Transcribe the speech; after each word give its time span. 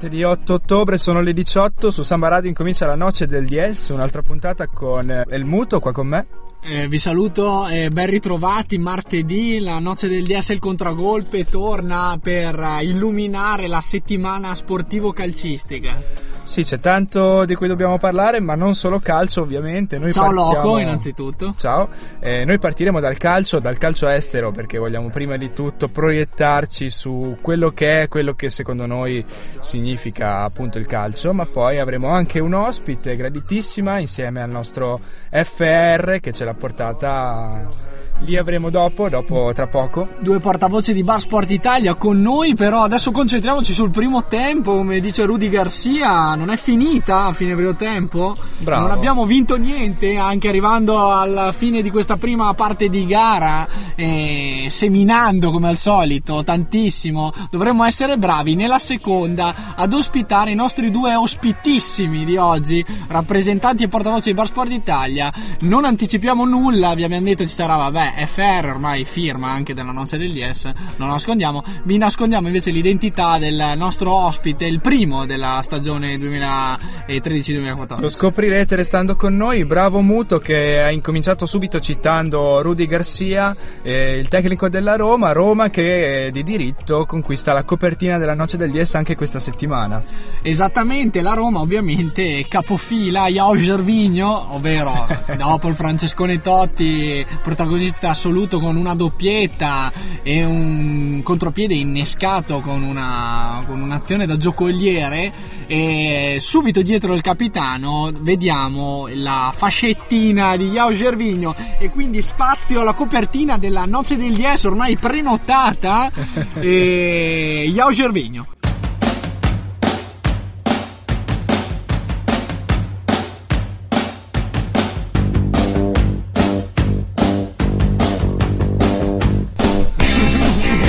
Martedì 0.00 0.22
8 0.22 0.54
ottobre 0.54 0.96
sono 0.96 1.20
le 1.20 1.32
18, 1.32 1.90
su 1.90 2.04
Samba 2.04 2.28
Radio 2.28 2.48
incomincia 2.48 2.86
la 2.86 2.94
noce 2.94 3.26
del 3.26 3.46
DS, 3.46 3.88
un'altra 3.88 4.22
puntata 4.22 4.68
con 4.68 5.10
eh, 5.10 5.24
El 5.28 5.44
Muto 5.44 5.80
qua 5.80 5.90
con 5.90 6.06
me. 6.06 6.26
Eh, 6.62 6.86
vi 6.86 7.00
saluto 7.00 7.66
e 7.66 7.90
ben 7.90 8.08
ritrovati 8.08 8.78
martedì, 8.78 9.58
la 9.58 9.80
noce 9.80 10.06
del 10.06 10.22
DS 10.22 10.50
il 10.50 10.60
contragolpe 10.60 11.44
torna 11.44 12.16
per 12.22 12.56
eh, 12.56 12.84
illuminare 12.84 13.66
la 13.66 13.80
settimana 13.80 14.54
sportivo-calcistica. 14.54 16.00
Sì, 16.48 16.64
c'è 16.64 16.80
tanto 16.80 17.44
di 17.44 17.54
cui 17.54 17.68
dobbiamo 17.68 17.98
parlare, 17.98 18.40
ma 18.40 18.54
non 18.54 18.74
solo 18.74 19.00
calcio 19.00 19.42
ovviamente. 19.42 19.98
Noi 19.98 20.12
Ciao 20.14 20.32
partiamo... 20.32 20.52
Loco 20.52 20.78
innanzitutto. 20.78 21.52
Ciao, 21.58 21.90
eh, 22.20 22.46
noi 22.46 22.58
partiremo 22.58 23.00
dal 23.00 23.18
calcio, 23.18 23.58
dal 23.58 23.76
calcio 23.76 24.08
estero 24.08 24.50
perché 24.50 24.78
vogliamo 24.78 25.10
prima 25.10 25.36
di 25.36 25.52
tutto 25.52 25.90
proiettarci 25.90 26.88
su 26.88 27.36
quello 27.42 27.72
che 27.72 28.00
è, 28.00 28.08
quello 28.08 28.32
che 28.32 28.48
secondo 28.48 28.86
noi 28.86 29.22
significa 29.60 30.38
appunto 30.38 30.78
il 30.78 30.86
calcio, 30.86 31.34
ma 31.34 31.44
poi 31.44 31.80
avremo 31.80 32.08
anche 32.08 32.40
un 32.40 32.54
ospite 32.54 33.14
graditissima 33.14 33.98
insieme 33.98 34.40
al 34.40 34.48
nostro 34.48 35.00
FR 35.30 36.18
che 36.18 36.32
ce 36.32 36.46
l'ha 36.46 36.54
portata 36.54 37.87
li 38.20 38.36
avremo 38.36 38.70
dopo, 38.70 39.08
dopo 39.08 39.52
tra 39.54 39.66
poco. 39.66 40.08
Due 40.18 40.40
portavoce 40.40 40.92
di 40.92 41.02
Bar 41.02 41.20
Sport 41.20 41.50
Italia 41.50 41.94
con 41.94 42.20
noi, 42.20 42.54
però 42.54 42.82
adesso 42.82 43.10
concentriamoci 43.10 43.72
sul 43.72 43.90
primo 43.90 44.24
tempo, 44.24 44.76
come 44.76 45.00
dice 45.00 45.24
Rudy 45.24 45.48
Garcia, 45.48 46.34
non 46.34 46.50
è 46.50 46.56
finita 46.56 47.26
a 47.26 47.32
fine 47.32 47.54
primo 47.54 47.76
tempo. 47.76 48.36
Bravo. 48.58 48.82
Non 48.82 48.90
abbiamo 48.90 49.24
vinto 49.24 49.56
niente, 49.56 50.16
anche 50.16 50.48
arrivando 50.48 51.12
alla 51.12 51.52
fine 51.52 51.82
di 51.82 51.90
questa 51.90 52.16
prima 52.16 52.52
parte 52.54 52.88
di 52.88 53.06
gara, 53.06 53.66
eh, 53.94 54.66
seminando 54.68 55.50
come 55.50 55.68
al 55.68 55.76
solito 55.76 56.42
tantissimo. 56.42 57.32
Dovremmo 57.50 57.84
essere 57.84 58.18
bravi 58.18 58.54
nella 58.54 58.78
seconda 58.78 59.74
ad 59.76 59.92
ospitare 59.92 60.50
i 60.50 60.54
nostri 60.54 60.90
due 60.90 61.14
ospitissimi 61.14 62.24
di 62.24 62.36
oggi, 62.36 62.84
rappresentanti 63.08 63.84
e 63.84 63.88
portavoce 63.88 64.30
di 64.30 64.34
Bar 64.34 64.46
Sport 64.46 64.72
Italia. 64.72 65.32
Non 65.60 65.84
anticipiamo 65.84 66.44
nulla, 66.44 66.94
vi 66.94 67.04
abbiamo 67.04 67.24
detto 67.24 67.46
ci 67.46 67.54
sarà, 67.54 67.76
vabbè, 67.76 68.07
FR 68.16 68.66
ormai 68.70 69.04
firma 69.04 69.50
anche 69.50 69.74
della 69.74 69.92
noce 69.92 70.18
del 70.18 70.32
DS, 70.32 70.64
non 70.96 71.08
lo 71.08 71.12
nascondiamo. 71.14 71.62
Vi 71.82 71.96
nascondiamo 71.98 72.46
invece 72.46 72.70
l'identità 72.70 73.38
del 73.38 73.74
nostro 73.76 74.12
ospite, 74.14 74.66
il 74.66 74.80
primo 74.80 75.26
della 75.26 75.60
stagione 75.62 76.16
2013-2014. 76.16 78.00
Lo 78.00 78.08
scoprirete 78.08 78.76
restando 78.76 79.16
con 79.16 79.36
noi. 79.36 79.64
Bravo 79.64 80.00
Muto 80.00 80.38
che 80.38 80.80
ha 80.82 80.90
incominciato 80.90 81.46
subito 81.46 81.80
citando 81.80 82.62
Rudy 82.62 82.86
Garcia, 82.86 83.56
eh, 83.82 84.18
il 84.18 84.28
tecnico 84.28 84.68
della 84.68 84.96
Roma. 84.96 85.32
Roma 85.32 85.70
che 85.70 86.26
eh, 86.26 86.30
di 86.30 86.42
diritto 86.42 87.04
conquista 87.06 87.52
la 87.52 87.64
copertina 87.64 88.18
della 88.18 88.34
Noce 88.34 88.56
del 88.56 88.70
DS 88.70 88.94
anche 88.94 89.16
questa 89.16 89.40
settimana. 89.40 90.02
Esattamente, 90.42 91.20
la 91.20 91.34
Roma 91.34 91.60
ovviamente 91.60 92.46
capofila 92.48 93.28
Yao 93.28 93.56
Gervigno, 93.56 94.54
ovvero 94.54 95.06
dopo 95.36 95.68
il 95.68 95.74
Francescone 95.74 96.40
Totti, 96.40 97.24
protagonista 97.42 97.97
assoluto 98.06 98.60
con 98.60 98.76
una 98.76 98.94
doppietta 98.94 99.92
e 100.22 100.44
un 100.44 101.20
contropiede 101.24 101.74
innescato 101.74 102.60
con, 102.60 102.82
una, 102.82 103.62
con 103.66 103.80
un'azione 103.80 104.26
da 104.26 104.36
giocoliere. 104.36 105.56
E 105.66 106.38
subito 106.40 106.82
dietro 106.82 107.14
il 107.14 107.20
capitano 107.20 108.10
vediamo 108.14 109.08
la 109.12 109.52
fascettina 109.54 110.56
di 110.56 110.70
Yao 110.70 110.94
Gervigno 110.94 111.54
e 111.78 111.90
quindi 111.90 112.22
spazio 112.22 112.80
alla 112.80 112.94
copertina 112.94 113.58
della 113.58 113.84
Noce 113.84 114.16
del 114.16 114.34
DS 114.34 114.64
ormai 114.64 114.96
prenotata. 114.96 116.10
e 116.60 117.70
Yao 117.72 117.92
Gervigno. 117.92 118.57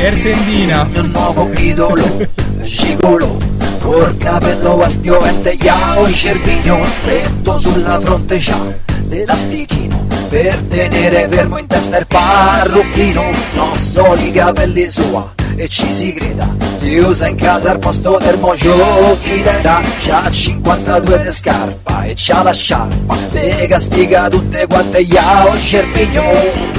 Ertendina. 0.01 0.87
il 0.93 1.09
nuovo 1.09 1.49
idolo, 1.57 2.25
gigolo, 2.61 3.37
col 3.81 4.15
capello 4.17 4.79
a 4.79 4.89
spiovente, 4.89 5.57
Yao 5.59 6.09
Cervigno, 6.09 6.83
stretto 6.85 7.59
sulla 7.59 7.99
fronte 7.99 8.37
c'ha 8.39 8.73
l'elastichino, 9.09 10.07
per 10.29 10.55
tenere 10.69 11.27
fermo 11.29 11.57
in 11.57 11.67
testa 11.67 11.97
il 11.97 12.07
parrucchino, 12.07 13.23
non 13.55 13.75
so 13.75 14.15
i 14.15 14.31
capelli 14.31 14.89
sua, 14.89 15.33
e 15.55 15.67
ci 15.67 15.93
si 15.93 16.13
creda, 16.13 16.47
li 16.79 16.97
usa 16.99 17.27
in 17.27 17.35
casa 17.35 17.71
al 17.71 17.79
posto 17.79 18.17
del 18.21 18.39
giochi 18.55 19.41
d'età, 19.43 19.81
c'ha 20.01 20.31
52 20.31 21.23
di 21.23 21.31
scarpa 21.31 22.03
e 22.03 22.13
c'ha 22.15 22.41
la 22.41 22.53
sciarpa, 22.53 23.17
le 23.31 23.67
castiga 23.67 24.29
tutte 24.29 24.65
quante, 24.65 24.99
Yao 24.99 25.57
Cervigno. 25.57 26.78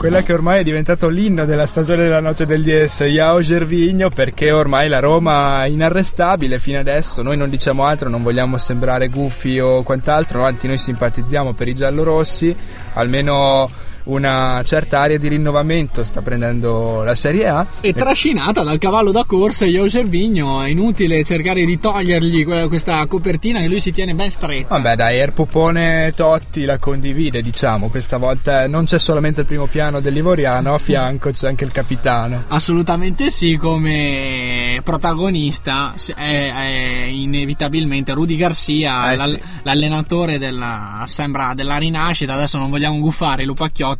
Quella 0.00 0.22
che 0.22 0.32
ormai 0.32 0.60
è 0.60 0.64
diventato 0.64 1.08
l'inno 1.10 1.44
della 1.44 1.66
stagione 1.66 2.04
della 2.04 2.20
Noce 2.20 2.46
del 2.46 2.62
DS, 2.62 3.00
Yao 3.00 3.42
Gervigno, 3.42 4.08
perché 4.08 4.50
ormai 4.50 4.88
la 4.88 4.98
Roma 4.98 5.62
è 5.62 5.68
inarrestabile 5.68 6.58
fino 6.58 6.78
adesso. 6.78 7.20
Noi 7.20 7.36
non 7.36 7.50
diciamo 7.50 7.84
altro, 7.84 8.08
non 8.08 8.22
vogliamo 8.22 8.56
sembrare 8.56 9.08
gufi 9.08 9.60
o 9.60 9.82
quant'altro, 9.82 10.42
anzi 10.42 10.68
noi 10.68 10.78
simpatizziamo 10.78 11.52
per 11.52 11.68
i 11.68 11.74
giallorossi, 11.74 12.56
almeno 12.94 13.70
una 14.10 14.62
certa 14.64 15.00
area 15.00 15.18
di 15.18 15.28
rinnovamento 15.28 16.02
sta 16.02 16.20
prendendo 16.22 17.02
la 17.02 17.14
Serie 17.14 17.48
A. 17.48 17.66
E 17.80 17.92
trascinata 17.92 18.62
dal 18.62 18.78
cavallo 18.78 19.12
da 19.12 19.24
corsa 19.24 19.64
Io 19.64 19.86
Gervigno, 19.86 20.62
è 20.62 20.68
inutile 20.68 21.22
cercare 21.24 21.64
di 21.64 21.78
togliergli 21.78 22.44
que- 22.44 22.68
questa 22.68 23.06
copertina 23.06 23.60
che 23.60 23.68
lui 23.68 23.80
si 23.80 23.92
tiene 23.92 24.14
ben 24.14 24.30
stretta. 24.30 24.74
Vabbè 24.74 24.96
dai, 24.96 25.18
Erpopone 25.18 26.12
Totti 26.14 26.64
la 26.64 26.78
condivide, 26.78 27.40
diciamo, 27.42 27.88
questa 27.88 28.16
volta 28.16 28.66
non 28.66 28.84
c'è 28.84 28.98
solamente 28.98 29.40
il 29.40 29.46
primo 29.46 29.66
piano 29.66 30.00
dell'Ivoriano, 30.00 30.74
a 30.74 30.78
fianco 30.78 31.30
c'è 31.30 31.46
anche 31.48 31.64
il 31.64 31.70
capitano. 31.72 32.44
Assolutamente 32.48 33.30
sì, 33.30 33.56
come 33.56 34.80
protagonista 34.82 35.94
è, 36.16 36.52
è 36.52 37.06
inevitabilmente 37.10 38.12
Rudy 38.12 38.36
Garcia, 38.36 39.12
Eh 39.12 39.16
l'all- 39.16 39.28
sì. 39.28 39.40
l'allenatore 39.62 40.38
della, 40.38 41.04
sembra 41.06 41.52
della 41.54 41.76
rinascita. 41.76 42.34
Adesso 42.34 42.58
non 42.58 42.70
vogliamo 42.70 42.98
guffare 42.98 43.42
i 43.42 43.46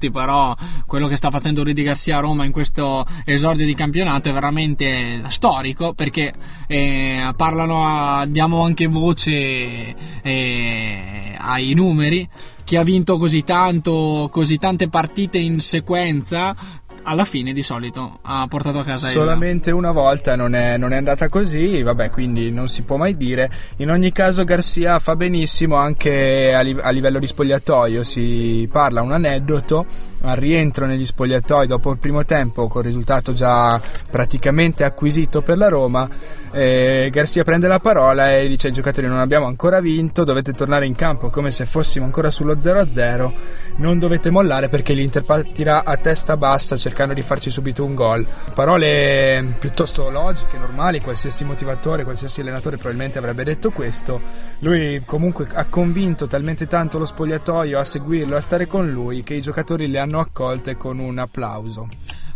Lupacchiotti, 0.00 0.10
però 0.10 0.56
quello 0.86 1.06
che 1.06 1.16
sta 1.16 1.30
facendo 1.30 1.62
Rudy 1.62 1.82
Garcia 1.82 2.16
a 2.16 2.20
Roma 2.20 2.44
in 2.44 2.52
questo 2.52 3.04
esordio 3.24 3.66
di 3.66 3.74
campionato 3.74 4.30
è 4.30 4.32
veramente 4.32 5.22
storico 5.28 5.92
perché 5.92 6.32
eh, 6.66 7.32
parlano, 7.36 7.86
a- 7.86 8.24
diamo 8.26 8.64
anche 8.64 8.86
voce 8.86 9.94
eh, 10.22 11.36
ai 11.38 11.74
numeri. 11.74 12.26
Chi 12.64 12.76
ha 12.76 12.84
vinto 12.84 13.18
così 13.18 13.42
tanto, 13.42 14.28
così 14.30 14.56
tante 14.56 14.88
partite 14.88 15.38
in 15.38 15.60
sequenza, 15.60 16.54
alla 17.02 17.24
fine 17.24 17.52
di 17.52 17.62
solito 17.62 18.18
ha 18.22 18.46
portato 18.48 18.78
a 18.78 18.84
casa 18.84 19.06
il 19.06 19.12
Solamente 19.12 19.70
una 19.70 19.92
volta 19.92 20.36
non 20.36 20.54
è, 20.54 20.76
non 20.76 20.92
è 20.92 20.96
andata 20.96 21.28
così, 21.28 21.82
vabbè, 21.82 22.10
quindi 22.10 22.50
non 22.50 22.68
si 22.68 22.82
può 22.82 22.96
mai 22.96 23.16
dire. 23.16 23.50
In 23.76 23.90
ogni 23.90 24.12
caso, 24.12 24.44
Garcia 24.44 24.98
fa 24.98 25.16
benissimo 25.16 25.76
anche 25.76 26.54
a, 26.54 26.60
li- 26.60 26.78
a 26.80 26.90
livello 26.90 27.18
di 27.18 27.26
spogliatoio. 27.26 28.02
Si 28.02 28.68
parla 28.70 29.02
un 29.02 29.12
aneddoto 29.12 29.86
al 30.22 30.36
rientro 30.36 30.86
negli 30.86 31.06
spogliatoi 31.06 31.66
dopo 31.66 31.90
il 31.90 31.98
primo 31.98 32.24
tempo, 32.24 32.68
con 32.68 32.82
il 32.82 32.88
risultato 32.88 33.32
già 33.32 33.80
praticamente 34.10 34.84
acquisito 34.84 35.42
per 35.42 35.56
la 35.56 35.68
Roma. 35.68 36.08
Eh, 36.52 37.08
Garcia 37.12 37.44
prende 37.44 37.68
la 37.68 37.78
parola 37.78 38.36
e 38.36 38.48
dice 38.48 38.68
ai 38.68 38.72
giocatori: 38.72 39.06
Non 39.06 39.18
abbiamo 39.18 39.46
ancora 39.46 39.80
vinto, 39.80 40.24
dovete 40.24 40.52
tornare 40.52 40.86
in 40.86 40.94
campo 40.94 41.30
come 41.30 41.50
se 41.50 41.64
fossimo 41.64 42.04
ancora 42.04 42.30
sullo 42.30 42.54
0-0. 42.54 43.32
Non 43.76 43.98
dovete 43.98 44.30
mollare 44.30 44.68
perché 44.68 44.92
l'Inter 44.92 45.22
partirà 45.22 45.84
a 45.84 45.96
testa 45.96 46.36
bassa 46.36 46.76
cercando 46.76 47.14
di 47.14 47.22
farci 47.22 47.50
subito 47.50 47.84
un 47.84 47.94
gol. 47.94 48.26
Parole 48.52 49.54
piuttosto 49.58 50.10
logiche, 50.10 50.58
normali, 50.58 51.00
qualsiasi 51.00 51.44
motivatore, 51.44 52.04
qualsiasi 52.04 52.40
allenatore 52.40 52.76
probabilmente 52.76 53.18
avrebbe 53.18 53.44
detto 53.44 53.70
questo. 53.70 54.20
Lui 54.60 55.02
comunque 55.04 55.46
ha 55.52 55.66
convinto 55.66 56.26
talmente 56.26 56.66
tanto 56.66 56.98
lo 56.98 57.04
spogliatoio 57.04 57.78
a 57.78 57.84
seguirlo, 57.84 58.36
a 58.36 58.40
stare 58.40 58.66
con 58.66 58.90
lui, 58.90 59.22
che 59.22 59.34
i 59.34 59.40
giocatori 59.40 59.88
le 59.88 59.98
hanno 59.98 60.20
accolte 60.20 60.76
con 60.76 60.98
un 60.98 61.18
applauso. 61.18 61.88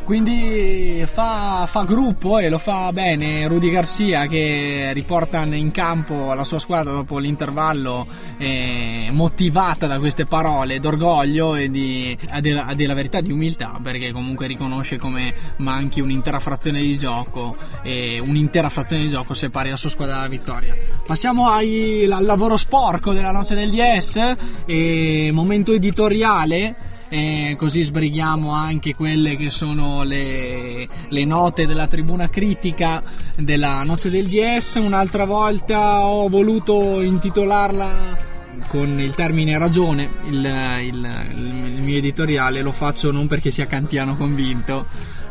Quindi 0.05 1.03
fa, 1.11 1.67
fa, 1.67 1.85
gruppo 1.85 2.39
e 2.39 2.51
lo 2.51 2.59
fa 2.59 2.93
bene 2.93 3.49
Rudy 3.49 3.71
Garcia 3.71 4.27
che 4.27 4.91
riporta 4.93 5.43
in 5.45 5.71
campo 5.71 6.35
la 6.35 6.45
sua 6.45 6.59
squadra 6.59 6.93
dopo 6.93 7.19
l'intervallo 7.19 8.07
eh, 8.37 9.09
motivata 9.11 9.87
da 9.87 9.99
queste 9.99 10.27
parole 10.27 10.79
d'orgoglio 10.79 11.57
e 11.57 11.71
di, 11.71 12.17
a 12.29 12.41
dire, 12.41 12.61
a 12.61 12.75
dire 12.75 12.89
la 12.89 12.95
verità 12.95 13.23
di 13.23 13.33
umiltà 13.33 13.79
perché 13.83 14.13
comunque 14.13 14.47
riconosce 14.47 14.99
come 14.99 15.33
manchi 15.57 16.01
un'intera 16.01 16.39
frazione 16.39 16.83
di 16.83 16.99
gioco 16.99 17.57
e 17.83 18.19
un'intera 18.19 18.69
frazione 18.69 19.05
di 19.05 19.09
gioco 19.09 19.33
separi 19.33 19.71
la 19.71 19.79
sua 19.79 19.89
squadra 19.89 20.17
dalla 20.17 20.29
vittoria. 20.29 20.77
Passiamo 21.07 21.49
ai, 21.49 22.05
al 22.05 22.25
lavoro 22.27 22.59
sporco 22.59 23.15
della 23.15 23.31
noce 23.31 23.55
del 23.55 23.71
DS 23.71 24.37
e 24.67 25.31
momento 25.33 25.73
editoriale 25.73 26.93
eh, 27.09 27.55
così 27.59 27.83
sbrighiamo 27.83 28.51
anche 28.51 28.95
quelle 28.95 29.37
che 29.37 29.51
sono 29.51 30.03
le, 30.03 30.87
le, 31.09 31.25
note 31.25 31.67
della 31.67 31.87
tribuna 31.87 32.29
critica 32.29 33.03
della 33.39 33.83
Noce 33.83 34.11
del 34.11 34.29
DS. 34.29 34.75
Un'altra 34.77 35.25
volta 35.25 36.07
ho 36.07 36.29
voluto 36.29 37.01
intitolarla 37.01 38.33
con 38.69 38.99
il 39.01 39.15
termine 39.15 39.59
ragione, 39.59 40.09
il, 40.29 40.45
il, 40.83 41.27
il 41.37 41.83
mio 41.83 41.97
editoriale 41.97 42.63
lo 42.63 42.73
faccio 42.73 43.11
non 43.11 43.27
perché 43.27 43.51
sia 43.51 43.67
kantiano 43.67 44.17
convinto, 44.17 44.87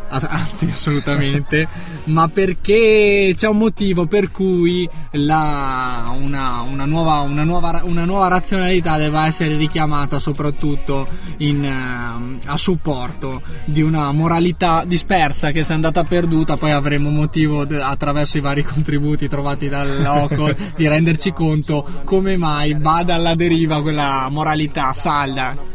anzi 0.10 0.70
assolutamente, 0.72 1.68
ma 2.06 2.28
perché 2.28 3.34
c'è 3.36 3.48
un 3.48 3.58
motivo 3.58 4.06
per 4.06 4.32
cui 4.32 4.88
la, 5.12 6.14
una, 6.20 6.62
una, 6.62 6.86
nuova, 6.86 7.20
una, 7.22 7.44
nuova, 7.44 7.82
una, 7.84 8.06
nuova, 8.06 8.28
razionalità 8.28 8.98
deve 8.98 9.20
essere 9.22 9.56
richiamata 9.56 10.20
soprattutto 10.20 11.08
in, 11.38 11.64
uh, 11.64 12.40
a 12.46 12.58
supporto 12.58 13.42
di 13.66 13.82
una 13.82 14.12
moralità 14.12 14.84
dispersa 14.86 15.52
che 15.52 15.64
si 15.64 15.72
è 15.72 15.76
andata 15.76 16.04
perduta, 16.04 16.58
poi 16.58 16.72
avremo 16.72 17.10
motivo 17.10 17.66
de, 17.66 17.82
attraverso 17.82 18.38
i 18.38 18.42
vari 18.42 18.64
contributi 18.64 19.28
trovati 19.28 19.70
dal 19.70 20.02
loco 20.02 20.54
di 20.76 20.88
renderci 20.88 21.32
conto 21.32 21.86
come 22.04 22.38
mai 22.38 22.76
vada 22.80 23.16
alla 23.16 23.36
deriva 23.36 23.82
quella 23.82 24.28
moralità 24.30 24.94
salda 24.94 25.73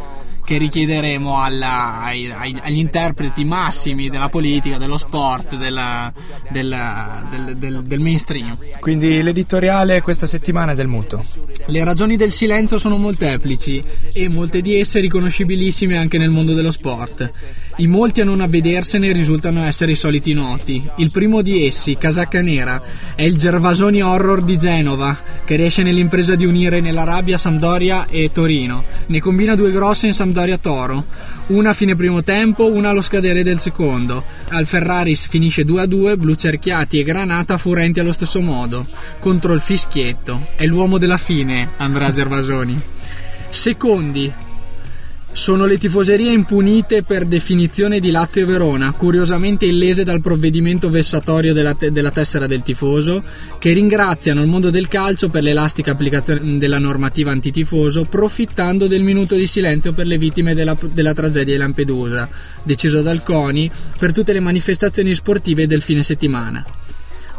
che 0.48 0.56
richiederemo 0.56 1.42
alla, 1.42 2.00
ai, 2.00 2.32
agli 2.32 2.78
interpreti 2.78 3.44
massimi 3.44 4.08
della 4.08 4.30
politica, 4.30 4.78
dello 4.78 4.96
sport, 4.96 5.56
della, 5.56 6.10
della, 6.48 7.28
del, 7.30 7.56
del, 7.58 7.82
del, 7.82 8.00
mainstream. 8.00 8.56
Quindi 8.80 9.22
l'editoriale 9.22 10.00
questa 10.00 10.26
settimana 10.26 10.72
è 10.72 10.74
del 10.74 10.86
muto. 10.86 11.22
Le 11.66 11.84
ragioni 11.84 12.16
del 12.16 12.32
silenzio 12.32 12.78
sono 12.78 12.96
molteplici 12.96 13.84
e 14.14 14.30
molte 14.30 14.62
di 14.62 14.80
esse 14.80 15.00
riconoscibilissime 15.00 15.98
anche 15.98 16.16
nel 16.16 16.30
mondo 16.30 16.54
dello 16.54 16.72
sport. 16.72 17.30
I 17.80 17.86
molti 17.86 18.20
a 18.20 18.24
non 18.24 18.40
avvedersene 18.40 19.12
risultano 19.12 19.62
essere 19.62 19.92
i 19.92 19.94
soliti 19.94 20.32
noti. 20.34 20.84
Il 20.96 21.12
primo 21.12 21.42
di 21.42 21.64
essi, 21.64 21.96
Casacca 21.96 22.42
Nera, 22.42 22.82
è 23.14 23.22
il 23.22 23.36
Gervasoni 23.36 24.02
Horror 24.02 24.42
di 24.42 24.58
Genova, 24.58 25.16
che 25.44 25.54
riesce 25.54 25.84
nell'impresa 25.84 26.34
di 26.34 26.44
unire 26.44 26.80
nella 26.80 27.04
rabbia 27.04 27.38
Sampdoria 27.38 28.06
e 28.08 28.30
Torino. 28.32 28.82
Ne 29.06 29.20
combina 29.20 29.54
due 29.54 29.70
grosse 29.70 30.08
in 30.08 30.12
Sampdoria 30.12 30.58
Toro, 30.58 31.06
una 31.48 31.70
a 31.70 31.72
fine 31.72 31.94
primo 31.94 32.24
tempo, 32.24 32.66
una 32.66 32.88
allo 32.88 33.00
scadere 33.00 33.44
del 33.44 33.60
secondo. 33.60 34.24
Al 34.48 34.66
Ferraris 34.66 35.28
finisce 35.28 35.62
2-2, 35.62 36.16
blu 36.18 36.34
cerchiati 36.34 36.98
e 36.98 37.04
Granata 37.04 37.58
furenti 37.58 38.00
allo 38.00 38.12
stesso 38.12 38.40
modo. 38.40 38.88
Contro 39.20 39.52
il 39.52 39.60
fischietto. 39.60 40.48
È 40.56 40.66
l'uomo 40.66 40.98
della 40.98 41.16
fine, 41.16 41.68
Andrea 41.76 42.10
Gervasoni. 42.10 42.80
Secondi, 43.50 44.32
sono 45.38 45.66
le 45.66 45.78
tifoserie 45.78 46.32
impunite 46.32 47.04
per 47.04 47.24
definizione 47.24 48.00
di 48.00 48.10
Lazio 48.10 48.42
e 48.42 48.44
Verona, 48.44 48.90
curiosamente 48.90 49.66
illese 49.66 50.02
dal 50.02 50.20
provvedimento 50.20 50.90
vessatorio 50.90 51.54
della, 51.54 51.74
te- 51.74 51.92
della, 51.92 52.10
tessera 52.10 52.48
del 52.48 52.64
tifoso, 52.64 53.22
che 53.60 53.72
ringraziano 53.72 54.42
il 54.42 54.48
mondo 54.48 54.68
del 54.70 54.88
calcio 54.88 55.28
per 55.28 55.44
l'elastica 55.44 55.92
applicazione 55.92 56.58
della 56.58 56.80
normativa 56.80 57.30
antitifoso, 57.30 58.02
profittando 58.02 58.88
del 58.88 59.04
minuto 59.04 59.36
di 59.36 59.46
silenzio 59.46 59.92
per 59.92 60.06
le 60.06 60.18
vittime 60.18 60.54
della, 60.54 60.76
della 60.80 61.14
tragedia 61.14 61.54
di 61.54 61.60
Lampedusa, 61.60 62.28
deciso 62.64 63.00
dal 63.00 63.22
CONI 63.22 63.70
per 63.96 64.12
tutte 64.12 64.32
le 64.32 64.40
manifestazioni 64.40 65.14
sportive 65.14 65.68
del 65.68 65.82
fine 65.82 66.02
settimana. 66.02 66.64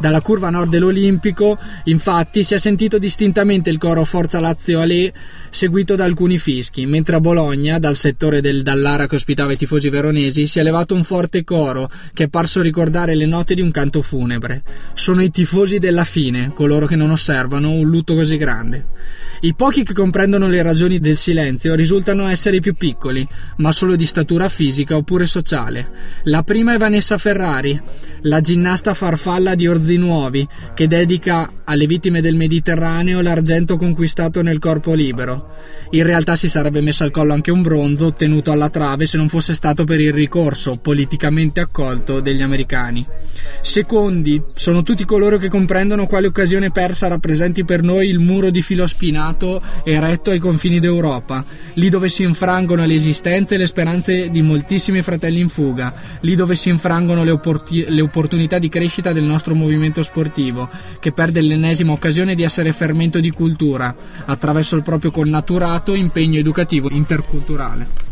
Dalla 0.00 0.22
curva 0.22 0.48
nord 0.48 0.70
dell'Olimpico, 0.70 1.58
infatti, 1.84 2.42
si 2.42 2.54
è 2.54 2.58
sentito 2.58 2.98
distintamente 2.98 3.68
il 3.68 3.76
coro 3.76 4.02
Forza 4.04 4.40
Lazio 4.40 4.80
Ale, 4.80 5.12
seguito 5.50 5.94
da 5.94 6.04
alcuni 6.04 6.38
fischi, 6.38 6.86
mentre 6.86 7.16
a 7.16 7.20
Bologna, 7.20 7.78
dal 7.78 7.96
settore 7.96 8.40
del 8.40 8.62
Dallara 8.62 9.06
che 9.06 9.16
ospitava 9.16 9.52
i 9.52 9.58
tifosi 9.58 9.90
veronesi, 9.90 10.46
si 10.46 10.58
è 10.58 10.62
levato 10.62 10.94
un 10.94 11.04
forte 11.04 11.44
coro 11.44 11.90
che 12.14 12.24
è 12.24 12.28
parso 12.28 12.62
ricordare 12.62 13.14
le 13.14 13.26
note 13.26 13.54
di 13.54 13.60
un 13.60 13.70
canto 13.70 14.00
funebre. 14.00 14.62
Sono 14.94 15.22
i 15.22 15.30
tifosi 15.30 15.78
della 15.78 16.04
fine, 16.04 16.52
coloro 16.54 16.86
che 16.86 16.96
non 16.96 17.10
osservano 17.10 17.70
un 17.70 17.86
lutto 17.86 18.14
così 18.14 18.38
grande. 18.38 18.86
I 19.42 19.54
pochi 19.54 19.84
che 19.84 19.92
comprendono 19.92 20.48
le 20.48 20.62
ragioni 20.62 20.98
del 20.98 21.16
silenzio 21.16 21.74
risultano 21.74 22.26
essere 22.26 22.56
i 22.56 22.60
più 22.60 22.74
piccoli, 22.74 23.26
ma 23.56 23.72
solo 23.72 23.96
di 23.96 24.06
statura 24.06 24.48
fisica 24.48 24.96
oppure 24.96 25.26
sociale. 25.26 25.88
La 26.24 26.42
prima 26.42 26.74
è 26.74 26.78
Vanessa 26.78 27.18
Ferrari, 27.18 27.80
la 28.22 28.40
ginnasta 28.40 28.94
farfalla 28.94 29.54
di 29.54 29.66
Orzi 29.90 29.96
Nuovi, 29.96 30.46
che 30.74 30.86
dedica 30.86 31.50
alle 31.64 31.86
vittime 31.86 32.20
del 32.20 32.36
Mediterraneo 32.36 33.20
l'argento 33.20 33.76
conquistato 33.76 34.40
nel 34.42 34.60
corpo 34.60 34.94
libero. 34.94 35.56
In 35.90 36.04
realtà 36.04 36.36
si 36.36 36.48
sarebbe 36.48 36.80
messo 36.80 37.02
al 37.02 37.10
collo 37.10 37.32
anche 37.32 37.50
un 37.50 37.62
bronzo 37.62 38.06
ottenuto 38.06 38.52
alla 38.52 38.70
trave 38.70 39.06
se 39.06 39.16
non 39.16 39.28
fosse 39.28 39.54
stato 39.54 39.84
per 39.84 39.98
il 40.00 40.12
ricorso 40.12 40.76
politicamente 40.76 41.58
accolto 41.60 42.20
degli 42.20 42.42
americani. 42.42 43.04
Secondi 43.62 44.42
sono 44.54 44.82
tutti 44.82 45.04
coloro 45.04 45.38
che 45.38 45.48
comprendono 45.48 46.06
quale 46.06 46.26
occasione 46.26 46.70
persa 46.70 47.08
rappresenti 47.08 47.64
per 47.64 47.82
noi 47.82 48.08
il 48.08 48.18
muro 48.18 48.50
di 48.50 48.62
filo 48.62 48.86
spinato 48.86 49.60
eretto 49.84 50.30
ai 50.30 50.38
confini 50.38 50.80
d'Europa, 50.80 51.44
lì 51.74 51.88
dove 51.88 52.08
si 52.08 52.22
infrangono 52.22 52.84
le 52.84 52.94
esistenze 52.94 53.54
e 53.54 53.58
le 53.58 53.66
speranze 53.66 54.30
di 54.30 54.42
moltissimi 54.42 55.02
fratelli 55.02 55.40
in 55.40 55.48
fuga, 55.48 55.92
lì 56.20 56.34
dove 56.34 56.54
si 56.54 56.68
infrangono 56.68 57.22
le, 57.22 57.30
opport- 57.30 57.88
le 57.88 58.00
opportunità 58.00 58.58
di 58.58 58.68
crescita 58.68 59.12
del 59.12 59.24
nostro 59.24 59.54
movimento 59.54 60.02
sportivo, 60.02 60.68
che 60.98 61.12
perde 61.12 61.40
l'ennesima 61.40 61.92
occasione 61.92 62.34
di 62.34 62.42
essere 62.42 62.72
fermento 62.72 63.20
di 63.20 63.30
cultura, 63.30 63.94
attraverso 64.24 64.76
il 64.76 64.82
proprio 64.82 65.10
connaturato 65.10 65.94
impegno 65.94 66.38
educativo 66.38 66.88
interculturale. 66.90 68.09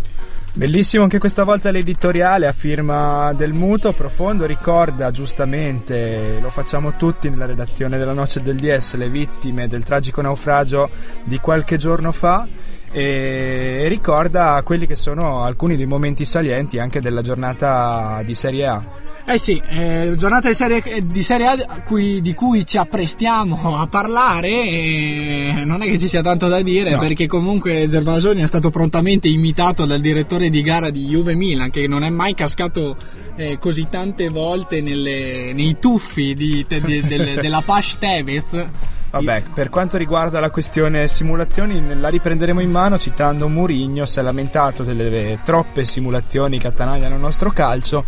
Bellissimo 0.55 1.05
anche 1.05 1.19
questa 1.19 1.45
volta 1.45 1.71
l'editoriale 1.71 2.49
a 2.49 2.53
firma 2.53 3.33
del 3.33 3.53
Muto, 3.53 3.93
profondo, 3.93 4.45
ricorda 4.45 5.12
giustamente, 5.12 6.39
lo 6.41 6.50
facciamo 6.50 6.97
tutti 6.97 7.31
nella 7.31 7.46
redazione 7.46 7.96
della 7.96 8.13
Noce 8.13 8.43
del 8.43 8.56
DS, 8.56 8.94
le 8.94 9.08
vittime 9.08 9.69
del 9.69 9.84
tragico 9.84 10.20
naufragio 10.20 10.91
di 11.22 11.39
qualche 11.39 11.77
giorno 11.77 12.11
fa 12.11 12.46
e 12.91 13.84
ricorda 13.87 14.61
quelli 14.65 14.87
che 14.87 14.96
sono 14.96 15.44
alcuni 15.44 15.77
dei 15.77 15.87
momenti 15.87 16.25
salienti 16.25 16.79
anche 16.79 17.01
della 17.01 17.22
giornata 17.22 18.20
di 18.25 18.34
Serie 18.34 18.67
A. 18.67 18.82
Eh 19.31 19.37
sì, 19.37 19.61
eh, 19.69 20.15
giornata 20.17 20.49
di 20.49 20.55
Serie, 20.55 20.82
di 21.03 21.23
serie 21.23 21.49
A 21.49 21.82
cui, 21.82 22.23
di 22.23 22.32
cui 22.32 22.65
ci 22.65 22.79
apprestiamo 22.79 23.79
a 23.79 23.87
parlare 23.87 24.49
e 24.49 25.53
non 25.67 25.82
è 25.82 25.85
che 25.85 25.99
ci 25.99 26.08
sia 26.08 26.23
tanto 26.23 26.49
da 26.49 26.63
dire 26.63 26.93
no. 26.93 26.99
perché 26.99 27.27
comunque 27.27 27.87
Gervasoni 27.91 28.41
è 28.41 28.47
stato 28.47 28.70
prontamente 28.70 29.29
imitato 29.29 29.85
dal 29.85 30.01
direttore 30.01 30.49
di 30.49 30.63
gara 30.63 30.89
di 30.89 31.05
Juve 31.08 31.35
Milan 31.35 31.69
che 31.69 31.87
non 31.87 32.05
è 32.05 32.08
mai 32.08 32.32
cascato 32.32 32.97
eh, 33.37 33.58
così 33.58 33.87
tante 33.91 34.31
volte 34.31 34.81
nelle, 34.81 35.53
nei 35.53 35.77
tuffi 35.79 36.35
di, 36.35 36.65
de, 36.67 36.81
de, 36.81 37.03
de, 37.03 37.35
della 37.35 37.61
Pash 37.61 37.99
Tevez 37.99 38.67
Vabbè, 39.11 39.43
per 39.55 39.70
quanto 39.70 39.97
riguarda 39.97 40.39
la 40.39 40.51
questione 40.51 41.08
simulazioni, 41.08 41.99
la 41.99 42.08
riprenderemo 42.08 42.61
in 42.61 42.70
mano 42.70 42.99
citando 42.99 43.49
Murigno, 43.49 44.05
si 44.05 44.19
è 44.19 44.23
lamentato 44.23 44.82
delle 44.82 45.39
troppe 45.44 45.87
simulazioni 45.87 46.58
che 46.58 46.67
attanagliano 46.67 47.15
il 47.15 47.20
nostro 47.20 47.51
calcio. 47.51 48.05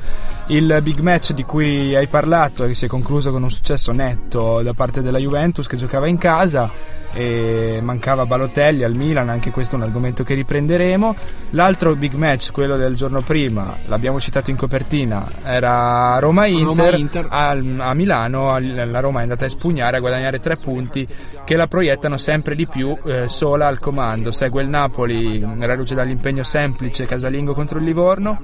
Il 0.50 0.80
big 0.83 0.99
match 0.99 1.33
di 1.33 1.45
cui 1.45 1.95
hai 1.95 2.09
parlato, 2.09 2.66
che 2.66 2.75
si 2.75 2.87
è 2.87 2.88
concluso 2.88 3.30
con 3.30 3.45
un 3.45 3.52
successo 3.52 3.92
netto 3.92 4.62
da 4.62 4.73
parte 4.73 5.00
della 5.00 5.19
Juventus 5.19 5.69
che 5.69 5.76
giocava 5.76 6.09
in 6.09 6.19
casa, 6.19 6.69
e 7.12 7.78
mancava 7.83 8.26
Balotelli 8.26 8.83
al 8.83 8.95
Milan, 8.95 9.28
anche 9.28 9.50
questo 9.50 9.76
è 9.76 9.78
un 9.78 9.85
argomento 9.85 10.25
che 10.25 10.35
riprenderemo. 10.35 11.14
L'altro 11.50 11.95
big 11.95 12.14
match, 12.14 12.50
quello 12.50 12.76
del 12.76 12.97
giorno 12.97 13.21
prima, 13.21 13.76
l'abbiamo 13.87 14.21
citato 14.21 14.50
in 14.50 14.57
copertina, 14.57 15.25
era 15.45 16.19
Roma-Inter, 16.19 17.23
Roma 17.23 17.28
a, 17.28 17.50
a, 17.50 17.95
Milano 17.95 18.59
la 18.59 19.00
Roma 19.00 19.21
è 19.21 19.23
andata 19.23 19.45
a 19.45 19.47
espugnare, 19.47 19.99
a 19.99 20.00
guadagnare 20.00 20.40
tre 20.40 20.57
punti 20.57 21.07
che 21.50 21.57
la 21.57 21.66
proiettano 21.66 22.16
sempre 22.16 22.54
di 22.54 22.69
più 22.69 22.97
eh, 23.07 23.26
sola 23.26 23.66
al 23.66 23.80
comando. 23.80 24.30
Segue 24.30 24.62
il 24.62 24.69
Napoli, 24.69 25.45
reduce 25.59 25.97
dall'impegno 25.97 26.45
semplice 26.45 27.07
casalingo 27.07 27.54
contro 27.54 27.80
il 27.80 27.87
Livorno, 27.87 28.40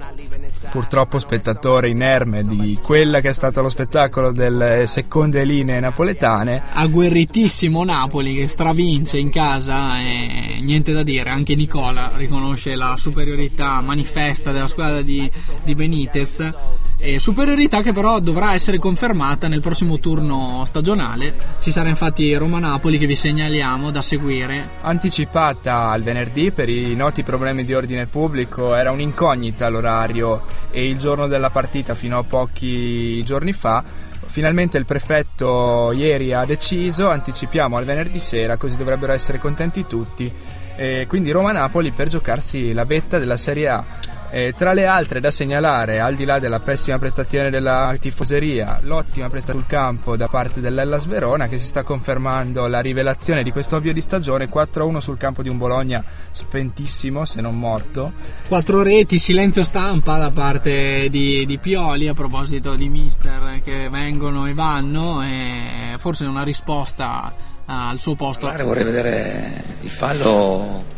purtroppo 0.73 1.21
spettatore 1.21 1.89
inerme 1.89 2.45
di 2.45 2.77
quella 2.83 3.21
che 3.21 3.29
è 3.29 3.33
stato 3.33 3.63
lo 3.63 3.69
spettacolo 3.69 4.33
delle 4.33 4.89
seconde 4.89 5.45
linee 5.45 5.79
napoletane. 5.79 6.63
Agguerritissimo 6.73 7.85
Napoli 7.85 8.35
che 8.35 8.49
stravince 8.49 9.19
in 9.19 9.31
casa 9.31 10.01
e 10.01 10.59
niente 10.63 10.93
da 10.93 11.05
dire, 11.05 11.31
anche 11.31 11.55
Nicola 11.55 12.11
riconosce 12.17 12.75
la 12.75 12.97
superiorità 12.97 13.81
manifesta 13.83 14.51
della 14.51 14.67
squadra 14.67 15.03
di, 15.03 15.31
di 15.63 15.77
Benitez 15.77 16.55
Eh, 16.99 17.19
superiorità 17.19 17.83
che 17.83 17.93
però 17.93 18.21
dovrà 18.21 18.55
essere 18.55 18.79
confermata 18.79 19.49
nel 19.49 19.61
prossimo 19.61 19.99
turno 19.99 20.63
stagionale. 20.65 21.35
Ci 21.61 21.71
sarà 21.71 21.91
infatti 21.91 22.35
Roma-Napoli 22.35 22.97
che 22.97 23.07
vi 23.07 23.15
segnaliamo 23.15 23.91
da 23.91 24.01
seguire. 24.01 24.67
Anticipata 24.81 25.91
al 25.91 26.03
venerdì 26.03 26.51
per 26.51 26.71
i 26.71 26.95
noti 26.95 27.23
problemi 27.23 27.65
di 27.65 27.75
ordine 27.75 28.07
pubblico, 28.07 28.75
era 28.75 28.91
un'incognita 28.93 29.69
l'orario 29.69 30.43
e 30.71 30.89
il 30.89 30.99
giorno 30.99 31.27
della 31.27 31.51
partita 31.51 31.95
fino 31.95 32.17
a 32.19 32.25
pochi 32.25 33.23
giorni 33.25 33.53
fa. 33.53 33.85
Finalmente 34.27 34.79
il 34.79 34.87
prefetto 34.87 35.93
ieri 35.93 36.33
ha 36.33 36.47
deciso, 36.47 37.11
anticipiamo 37.11 37.77
al 37.77 37.85
venerdì 37.85 38.19
sera, 38.19 38.57
così 38.57 38.77
dovrebbero 38.77 39.13
essere 39.13 39.39
contenti 39.39 39.87
tutti. 39.87 40.33
E 40.79 41.05
quindi 41.09 41.31
Roma-Napoli 41.31 41.91
per 41.91 42.09
giocarsi 42.09 42.73
la 42.73 42.85
vetta 42.85 43.19
della 43.19 43.37
Serie 43.37 43.69
A. 43.69 43.85
E 44.31 44.55
tra 44.57 44.73
le 44.73 44.87
altre 44.87 45.21
da 45.21 45.31
segnalare, 45.31 46.01
al 46.01 46.15
di 46.15 46.25
là 46.25 46.39
della 46.39 46.61
pessima 46.61 46.99
prestazione 46.99 47.51
della 47.51 47.95
tifoseria, 47.99 48.81
l'ottima 48.83 49.29
prestazione 49.29 49.61
sul 49.61 49.69
campo 49.69 50.17
da 50.17 50.29
parte 50.29 50.61
dell'Ellas 50.61 51.07
Verona 51.07 51.49
che 51.49 51.59
si 51.59 51.67
sta 51.67 51.83
confermando 51.83 52.67
la 52.67 52.81
rivelazione 52.81 53.43
di 53.43 53.51
questo 53.51 53.77
avvio 53.77 53.93
di 53.93 54.01
stagione 54.01 54.49
4-1 54.49 54.99
sul 54.99 55.17
campo 55.17 55.43
di 55.43 55.49
un 55.49 55.59
Bologna 55.59 56.03
spentissimo 56.33 57.25
se 57.25 57.41
non 57.41 57.59
morto. 57.59 58.13
Quattro 58.49 58.83
reti, 58.83 59.19
silenzio 59.19 59.65
stampa 59.65 60.19
da 60.19 60.31
parte 60.31 61.09
di, 61.11 61.47
di 61.47 61.59
Pioli 61.59 62.09
a 62.09 62.15
proposito 62.15 62.75
di 62.75 62.89
mister 62.89 63.61
che 63.63 63.89
vengono 63.89 64.47
e 64.47 64.55
vanno 64.55 65.23
e 65.23 65.95
forse 65.99 66.25
una 66.25 66.43
risposta 66.43 67.33
al 67.67 68.01
suo 68.01 68.15
posto. 68.15 68.47
Allora, 68.47 68.65
vorrei 68.65 68.85
vedere 68.85 69.63
il 69.81 69.91
fallo 69.91 70.96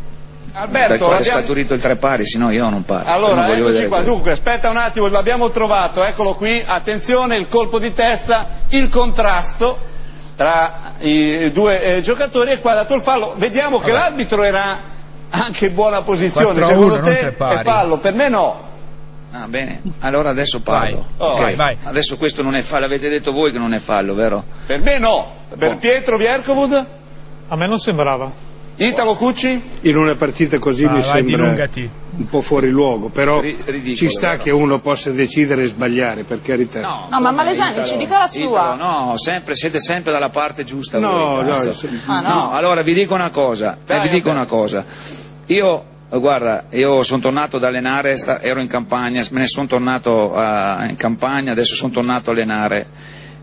Alberto, 0.60 0.88
per 0.88 0.98
quale 0.98 1.14
è 1.16 1.20
abbiamo- 1.20 1.38
scaturito 1.40 1.74
il 1.74 1.80
tre 1.80 1.96
pari, 1.96 2.26
se 2.26 2.38
no 2.38 2.50
io 2.50 2.68
non 2.68 2.84
parlo. 2.84 3.08
Allora, 3.10 3.46
voglio 3.46 3.68
eccoci 3.68 3.86
qua. 3.86 3.96
quello. 3.98 4.12
Dunque, 4.12 4.30
aspetta 4.32 4.70
un 4.70 4.76
attimo, 4.76 5.08
l'abbiamo 5.08 5.50
trovato, 5.50 6.02
eccolo 6.04 6.34
qui. 6.34 6.62
Attenzione, 6.64 7.36
il 7.36 7.48
colpo 7.48 7.78
di 7.78 7.92
testa, 7.92 8.46
il 8.70 8.88
contrasto 8.88 9.78
tra 10.36 10.94
i 11.00 11.50
due 11.52 11.96
eh, 11.96 12.00
giocatori 12.00 12.50
e 12.52 12.60
qua 12.60 12.72
ha 12.72 12.76
dato 12.76 12.94
il 12.94 13.00
fallo. 13.02 13.34
Vediamo 13.36 13.78
che 13.78 13.92
l'arbitro 13.92 14.42
era 14.42 14.80
anche 15.30 15.66
in 15.66 15.74
buona 15.74 16.02
posizione. 16.02 16.60
4-1, 16.60 16.64
Secondo 16.66 16.94
non 16.96 17.04
te 17.04 17.18
tre 17.18 17.32
pari. 17.32 17.58
è 17.58 17.62
fallo? 17.62 17.98
Per 17.98 18.14
me 18.14 18.28
no. 18.28 18.66
Ah, 19.30 19.46
bene, 19.46 19.82
allora 20.00 20.30
adesso 20.30 20.60
parlo. 20.60 21.04
Vai. 21.16 21.28
Oh, 21.28 21.32
Ok. 21.34 21.40
vai, 21.40 21.54
vai. 21.54 21.76
Adesso 21.82 22.16
questo 22.16 22.42
non 22.42 22.54
è 22.56 22.62
fallo, 22.62 22.86
avete 22.86 23.08
detto 23.10 23.32
voi 23.32 23.52
che 23.52 23.58
non 23.58 23.74
è 23.74 23.78
fallo, 23.78 24.14
vero? 24.14 24.42
Per 24.66 24.80
me 24.80 24.98
no. 24.98 25.32
Per. 25.56 25.76
Pietro 25.76 26.16
Viercovud? 26.16 26.86
A 27.48 27.56
me 27.56 27.66
non 27.68 27.78
sembrava. 27.78 28.30
Italo 28.80 29.14
Cucci? 29.16 29.60
In 29.82 29.96
una 29.96 30.14
partita 30.16 30.58
così 30.58 30.84
Vai, 30.84 30.94
mi 30.94 31.00
vai, 31.00 31.08
sembra 31.10 31.36
dilungati. 31.36 31.90
un 32.18 32.26
po' 32.26 32.40
fuori 32.40 32.70
luogo, 32.70 33.08
però 33.08 33.40
Ri- 33.40 33.56
ridicolo, 33.64 33.94
ci 33.96 34.08
sta 34.08 34.30
però. 34.30 34.42
che 34.42 34.50
uno 34.52 34.78
possa 34.78 35.10
decidere 35.10 35.62
e 35.62 35.66
sbagliare, 35.66 36.22
per 36.22 36.40
carità. 36.42 36.80
No, 36.80 37.08
No, 37.10 37.20
ma 37.20 37.32
Malesani 37.32 37.72
Italo? 37.72 37.86
ci 37.86 37.96
dica 37.96 38.18
la 38.18 38.28
sua. 38.28 38.74
Italo, 38.74 38.74
no, 39.08 39.16
sempre, 39.16 39.56
siete 39.56 39.80
sempre 39.80 40.12
dalla 40.12 40.28
parte 40.30 40.62
giusta. 40.64 41.00
No, 41.00 41.10
voi, 41.10 41.44
no, 41.46 41.54
Ah, 42.06 42.20
no? 42.20 42.28
No, 42.28 42.50
allora 42.52 42.82
vi 42.82 42.94
dico 42.94 43.14
una 43.14 43.30
cosa, 43.30 43.74
eh, 43.74 43.78
Dai, 43.84 44.02
vi 44.02 44.08
dico 44.10 44.28
vabbè. 44.28 44.38
una 44.40 44.46
cosa. 44.48 44.84
Io, 45.46 45.84
eh, 46.10 46.18
guarda, 46.18 46.66
io 46.70 47.02
sono 47.02 47.20
tornato 47.20 47.56
ad 47.56 47.64
allenare, 47.64 48.16
sta- 48.16 48.40
ero 48.40 48.60
in 48.60 48.68
campagna, 48.68 49.24
me 49.32 49.40
ne 49.40 49.46
sono 49.48 49.66
tornato 49.66 50.36
ah, 50.36 50.86
in 50.88 50.94
campagna, 50.96 51.50
adesso 51.50 51.74
sono 51.74 51.90
tornato 51.92 52.30
a 52.30 52.32
allenare 52.32 52.86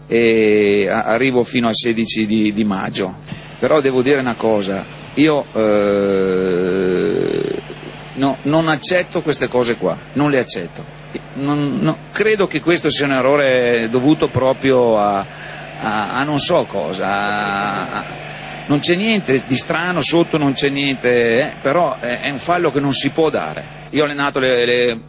e 0.08 0.88
a- 0.89 1.04
arrivo 1.04 1.44
fino 1.44 1.68
al 1.68 1.75
16 1.75 2.25
di, 2.25 2.54
di 2.54 2.63
maggio. 2.63 3.13
Però 3.60 3.82
devo 3.82 4.01
dire 4.01 4.20
una 4.20 4.36
cosa, 4.36 4.86
io 5.15 5.45
eh, 5.53 7.62
no, 8.15 8.38
non 8.43 8.67
accetto 8.67 9.22
queste 9.22 9.48
cose 9.48 9.77
qua, 9.77 9.98
non 10.13 10.29
le 10.29 10.39
accetto. 10.39 10.93
Non- 11.36 11.77
no, 11.79 11.98
credo 12.12 12.48
che 12.48 12.60
questo 12.62 12.89
sia 12.89 13.05
un 13.05 13.13
errore 13.13 13.88
dovuto 13.89 14.27
proprio 14.27 14.98
a, 14.98 15.25
a- 15.79 16.13
a 16.19 16.24
non 16.24 16.39
so 16.39 16.65
cosa. 16.65 17.05
a- 17.07 18.24
non 18.67 18.79
c'è 18.79 18.95
niente 18.95 19.43
di 19.45 19.55
strano 19.55 20.01
sotto, 20.01 20.38
non 20.38 20.53
c'è 20.53 20.69
niente, 20.69 21.39
eh, 21.39 21.53
però 21.62 21.98
è, 22.00 22.22
è 22.22 22.29
un 22.31 22.39
fallo 22.39 22.72
che 22.72 22.79
non 22.79 22.93
si 22.93 23.12
può 23.12 23.29
dare. 23.29 23.63
Io 23.91 24.01
ho 24.01 24.05
allenato 24.05 24.39
le, 24.39 24.65
le- 24.65 25.00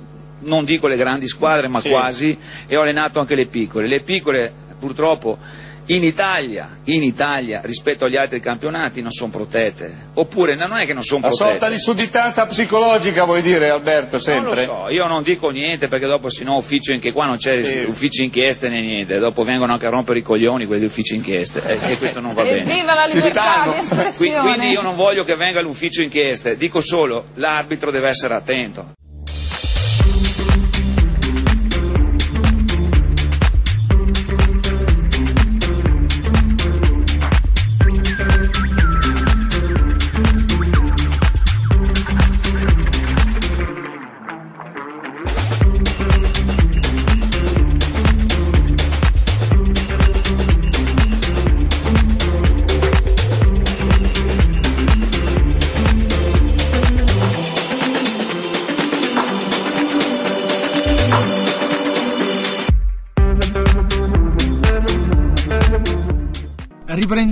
non 0.41 0.67
dico 0.67 0.87
le 0.89 0.97
grandi 0.97 1.27
squadre, 1.27 1.67
ma 1.67 1.81
Sì. 1.81 1.89
quasi, 1.89 2.39
e 2.67 2.77
ho 2.77 2.83
allenato 2.83 3.19
anche 3.19 3.35
le 3.35 3.47
piccole. 3.47 3.89
Le 3.89 4.03
piccole, 4.03 4.53
purtroppo, 4.79 5.39
in 5.89 6.03
Italia, 6.03 6.79
in 6.85 7.03
Italia, 7.03 7.61
rispetto 7.63 8.05
agli 8.07 8.17
altri 8.17 8.41
campionati, 8.41 9.01
non 9.03 9.11
sono 9.13 9.31
protette. 9.31 10.09
Oppure 10.15 10.57
no, 10.57 10.67
non 10.67 10.79
è 10.79 10.87
che 10.87 10.93
non 10.95 11.03
sono 11.05 11.21
La 11.21 11.29
protette. 11.29 11.51
sorta 11.51 11.69
di 11.69 11.79
sudditanza 11.79 12.47
psicologica 12.47 13.25
vuoi 13.25 13.41
dire 13.43 13.69
Alberto 13.71 14.19
Non 14.27 14.43
lo 14.45 14.55
sempre? 14.55 14.65
so, 14.65 14.89
io 14.89 15.07
non 15.07 15.23
dico 15.23 15.51
niente 15.51 15.87
perché 15.89 16.07
dopo 16.07 16.29
se 16.29 16.43
no 16.45 16.57
ufficio 16.57 16.93
inchieste, 16.93 17.17
qua 17.17 17.27
non 17.27 17.37
c'è 17.37 17.63
Sì. 17.65 17.85
ufficio 17.87 18.23
inchieste 18.23 18.69
né 18.69 18.81
niente, 18.81 19.19
dopo 19.19 19.45
vengono 19.45 19.73
anche 19.73 19.87
a 19.87 19.91
rompere 19.91 20.19
i 20.19 20.23
coglioni 20.23 20.67
quelli 20.67 20.81
di 20.81 20.87
ufficio 20.87 21.15
inchieste 21.15 21.63
e, 21.65 21.93
e 21.93 21.99
questo 21.99 22.19
non 22.21 22.35
va 22.35 22.43
bene. 22.43 22.63
Evviva 22.63 22.95
la 22.95 23.05
libertà 23.07 23.75
quindi 24.17 24.69
io 24.71 24.83
non 24.83 24.97
voglio 24.97 25.25
che 25.25 25.37
venga 25.37 25.61
l'ufficio 25.61 26.03
inchieste, 26.03 26.57
dico 26.57 26.81
solo 26.81 27.27
l'arbitro 27.35 27.91
deve 27.91 28.09
essere 28.09 28.35
attento. 28.35 28.93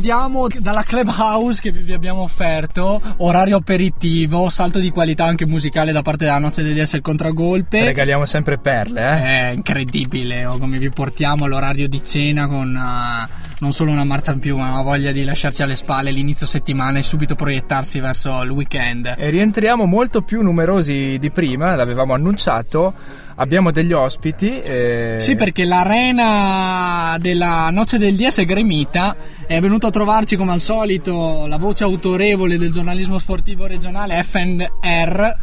Riprendiamo 0.04 0.48
dalla 0.58 0.82
clubhouse 0.82 1.62
che 1.62 1.72
vi 1.72 1.94
abbiamo 1.94 2.20
offerto, 2.20 3.00
orario 3.18 3.56
aperitivo, 3.56 4.50
salto 4.50 4.78
di 4.78 4.90
qualità 4.90 5.24
anche 5.24 5.46
musicale 5.46 5.92
da 5.92 6.02
parte 6.02 6.26
della 6.26 6.36
Noce 6.36 6.62
degli 6.62 6.78
il 6.78 7.00
contragolpe. 7.00 7.86
Regaliamo 7.86 8.26
sempre 8.26 8.58
perle, 8.58 9.00
eh? 9.00 9.22
È 9.22 9.50
incredibile 9.54 10.44
oh, 10.44 10.58
come 10.58 10.76
vi 10.76 10.90
portiamo 10.90 11.46
all'orario 11.46 11.88
di 11.88 12.04
cena 12.04 12.46
con 12.48 12.76
eh, 12.76 13.28
non 13.60 13.72
solo 13.72 13.92
una 13.92 14.04
marcia 14.04 14.32
in 14.32 14.40
più, 14.40 14.58
ma 14.58 14.72
una 14.72 14.82
voglia 14.82 15.10
di 15.10 15.24
lasciarci 15.24 15.62
alle 15.62 15.74
spalle 15.74 16.10
l'inizio 16.10 16.46
settimana 16.46 16.98
e 16.98 17.02
subito 17.02 17.34
proiettarsi 17.34 17.98
verso 17.98 18.42
il 18.42 18.50
weekend. 18.50 19.14
E 19.16 19.30
rientriamo 19.30 19.86
molto 19.86 20.20
più 20.20 20.42
numerosi 20.42 21.16
di 21.18 21.30
prima, 21.30 21.76
l'avevamo 21.76 22.12
annunciato. 22.12 22.92
Abbiamo 23.36 23.70
degli 23.72 23.92
ospiti. 23.92 24.60
eh, 24.60 25.16
Sì, 25.18 25.34
perché 25.34 25.64
l'arena 25.64 27.16
della 27.18 27.68
Noce 27.70 27.98
del 27.98 28.14
DS 28.14 28.38
è 28.40 28.44
gremita. 28.44 29.16
È 29.46 29.58
venuto 29.60 29.86
a 29.88 29.90
trovarci 29.90 30.36
come 30.36 30.52
al 30.52 30.60
solito 30.60 31.46
la 31.46 31.58
voce 31.58 31.84
autorevole 31.84 32.56
del 32.58 32.70
giornalismo 32.70 33.18
sportivo 33.18 33.66
regionale 33.66 34.22
FNR. 34.22 35.36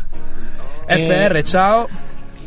FR, 0.88 1.42
ciao. 1.44 1.88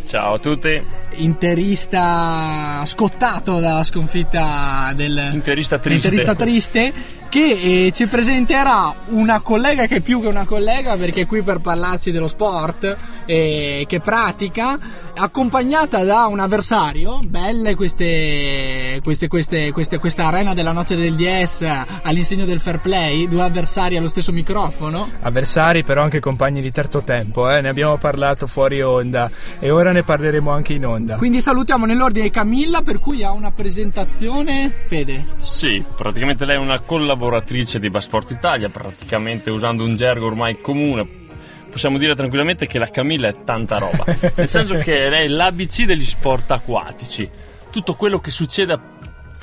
Ciao 0.06 0.34
a 0.34 0.38
tutti. 0.38 0.82
Interista 1.16 2.82
scottato 2.84 3.60
dalla 3.60 3.84
sconfitta 3.84 4.92
del 4.94 5.30
Interista 5.32 5.78
triste. 5.78 6.06
interista 6.08 6.34
triste, 6.34 6.92
che 7.28 7.86
eh, 7.86 7.92
ci 7.92 8.06
presenterà 8.06 8.94
una 9.08 9.40
collega 9.40 9.86
che 9.86 9.96
è 9.96 10.00
più 10.00 10.20
che 10.20 10.28
una 10.28 10.44
collega 10.44 10.96
perché 10.96 11.22
è 11.22 11.26
qui 11.26 11.42
per 11.42 11.58
parlarci 11.58 12.12
dello 12.12 12.28
sport 12.28 12.96
eh, 13.24 13.84
che 13.88 13.98
pratica 13.98 14.78
accompagnata 15.16 16.04
da 16.04 16.26
un 16.26 16.38
avversario 16.38 17.20
belle 17.24 17.74
queste, 17.74 19.00
queste, 19.02 19.26
queste, 19.26 19.72
queste 19.72 19.98
questa 19.98 20.26
arena 20.26 20.54
della 20.54 20.70
noce 20.70 20.96
del 20.96 21.16
DS 21.16 21.66
all'insegno 22.02 22.44
del 22.44 22.60
fair 22.60 22.78
play 22.78 23.26
due 23.26 23.42
avversari 23.42 23.96
allo 23.96 24.08
stesso 24.08 24.30
microfono 24.30 25.08
Avversari, 25.22 25.82
però 25.82 26.02
anche 26.02 26.20
compagni 26.20 26.60
di 26.60 26.70
terzo 26.70 27.02
tempo, 27.02 27.50
eh? 27.50 27.60
ne 27.60 27.68
abbiamo 27.68 27.96
parlato 27.96 28.46
fuori 28.46 28.82
onda 28.82 29.30
e 29.58 29.70
ora 29.70 29.90
ne 29.90 30.02
parleremo 30.02 30.50
anche 30.50 30.74
in 30.74 30.86
onda. 30.86 31.03
Quindi 31.16 31.40
salutiamo 31.40 31.86
nell'ordine 31.86 32.30
Camilla 32.30 32.82
per 32.82 32.98
cui 32.98 33.22
ha 33.22 33.32
una 33.32 33.50
presentazione 33.50 34.70
Fede 34.86 35.26
Sì, 35.38 35.84
praticamente 35.96 36.44
lei 36.44 36.56
è 36.56 36.58
una 36.58 36.80
collaboratrice 36.80 37.78
di 37.78 37.88
Basport 37.88 38.30
Italia, 38.30 38.68
praticamente 38.68 39.50
usando 39.50 39.84
un 39.84 39.96
gergo 39.96 40.26
ormai 40.26 40.60
comune. 40.60 41.22
Possiamo 41.70 41.98
dire 41.98 42.14
tranquillamente 42.14 42.66
che 42.66 42.78
la 42.78 42.88
Camilla 42.88 43.28
è 43.28 43.44
tanta 43.44 43.78
roba, 43.78 44.04
nel 44.36 44.48
senso 44.48 44.78
che 44.78 45.08
lei 45.08 45.24
è 45.24 45.28
l'ABC 45.28 45.84
degli 45.84 46.04
sport 46.04 46.52
acquatici. 46.52 47.28
Tutto 47.70 47.94
quello 47.94 48.20
che 48.20 48.30
succede 48.30 48.72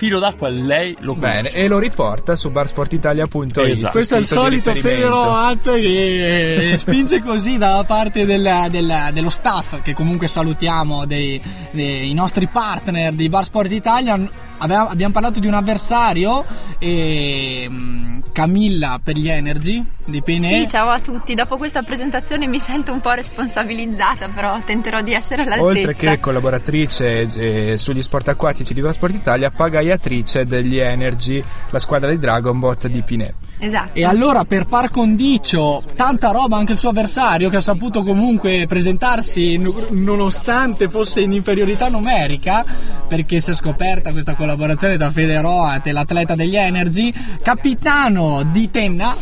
filo 0.02 0.18
d'acqua 0.18 0.50
lei 0.50 0.96
lo 1.02 1.14
conosce. 1.14 1.42
Bene, 1.44 1.50
e 1.52 1.68
lo 1.68 1.78
riporta 1.78 2.36
su 2.36 2.50
barsportitalia.it. 2.50 3.58
Esatto. 3.60 3.92
Questo 3.92 4.16
è 4.16 4.18
il 4.18 4.26
solito 4.26 4.72
riferimento. 4.72 5.06
Federoat 5.12 5.64
che 5.76 6.76
spinge 6.80 7.22
così 7.22 7.60
da 7.60 7.84
parte 7.86 8.26
della- 8.26 8.68
della- 8.68 9.12
dello 9.14 9.30
staff, 9.30 9.80
che 9.84 9.94
comunque 9.94 10.28
salutiamo, 10.28 11.06
dei, 11.06 11.40
dei 11.70 12.12
nostri 12.16 12.48
partner 12.48 13.14
di 13.14 13.30
Bar 13.30 13.44
Sport 13.46 13.72
Italia. 13.72 14.20
Aveva- 14.64 14.90
abbiamo 14.90 15.14
parlato 15.14 15.40
di 15.40 15.48
un 15.48 15.54
avversario, 15.54 16.46
e, 16.78 17.68
mm, 17.70 18.20
Camilla 18.32 19.00
per 19.04 19.16
gli 19.18 19.30
Energy 19.30 19.84
di 20.06 20.22
Pene. 20.22 20.48
Sì, 20.48 20.68
ciao 20.68 20.90
a 20.90 21.00
tutti. 21.00 21.34
Dopo 21.34 21.58
questa 21.58 21.82
presentazione 21.84 22.48
mi 22.48 22.60
sento 22.60 22.92
un 22.92 23.02
po' 23.02 23.12
responsabilizzata, 23.12 24.30
però 24.30 24.60
tenterò 24.64 25.02
di 25.02 25.14
essere 25.14 25.44
all'altezza. 25.44 25.90
Oltre 25.90 25.96
che 25.96 26.20
collaboratrice 26.20 27.22
eh, 27.22 27.78
sugli 27.78 28.02
sport 28.02 28.30
acquatici 28.30 28.74
di 28.74 28.82
Sport 28.92 29.14
Italia, 29.14 29.50
pagaiatrice 29.50 30.46
degli 30.46 30.78
Energy, 30.78 31.44
la 31.70 31.80
squadra 31.80 32.10
di 32.10 32.18
Dragon 32.18 32.58
Bot 32.58 32.88
di 32.88 33.02
Pinè. 33.02 33.34
Esatto. 33.64 33.92
E 33.94 34.04
allora 34.04 34.44
per 34.44 34.66
par 34.66 34.90
condicio, 34.90 35.84
tanta 35.96 36.32
roba 36.32 36.58
anche 36.58 36.72
il 36.72 36.80
suo 36.80 36.90
avversario 36.90 37.48
che 37.50 37.58
ha 37.58 37.62
saputo 37.62 38.02
comunque 38.02 38.66
presentarsi 38.68 39.62
nonostante 39.92 40.90
fosse 40.90 41.22
in 41.22 41.32
inferiorità 41.32 41.88
numerica, 41.88 42.66
perché 43.08 43.40
si 43.40 43.52
è 43.52 43.56
scoperta 43.56 44.12
questa 44.12 44.34
collaborazione 44.34 44.98
tra 44.98 45.12
Federoat 45.12 45.86
e 45.86 45.92
l'atleta 45.92 46.34
degli 46.34 46.56
Energy, 46.56 47.14
capitano 47.44 48.42
di 48.52 48.72
Tenna, 48.72 49.16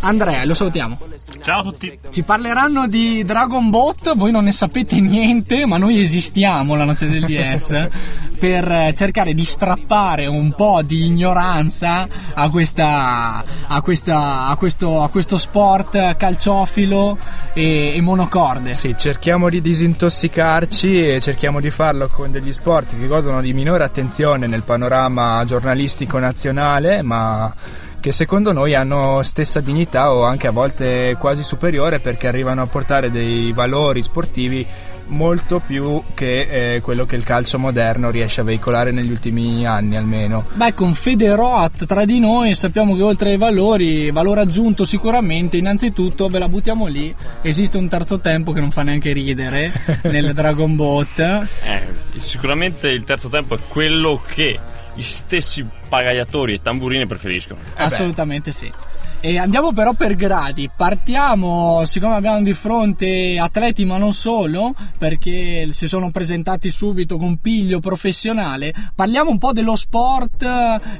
Andrea, 0.00 0.44
lo 0.44 0.54
salutiamo. 0.54 0.98
Ciao 1.44 1.60
a 1.60 1.62
tutti. 1.62 1.98
Ci 2.08 2.22
parleranno 2.22 2.88
di 2.88 3.22
Dragon 3.22 3.68
Bot, 3.68 4.16
voi 4.16 4.30
non 4.30 4.44
ne 4.44 4.52
sapete 4.52 4.98
niente, 4.98 5.66
ma 5.66 5.76
noi 5.76 6.00
esistiamo 6.00 6.74
la 6.74 6.84
noce 6.84 7.06
del 7.06 7.26
DS 7.26 7.88
per 8.40 8.72
eh, 8.72 8.94
cercare 8.96 9.34
di 9.34 9.44
strappare 9.44 10.26
un 10.26 10.52
po' 10.52 10.80
di 10.80 11.04
ignoranza 11.04 12.08
a, 12.32 12.48
questa, 12.48 13.44
a, 13.66 13.82
questa, 13.82 14.46
a, 14.46 14.56
questo, 14.56 15.02
a 15.02 15.10
questo 15.10 15.36
sport 15.36 16.16
calciofilo 16.16 17.18
e, 17.52 17.94
e 17.94 18.00
monocorde. 18.00 18.72
Sì, 18.72 18.94
cerchiamo 18.96 19.50
di 19.50 19.60
disintossicarci 19.60 21.14
e 21.14 21.20
cerchiamo 21.20 21.60
di 21.60 21.68
farlo 21.68 22.08
con 22.08 22.30
degli 22.30 22.54
sport 22.54 22.98
che 22.98 23.06
godono 23.06 23.42
di 23.42 23.52
minore 23.52 23.84
attenzione 23.84 24.46
nel 24.46 24.62
panorama 24.62 25.44
giornalistico 25.44 26.18
nazionale, 26.18 27.02
ma 27.02 27.54
che 28.04 28.12
secondo 28.12 28.52
noi 28.52 28.74
hanno 28.74 29.22
stessa 29.22 29.60
dignità 29.60 30.12
o 30.12 30.24
anche 30.24 30.46
a 30.46 30.50
volte 30.50 31.16
quasi 31.18 31.42
superiore 31.42 32.00
perché 32.00 32.26
arrivano 32.26 32.60
a 32.60 32.66
portare 32.66 33.10
dei 33.10 33.50
valori 33.52 34.02
sportivi 34.02 34.66
molto 35.06 35.62
più 35.64 36.02
che 36.12 36.74
eh, 36.74 36.80
quello 36.82 37.06
che 37.06 37.16
il 37.16 37.24
calcio 37.24 37.58
moderno 37.58 38.10
riesce 38.10 38.42
a 38.42 38.44
veicolare 38.44 38.90
negli 38.90 39.08
ultimi 39.08 39.66
anni 39.66 39.96
almeno. 39.96 40.44
Beh, 40.52 40.74
con 40.74 40.92
Federoat 40.92 41.86
tra 41.86 42.04
di 42.04 42.18
noi 42.20 42.54
sappiamo 42.54 42.94
che 42.94 43.00
oltre 43.00 43.30
ai 43.30 43.38
valori, 43.38 44.10
valore 44.10 44.42
aggiunto 44.42 44.84
sicuramente, 44.84 45.56
innanzitutto 45.56 46.28
ve 46.28 46.38
la 46.38 46.48
buttiamo 46.50 46.86
lì, 46.86 47.14
esiste 47.40 47.78
un 47.78 47.88
terzo 47.88 48.20
tempo 48.20 48.52
che 48.52 48.60
non 48.60 48.70
fa 48.70 48.82
neanche 48.82 49.14
ridere 49.14 49.72
nel 50.12 50.34
Dragon 50.34 50.76
Bot. 50.76 51.18
Eh, 51.20 52.20
sicuramente 52.20 52.88
il 52.88 53.04
terzo 53.04 53.30
tempo 53.30 53.54
è 53.54 53.58
quello 53.66 54.20
che 54.28 54.60
gli 54.94 55.02
stessi 55.02 55.66
pagaiatori 55.88 56.54
e 56.54 56.62
tamburini 56.62 57.06
preferiscono. 57.06 57.60
Assolutamente 57.74 58.52
sì. 58.52 58.72
E 59.26 59.38
andiamo 59.38 59.72
però 59.72 59.94
per 59.94 60.16
gradi, 60.16 60.68
partiamo, 60.68 61.80
siccome 61.86 62.14
abbiamo 62.14 62.42
di 62.42 62.52
fronte 62.52 63.38
atleti 63.38 63.86
ma 63.86 63.96
non 63.96 64.12
solo, 64.12 64.74
perché 64.98 65.66
si 65.70 65.88
sono 65.88 66.10
presentati 66.10 66.70
subito 66.70 67.16
con 67.16 67.38
piglio 67.38 67.80
professionale, 67.80 68.74
parliamo 68.94 69.30
un 69.30 69.38
po' 69.38 69.54
dello 69.54 69.76
sport 69.76 70.46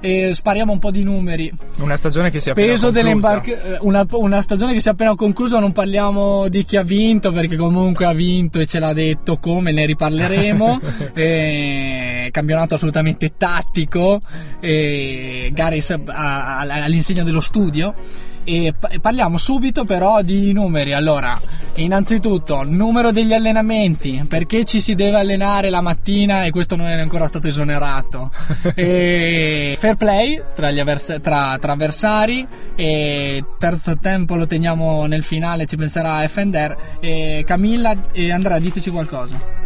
e 0.00 0.30
spariamo 0.32 0.72
un 0.72 0.78
po' 0.78 0.90
di 0.90 1.02
numeri. 1.02 1.52
Una 1.80 1.96
stagione 1.96 2.30
che 2.30 2.40
si 2.40 2.48
è 2.48 2.52
appena 2.52 2.68
Peso 2.68 2.86
conclusa. 2.86 3.04
dell'imbarcazione, 3.04 3.78
una, 3.82 4.06
una 4.12 4.40
stagione 4.40 4.72
che 4.72 4.80
si 4.80 4.88
è 4.88 4.92
appena 4.92 5.14
conclusa, 5.14 5.58
non 5.58 5.72
parliamo 5.72 6.48
di 6.48 6.64
chi 6.64 6.78
ha 6.78 6.82
vinto 6.82 7.30
perché 7.30 7.56
comunque 7.56 8.06
ha 8.06 8.14
vinto 8.14 8.58
e 8.58 8.64
ce 8.64 8.78
l'ha 8.78 8.94
detto 8.94 9.36
come, 9.36 9.70
ne 9.70 9.84
riparleremo. 9.84 10.80
E, 11.14 12.28
campionato 12.30 12.74
assolutamente 12.74 13.34
tattico, 13.36 14.18
e 14.60 15.50
gare 15.52 15.78
all'insegna 15.86 17.22
dello 17.22 17.40
studio. 17.40 17.94
E 18.44 18.74
pa- 18.78 18.90
parliamo 19.00 19.38
subito 19.38 19.84
però 19.84 20.22
di 20.22 20.52
numeri. 20.52 20.92
Allora, 20.92 21.38
innanzitutto, 21.76 22.62
numero 22.62 23.10
degli 23.10 23.32
allenamenti, 23.32 24.24
perché 24.28 24.64
ci 24.64 24.80
si 24.80 24.94
deve 24.94 25.18
allenare 25.18 25.70
la 25.70 25.80
mattina 25.80 26.44
e 26.44 26.50
questo 26.50 26.76
non 26.76 26.86
è 26.86 27.00
ancora 27.00 27.26
stato 27.26 27.48
esonerato. 27.48 28.30
e 28.74 29.76
fair 29.78 29.96
play 29.96 30.40
tra, 30.54 30.70
gli 30.70 30.78
avvers- 30.78 31.18
tra- 31.22 31.56
tra 31.60 31.72
avversari 31.72 32.46
e 32.76 33.44
terzo 33.58 33.98
tempo 33.98 34.36
lo 34.36 34.46
teniamo 34.46 35.06
nel 35.06 35.22
finale, 35.22 35.66
ci 35.66 35.76
penserà 35.76 36.26
Fender. 36.28 36.76
E 37.00 37.44
Camilla 37.46 37.94
e 38.12 38.30
Andrea, 38.30 38.58
diteci 38.58 38.90
qualcosa. 38.90 39.62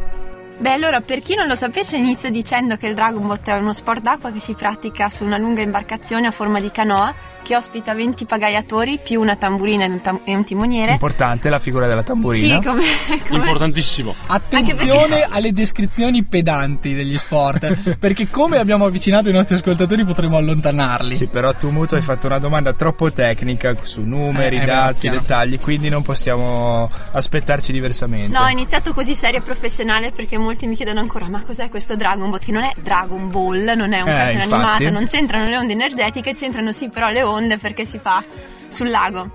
Beh, 0.60 0.72
allora, 0.72 1.00
per 1.00 1.20
chi 1.20 1.36
non 1.36 1.46
lo 1.46 1.54
sapesse, 1.54 1.96
inizio 1.96 2.30
dicendo 2.30 2.76
che 2.76 2.88
il 2.88 2.94
Dragon 2.94 3.24
Boat 3.24 3.48
è 3.48 3.56
uno 3.56 3.72
sport 3.72 4.02
d'acqua 4.02 4.32
che 4.32 4.40
si 4.40 4.54
pratica 4.54 5.08
su 5.08 5.24
una 5.24 5.38
lunga 5.38 5.62
imbarcazione 5.62 6.26
a 6.26 6.32
forma 6.32 6.58
di 6.58 6.72
canoa 6.72 7.14
che 7.48 7.56
ospita 7.56 7.94
20 7.94 8.26
pagaiatori 8.26 8.98
più 9.02 9.22
una 9.22 9.34
tamburina 9.34 9.84
e 9.84 9.88
un, 9.88 10.00
tam- 10.02 10.20
e 10.24 10.34
un 10.36 10.44
timoniere. 10.44 10.92
Importante 10.92 11.48
la 11.48 11.58
figura 11.58 11.86
della 11.86 12.02
tamburina. 12.02 12.60
Sì, 12.60 12.62
come, 12.66 12.84
come- 13.26 13.38
Importantissimo. 13.38 14.14
Attenzione 14.26 15.22
alle 15.26 15.54
descrizioni 15.54 16.24
pedanti 16.24 16.92
degli 16.92 17.16
sport, 17.16 17.96
perché 17.98 18.28
come 18.28 18.58
abbiamo 18.58 18.84
avvicinato 18.84 19.30
i 19.30 19.32
nostri 19.32 19.54
ascoltatori 19.54 20.04
potremo 20.04 20.36
allontanarli. 20.36 21.14
Sì, 21.14 21.26
però 21.26 21.54
tu 21.54 21.70
Muto 21.70 21.94
hai 21.96 22.02
fatto 22.02 22.26
una 22.26 22.38
domanda 22.38 22.74
troppo 22.74 23.10
tecnica 23.12 23.74
su 23.80 24.02
numeri, 24.02 24.56
Eh, 24.58 24.62
eh, 24.64 24.66
dati, 24.66 25.00
chiaro. 25.00 25.18
dettagli, 25.18 25.58
quindi 25.58 25.88
non 25.88 26.02
possiamo 26.02 26.86
aspettarci 27.12 27.72
diversamente. 27.72 28.36
No, 28.36 28.44
ho 28.44 28.48
iniziato 28.48 28.92
così 28.92 29.14
serio 29.14 29.38
e 29.38 29.42
professionale 29.42 30.10
perché 30.12 30.36
molti 30.36 30.66
mi 30.66 30.74
chiedono 30.76 31.00
ancora 31.00 31.28
ma 31.30 31.42
cos'è 31.46 31.70
questo 31.70 31.96
Dragon 31.96 32.28
Bot? 32.28 32.44
Che 32.44 32.52
non 32.52 32.64
è 32.64 32.72
Dragon 32.82 33.30
Ball, 33.30 33.72
non 33.74 33.94
è 33.94 34.02
un 34.02 34.08
Eh, 34.08 34.12
cartone 34.12 34.42
animato, 34.42 34.90
non 34.90 35.06
c'entrano 35.06 35.48
le 35.48 35.56
onde 35.56 35.72
energetiche, 35.72 36.34
c'entrano 36.34 36.72
sì 36.72 36.90
però 36.90 37.08
le 37.08 37.22
onde 37.22 37.36
perché 37.60 37.84
si 37.84 37.98
fa 37.98 38.22
sul 38.68 38.90
lago. 38.90 39.30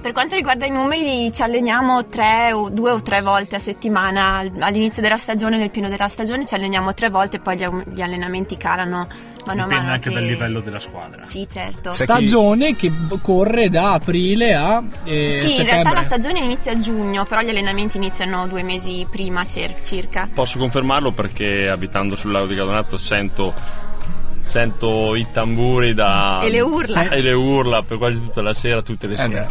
Per 0.00 0.12
quanto 0.12 0.36
riguarda 0.36 0.64
i 0.64 0.70
numeri, 0.70 1.32
ci 1.34 1.42
alleniamo 1.42 2.06
tre 2.06 2.52
o 2.52 2.68
due 2.68 2.92
o 2.92 3.02
tre 3.02 3.20
volte 3.20 3.56
a 3.56 3.58
settimana 3.58 4.36
Al- 4.36 4.52
all'inizio 4.60 5.02
della 5.02 5.16
stagione, 5.16 5.56
nel 5.58 5.70
pieno 5.70 5.88
della 5.88 6.06
stagione 6.06 6.46
ci 6.46 6.54
alleniamo 6.54 6.94
tre 6.94 7.10
volte, 7.10 7.40
poi 7.40 7.56
gli, 7.56 8.00
allenamenti 8.00 8.56
calano 8.56 9.08
mano 9.44 9.62
a 9.62 9.64
Dipende 9.64 9.74
mano. 9.82 9.90
anche 9.94 10.08
che- 10.10 10.14
dal 10.14 10.24
livello 10.24 10.60
della 10.60 10.78
squadra. 10.78 11.24
Sì, 11.24 11.48
certo. 11.50 11.94
Stagione 11.94 12.76
che 12.76 12.92
corre 13.20 13.68
da 13.70 13.94
aprile 13.94 14.54
a 14.54 14.80
eh, 15.02 15.32
Sì, 15.32 15.46
in 15.46 15.50
settembre. 15.50 15.72
realtà 15.72 15.92
la 15.94 16.02
stagione 16.04 16.38
inizia 16.40 16.72
a 16.72 16.78
giugno, 16.78 17.24
però 17.24 17.40
gli 17.40 17.48
allenamenti 17.48 17.96
iniziano 17.96 18.46
due 18.46 18.62
mesi 18.62 19.04
prima 19.10 19.46
cer- 19.48 19.82
circa. 19.84 20.28
Posso 20.32 20.58
confermarlo 20.58 21.10
perché 21.10 21.68
abitando 21.68 22.14
sul 22.14 22.30
lago 22.30 22.46
di 22.46 22.54
Cadonazzo 22.54 22.96
sento, 22.96 23.52
sento 24.48 25.14
i 25.14 25.26
tamburi 25.30 25.92
da... 25.92 26.40
E 26.42 26.48
le 26.48 26.60
urla. 26.60 27.10
E 27.10 27.20
le 27.20 27.32
urla 27.32 27.82
per 27.82 27.98
quasi 27.98 28.18
tutta 28.20 28.40
la 28.40 28.54
sera, 28.54 28.80
tutte 28.80 29.06
le 29.06 29.16
sere. 29.16 29.48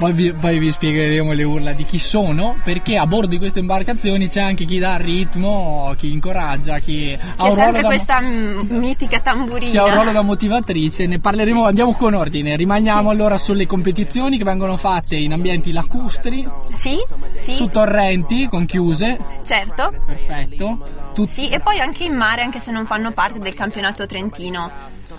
Poi 0.00 0.12
vi, 0.14 0.32
poi 0.32 0.58
vi 0.58 0.72
spiegheremo 0.72 1.32
le 1.32 1.42
urla 1.42 1.72
di 1.74 1.84
chi 1.84 1.98
sono, 1.98 2.56
perché 2.64 2.96
a 2.96 3.06
bordo 3.06 3.26
di 3.26 3.36
queste 3.36 3.58
imbarcazioni 3.58 4.28
c'è 4.28 4.40
anche 4.40 4.64
chi 4.64 4.78
dà 4.78 4.94
il 4.94 5.00
ritmo, 5.04 5.92
chi 5.98 6.10
incoraggia, 6.10 6.78
chi 6.78 7.12
ha 7.12 7.18
un 7.20 7.36
ruolo 7.36 7.52
sempre 7.54 7.82
da, 7.82 7.86
questa 7.88 8.20
mitica 8.20 9.20
tamburina. 9.20 9.70
chi 9.70 9.76
ha 9.76 9.84
un 9.84 9.92
ruolo 9.92 10.12
da 10.12 10.22
motivatrice. 10.22 11.06
Ne 11.06 11.18
parleremo, 11.18 11.66
andiamo 11.66 11.92
con 11.92 12.14
ordine. 12.14 12.56
Rimaniamo 12.56 13.10
allora 13.10 13.36
sulle 13.36 13.66
competizioni 13.66 14.38
che 14.38 14.44
vengono 14.44 14.78
fatte 14.78 15.16
in 15.16 15.34
ambienti 15.34 15.70
lacustri, 15.70 16.48
Sì, 16.70 16.96
sì, 17.34 17.52
su 17.52 17.68
torrenti 17.68 18.48
con 18.48 18.64
chiuse. 18.64 19.18
certo. 19.44 19.92
Perfetto. 20.06 20.78
Tut- 21.12 21.28
Sì, 21.28 21.50
e 21.50 21.60
poi 21.60 21.78
anche 21.78 22.04
in 22.04 22.14
mare, 22.14 22.40
anche 22.40 22.58
se 22.58 22.70
non 22.70 22.86
fanno 22.86 23.10
parte 23.10 23.38
del 23.38 23.52
campionato 23.52 24.06
trentino. 24.06 24.70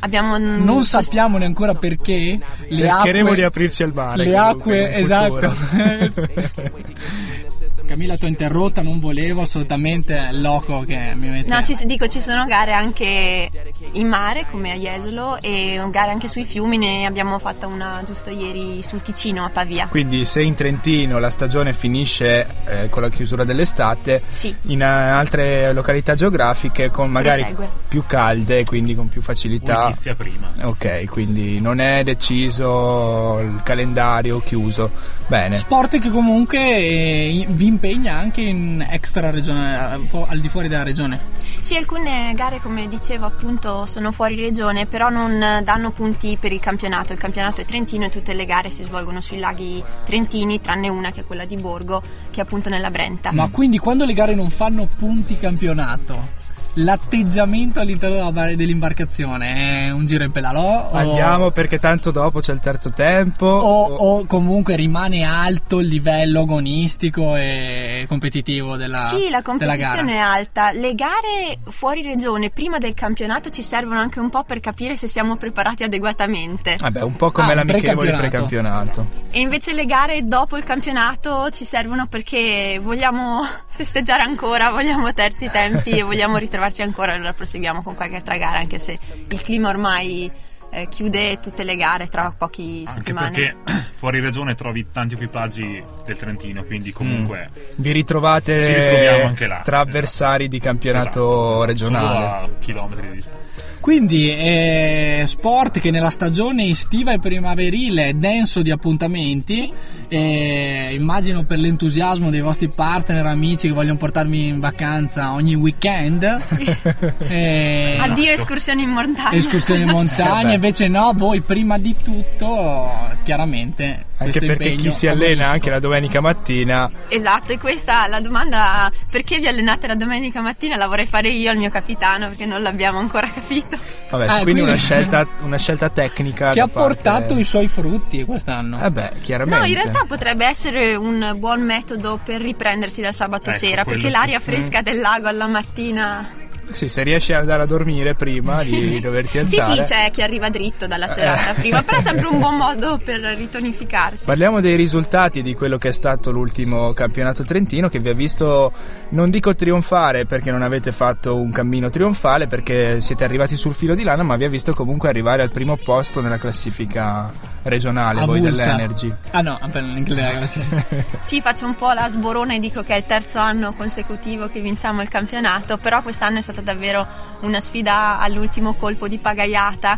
Abbiamo 0.04 0.38
Non 0.38 0.84
sappiamo 0.84 1.38
neanche 1.38 1.74
perché 1.76 2.40
le 2.68 2.76
Cercheremo 2.76 3.30
acque, 3.30 3.36
di 3.36 3.44
aprirci 3.44 3.84
al 3.84 3.94
mare. 3.94 4.24
Le 4.24 4.38
acque, 4.38 4.94
esatto. 4.96 5.54
Camilla, 7.92 8.16
ti 8.16 8.24
ho 8.24 8.30
interrotta, 8.30 8.82
non 8.82 9.02
volevo 9.02 9.42
assolutamente 9.42 10.16
è 10.18 10.32
il 10.32 10.40
loco 10.40 10.86
che 10.88 11.12
mi 11.16 11.28
mette. 11.28 11.54
No, 11.54 11.62
ci, 11.62 11.76
dico, 11.86 12.08
ci 12.08 12.22
sono 12.22 12.46
gare 12.46 12.72
anche 12.72 13.50
in 13.92 14.08
mare, 14.08 14.46
come 14.50 14.72
a 14.72 14.76
Jesolo, 14.76 15.38
e 15.42 15.78
gare 15.90 16.12
anche 16.12 16.30
sui 16.30 16.46
fiumi. 16.46 16.78
Ne 16.78 17.06
abbiamo 17.06 17.38
fatta 17.38 17.68
una 17.68 18.02
giusto 18.06 18.30
ieri 18.30 18.82
sul 18.82 19.02
Ticino, 19.02 19.44
a 19.44 19.50
Pavia. 19.50 19.88
Quindi 19.88 20.24
se 20.24 20.42
in 20.42 20.56
Trentino 20.56 21.20
la 21.20 21.30
stagione 21.30 21.74
finisce 21.74 22.48
eh, 22.66 22.88
con 22.90 23.02
la 23.02 23.10
chiusura 23.10 23.44
dell'estate, 23.44 24.24
Sì. 24.32 24.56
in 24.68 24.82
eh, 24.82 24.86
altre 24.86 25.74
località 25.74 26.16
geografiche 26.16 26.90
con 26.92 27.12
magari 27.12 27.42
Prosegue. 27.42 27.70
più 27.90 28.04
calde, 28.08 28.64
quindi 28.64 28.96
con 28.96 29.10
più 29.10 29.22
facilità. 29.22 29.88
Inizia 29.88 30.16
prima. 30.16 30.50
Ok, 30.64 31.06
quindi 31.10 31.60
non 31.60 31.82
è 31.82 32.04
deciso 32.04 33.40
il 33.42 33.60
calendario 33.64 34.40
chiuso. 34.40 35.20
Bene. 35.28 35.58
Sport 35.58 36.00
che 36.00 36.10
comunque 36.10 36.60
eh, 36.60 37.46
vi 37.50 37.66
impegna 37.82 38.16
anche 38.16 38.42
in 38.42 38.86
extra 38.88 39.32
regione, 39.32 39.76
al 39.76 40.40
di 40.40 40.50
fuori 40.50 40.68
della 40.68 40.84
regione. 40.84 41.20
Sì, 41.62 41.76
alcune 41.76 42.32
gare, 42.36 42.60
come 42.62 42.88
dicevo, 42.88 43.26
appunto 43.26 43.88
sono 43.88 44.12
fuori 44.12 44.40
regione, 44.40 44.86
però 44.86 45.10
non 45.10 45.62
danno 45.64 45.90
punti 45.90 46.38
per 46.40 46.52
il 46.52 46.60
campionato. 46.60 47.12
Il 47.14 47.20
campionato 47.20 47.62
è 47.62 47.66
trentino 47.66 48.06
e 48.06 48.10
tutte 48.10 48.34
le 48.34 48.46
gare 48.46 48.70
si 48.70 48.84
svolgono 48.84 49.20
sui 49.20 49.40
laghi 49.40 49.84
trentini, 50.06 50.62
tranne 50.62 50.90
una 50.90 51.12
che 51.12 51.22
è 51.22 51.26
quella 51.26 51.46
di 51.46 51.56
Borgo, 51.58 52.04
che 52.30 52.40
è 52.40 52.44
appunto 52.44 52.70
nella 52.70 52.92
Brenta. 52.92 53.32
Ma 53.32 53.50
quindi 53.50 53.80
quando 53.80 54.06
le 54.06 54.14
gare 54.14 54.36
non 54.36 54.52
fanno 54.52 54.88
punti 54.98 55.38
campionato, 55.40 56.40
l'atteggiamento 56.76 57.80
all'interno 57.80 58.32
dell'imbarcazione 58.56 59.88
è 59.88 59.92
un 59.92 60.06
giro 60.06 60.24
in 60.24 60.32
pedalò? 60.32 60.90
o- 60.92 60.96
Andiamo 60.96 61.52
perché 61.52 61.80
tanto 61.80 62.12
dopo 62.12 62.40
c'è 62.40 62.54
il 62.54 62.60
terzo 62.60 62.92
tempo. 62.92 63.46
O, 63.46 63.84
o 63.96 64.26
comunque 64.26 64.76
rimane 64.76 65.24
alto 65.24 65.80
il 65.80 65.88
livello 65.88 66.42
agonistico 66.42 67.36
e 67.36 68.06
competitivo 68.08 68.78
della, 68.78 68.98
Sì, 69.00 69.30
la 69.30 69.42
competizione 69.42 70.14
è 70.14 70.18
alta. 70.18 70.72
Le 70.72 70.94
gare 70.96 71.58
fuori 71.70 72.02
regione 72.02 72.50
prima 72.50 72.78
del 72.78 72.94
campionato 72.94 73.50
ci 73.50 73.64
servono 73.64 74.00
anche 74.00 74.20
un 74.20 74.30
po' 74.30 74.44
per 74.44 74.60
capire 74.60 74.96
se 74.96 75.08
siamo 75.08 75.36
preparati 75.38 75.84
adeguatamente. 75.84 76.76
Vabbè, 76.80 77.02
un 77.02 77.16
po' 77.16 77.32
come 77.32 77.52
Ah, 77.52 77.56
l'amichevole 77.56 78.12
precampionato. 78.12 78.28
precampionato. 78.30 79.06
E 79.32 79.40
invece 79.40 79.74
le 79.74 79.86
gare 79.86 80.28
dopo 80.28 80.58
il 80.58 80.64
campionato 80.64 81.50
ci 81.52 81.66
servono 81.66 82.08
perché 82.08 82.80
vogliamo 82.82 83.42
festeggiare 83.68 84.24
ancora, 84.24 84.70
vogliamo 84.72 85.12
terzi 85.14 85.50
tempi 85.52 85.92
e 85.92 86.04
vogliamo 86.04 86.38
ritrovarci 86.62 86.82
ancora. 86.82 87.14
Allora 87.14 87.34
proseguiamo 87.34 87.82
con 87.82 87.96
qualche 87.96 88.18
altra 88.18 88.38
gara, 88.38 88.60
anche 88.60 88.80
se 88.80 88.98
il 89.30 89.42
clima 89.42 89.70
ormai 89.70 90.32
eh, 90.74 90.88
chiude 90.90 91.40
tutte 91.42 91.64
le 91.64 91.76
gare 91.76 92.08
tra 92.08 92.34
pochi 92.38 92.84
Anche 92.88 92.92
settimane. 93.00 93.30
perché 93.32 93.56
fuori 93.96 94.20
regione 94.20 94.56
trovi 94.56 94.88
tanti 94.92 95.16
equipaggi 95.16 95.84
del 96.06 96.18
Trentino, 96.18 96.64
quindi 96.64 96.94
comunque 96.94 97.50
Vi 97.76 97.92
ritrovate 97.92 99.22
anche 99.24 99.48
là. 99.48 99.62
tra 99.64 99.80
avversari 99.80 100.48
di 100.48 100.60
campionato 100.60 101.10
Esatto, 101.20 101.64
regionale. 101.66 102.08
Solo 102.08 102.26
a 102.26 102.50
chilometri 102.60 103.08
di 103.10 103.16
distanza. 103.16 103.40
Quindi 103.82 104.30
è 104.30 105.24
sport 105.26 105.80
che 105.80 105.90
nella 105.90 106.12
stagione 106.12 106.70
estiva 106.70 107.14
e 107.14 107.20
primaverile 107.20 108.10
è 108.10 108.14
denso 108.14 108.62
di 108.62 108.70
appuntamenti. 108.70 109.56
Sì. 109.56 109.74
E 110.08 110.94
immagino 110.94 111.46
per 111.46 111.58
l'entusiasmo 111.58 112.30
dei 112.30 112.42
vostri 112.42 112.68
partner, 112.68 113.26
amici 113.26 113.68
che 113.68 113.74
vogliono 113.74 113.98
portarmi 113.98 114.48
in 114.48 114.60
vacanza 114.60 115.34
ogni 115.34 115.56
weekend. 115.56 116.20
E- 117.32 117.98
Addio 118.00 118.32
escursioni 118.32 118.84
in 118.84 118.90
montagna. 118.90 119.32
escursioni 119.32 119.82
in 119.82 119.90
montagna, 119.90 120.54
invece 120.54 120.88
no, 120.88 121.12
voi 121.16 121.42
prima 121.42 121.78
di 121.78 121.96
tutto, 122.04 122.90
chiaramente. 123.24 124.06
Anche 124.22 124.40
perché 124.40 124.76
chi 124.76 124.92
si 124.92 125.08
allena 125.08 125.50
anche 125.50 125.70
la 125.70 125.80
domenica 125.80 126.22
mattina 126.22 126.90
Esatto, 127.08 127.52
e 127.54 127.58
questa 127.58 128.08
la 128.08 128.20
domanda 128.20 128.92
perché 129.10 129.40
vi 129.40 129.48
allenate 129.48 129.88
la 129.88 129.96
domenica 129.96 130.42
mattina? 130.42 130.76
La 130.76 130.88
vorrei 130.88 131.06
fare 131.08 131.30
io 131.30 131.50
al 131.50 131.58
mio 131.58 131.70
capitano 131.70 132.28
perché 132.28 132.46
non 132.46 132.62
l'abbiamo 132.62 133.00
ancora 133.00 133.28
capito. 133.30 133.78
Vabbè, 134.10 134.24
Ah, 134.26 134.28
quindi, 134.28 134.44
quindi- 134.44 134.62
una, 134.62 134.76
scelta, 134.76 135.28
una 135.42 135.58
scelta 135.58 135.90
tecnica 135.90 136.50
Che 136.52 136.60
da 136.60 136.64
ha 136.66 136.68
portato 136.68 137.20
parte- 137.20 137.34
i 137.40 137.44
suoi 137.44 137.68
frutti 137.68 138.24
quest'anno. 138.26 138.84
Eh 138.84 138.92
beh, 138.92 139.12
chiaramente 139.22 139.60
No, 139.66 139.70
in 139.72 139.76
realtà 139.76 140.04
potrebbe 140.08 140.46
essere 140.46 140.96
un 140.96 141.34
buon 141.38 141.62
metodo 141.62 142.20
per 142.24 142.42
riprendersi 142.42 143.02
dal 143.02 143.14
sabato 143.14 143.50
Ecco, 143.50 143.60
sera 143.60 143.84
perché 143.84 144.02
sì. 144.08 144.10
l'aria 144.12 144.40
fresca 144.40 144.82
del 144.82 145.00
lago 145.00 145.28
alla 145.28 145.48
mattina. 145.48 146.28
Sì, 146.72 146.88
se 146.88 147.04
riesci 147.04 147.34
ad 147.34 147.42
andare 147.42 147.64
a 147.64 147.66
dormire 147.66 148.16
prima 148.16 148.64
di 148.64 149.00
doverti 149.00 149.46
Sì, 149.48 149.58
alzare 149.60 149.76
sì, 149.76 149.94
c'è 149.94 150.12
chi 150.12 150.22
arriva 150.22 150.50
dritto 150.50 150.88
dalla 150.88 151.08
serata 151.08 151.54
prima, 151.54 151.82
però 151.84 151.98
è 151.98 152.02
sempre 152.02 152.28
un 152.28 152.40
buon 152.40 152.56
modo 152.58 153.00
per 153.04 153.20
ritonificarsi. 153.20 154.26
Parliamo 154.26 154.62
dei 154.62 154.76
risultati 154.76 155.42
di 155.42 155.54
quello 155.54 155.78
che 155.78 155.90
è 155.90 155.92
stato 155.92 156.32
l'ultimo 156.32 156.94
campionato 156.94 157.44
trentino 157.44 157.90
che 157.90 158.00
vi 158.00 158.10
ha 158.10 158.14
visto, 158.14 158.72
non 159.10 159.30
dico 159.30 159.54
trionfare 159.56 160.26
perché 160.26 160.52
non 160.52 160.62
avete 160.62 160.92
fatto 160.92 161.36
un 161.36 161.52
cammino 161.52 161.90
trionfale 161.90 162.48
perché 162.48 163.02
siete 163.02 163.24
arrivati 163.24 163.56
sul 163.56 163.74
filo 163.74 163.96
di 163.96 164.04
lana 164.04 164.24
ma 164.24 164.36
vi 164.36 164.46
ha 164.46 164.50
visto 164.50 164.74
comunque 164.74 165.10
arrivare 165.10 165.42
al 165.42 165.52
primo 165.52 165.78
posto 165.78 166.22
nella 166.22 166.38
classifica 166.38 167.32
regionale, 167.64 168.26
voi 168.26 168.40
Avulsa. 168.40 168.64
dell'Energy. 168.66 169.12
Ah 169.32 169.42
no, 169.42 169.60
l'inglese. 169.74 171.10
Sì, 171.22 171.42
faccio 171.42 171.66
un 171.66 171.76
po' 171.76 171.92
la 171.92 172.10
sborona 172.10 172.56
e 172.56 172.60
dico 172.60 172.82
che 172.84 172.94
è 172.94 172.98
il 172.98 173.06
terzo 173.06 173.38
anno 173.40 173.74
consecutivo 173.74 174.48
che 174.48 174.60
vinciamo 174.62 175.02
il 175.02 175.10
campionato, 175.10 175.78
però 175.78 176.02
quest'anno 176.02 176.40
è 176.40 176.42
stata 176.42 176.61
davvero 176.62 177.06
una 177.42 177.60
sfida 177.60 178.20
all'ultimo 178.20 178.74
colpo 178.76 179.08
di 179.08 179.18
pagaiata. 179.18 179.98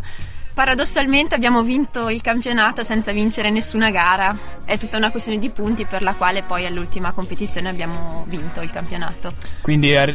Paradossalmente 0.54 1.34
abbiamo 1.34 1.62
vinto 1.62 2.08
il 2.10 2.20
campionato 2.20 2.84
senza 2.84 3.10
vincere 3.10 3.50
nessuna 3.50 3.90
gara. 3.90 4.36
È 4.64 4.78
tutta 4.78 4.96
una 4.96 5.10
questione 5.10 5.38
di 5.38 5.50
punti 5.50 5.84
per 5.84 6.00
la 6.00 6.14
quale 6.14 6.42
poi 6.42 6.64
all'ultima 6.64 7.10
competizione 7.10 7.68
abbiamo 7.68 8.24
vinto 8.28 8.60
il 8.60 8.70
campionato. 8.70 9.32
Quindi 9.62 9.96
ar- 9.96 10.14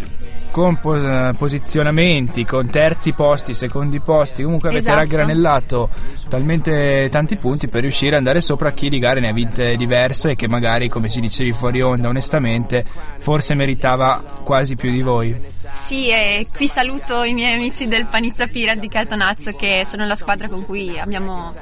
con 0.49 0.79
pos- 0.79 1.03
eh, 1.03 1.33
posizionamenti, 1.37 2.45
con 2.45 2.69
terzi 2.69 3.11
posti, 3.11 3.53
secondi 3.53 3.99
posti, 3.99 4.43
comunque 4.43 4.69
avete 4.69 4.85
Esatto. 4.85 4.99
raggranellato 4.99 5.89
talmente 6.29 7.09
tanti 7.11 7.35
punti 7.35 7.67
per 7.67 7.81
riuscire 7.81 8.11
ad 8.11 8.19
andare 8.19 8.39
sopra 8.39 8.69
a 8.69 8.71
chi 8.71 8.89
di 8.89 8.97
gare 8.97 9.19
ne 9.19 9.27
ha 9.27 9.33
vinte 9.33 9.75
diverse 9.75 10.31
e 10.31 10.35
che 10.37 10.47
magari, 10.47 10.87
come 10.87 11.09
ci 11.09 11.19
dicevi 11.19 11.51
fuori 11.51 11.81
onda, 11.81 12.07
onestamente, 12.07 12.85
forse 13.19 13.55
meritava 13.55 14.23
quasi 14.41 14.77
più 14.77 14.89
di 14.89 15.01
voi. 15.01 15.37
Sì, 15.73 16.09
e 16.09 16.45
qui 16.55 16.67
saluto 16.67 17.23
i 17.23 17.33
miei 17.33 17.55
amici 17.55 17.87
del 17.87 18.05
Panizza 18.05 18.47
Pirat 18.47 18.77
di 18.77 18.87
Caltonazzo 18.89 19.53
che 19.53 19.83
sono 19.85 20.05
la 20.05 20.15
squadra 20.15 20.47
con 20.47 20.63
cui 20.65 20.99
abbiamo 20.99 21.53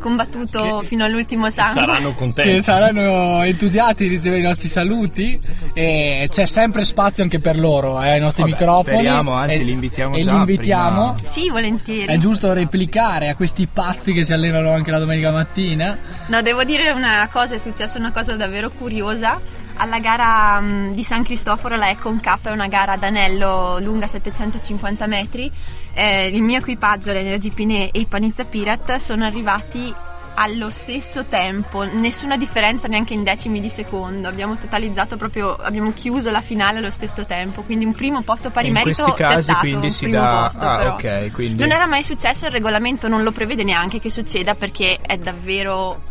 combattuto 0.00 0.82
fino 0.82 1.04
all'ultimo 1.04 1.50
sangue. 1.50 1.80
Saranno 1.80 2.10
che 2.10 2.16
contenti. 2.16 2.62
saranno 2.62 3.42
entusiasti 3.42 4.08
di 4.08 4.16
ricevere 4.16 4.40
i 4.40 4.44
nostri 4.44 4.68
saluti 4.68 5.38
e 5.74 6.26
c'è 6.30 6.46
sempre 6.46 6.84
spazio 6.84 7.22
anche 7.22 7.38
per 7.38 7.58
loro 7.58 8.00
eh, 8.02 8.12
ai 8.12 8.20
nostri 8.20 8.42
Vabbè, 8.42 8.54
microfoni 8.54 8.96
speriamo, 8.96 9.32
anzi, 9.32 9.54
e, 9.54 9.62
li 9.62 9.72
invitiamo 9.72 10.16
e 10.16 10.22
già 10.22 10.32
li 10.32 10.36
invitiamo 10.38 11.12
prima. 11.12 11.28
Sì, 11.28 11.50
volentieri. 11.50 12.12
è 12.12 12.16
giusto 12.16 12.52
replicare 12.52 13.28
a 13.28 13.36
questi 13.36 13.66
pazzi 13.66 14.12
che 14.12 14.24
si 14.24 14.32
allenano 14.32 14.72
anche 14.72 14.90
la 14.90 14.98
domenica 14.98 15.30
mattina 15.30 15.96
No, 16.26 16.42
devo 16.42 16.64
dire 16.64 16.90
una 16.90 17.28
cosa, 17.30 17.56
è 17.56 17.58
successa 17.58 17.98
una 17.98 18.12
cosa 18.12 18.36
davvero 18.36 18.70
curiosa. 18.70 19.40
Alla 19.82 19.98
gara 19.98 20.60
mh, 20.60 20.92
di 20.92 21.02
San 21.02 21.22
Cristoforo, 21.24 21.74
la 21.76 21.88
Econ 21.88 22.20
Cup 22.20 22.48
è 22.48 22.50
una 22.50 22.66
gara 22.68 22.92
ad 22.92 23.02
anello 23.02 23.78
lunga 23.80 24.06
750 24.06 25.06
metri. 25.06 25.50
Eh, 25.94 26.26
il 26.28 26.42
mio 26.42 26.58
equipaggio, 26.58 27.12
l'Energy 27.12 27.48
Pine 27.50 27.90
e 27.90 28.00
i 28.00 28.04
Panizza 28.04 28.44
Pirat, 28.44 28.96
sono 28.96 29.24
arrivati 29.24 29.92
allo 30.34 30.70
stesso 30.70 31.24
tempo, 31.24 31.82
nessuna 31.82 32.36
differenza 32.36 32.88
neanche 32.88 33.14
in 33.14 33.22
decimi 33.24 33.58
di 33.60 33.70
secondo. 33.70 34.28
Abbiamo 34.28 34.56
totalizzato 34.56 35.16
proprio, 35.16 35.56
abbiamo 35.56 35.92
chiuso 35.94 36.30
la 36.30 36.42
finale 36.42 36.78
allo 36.78 36.90
stesso 36.90 37.24
tempo. 37.24 37.62
Quindi 37.62 37.86
un 37.86 37.94
primo 37.94 38.20
posto 38.20 38.50
pari 38.50 38.66
In 38.68 38.74
merito 38.74 39.02
questi 39.02 39.22
c'è 39.22 39.28
casi 39.28 39.42
stato. 39.44 39.58
quindi 39.60 39.90
si 39.90 40.08
dà- 40.10 40.42
posto, 40.44 40.60
ah, 40.64 40.76
però. 40.76 40.92
ok, 40.92 41.30
quindi- 41.32 41.60
Non 41.62 41.72
era 41.72 41.86
mai 41.86 42.02
successo, 42.02 42.44
il 42.44 42.52
regolamento 42.52 43.08
non 43.08 43.22
lo 43.22 43.32
prevede 43.32 43.64
neanche 43.64 43.98
che 43.98 44.10
succeda 44.10 44.54
perché 44.54 44.98
è 45.00 45.16
davvero. 45.16 46.02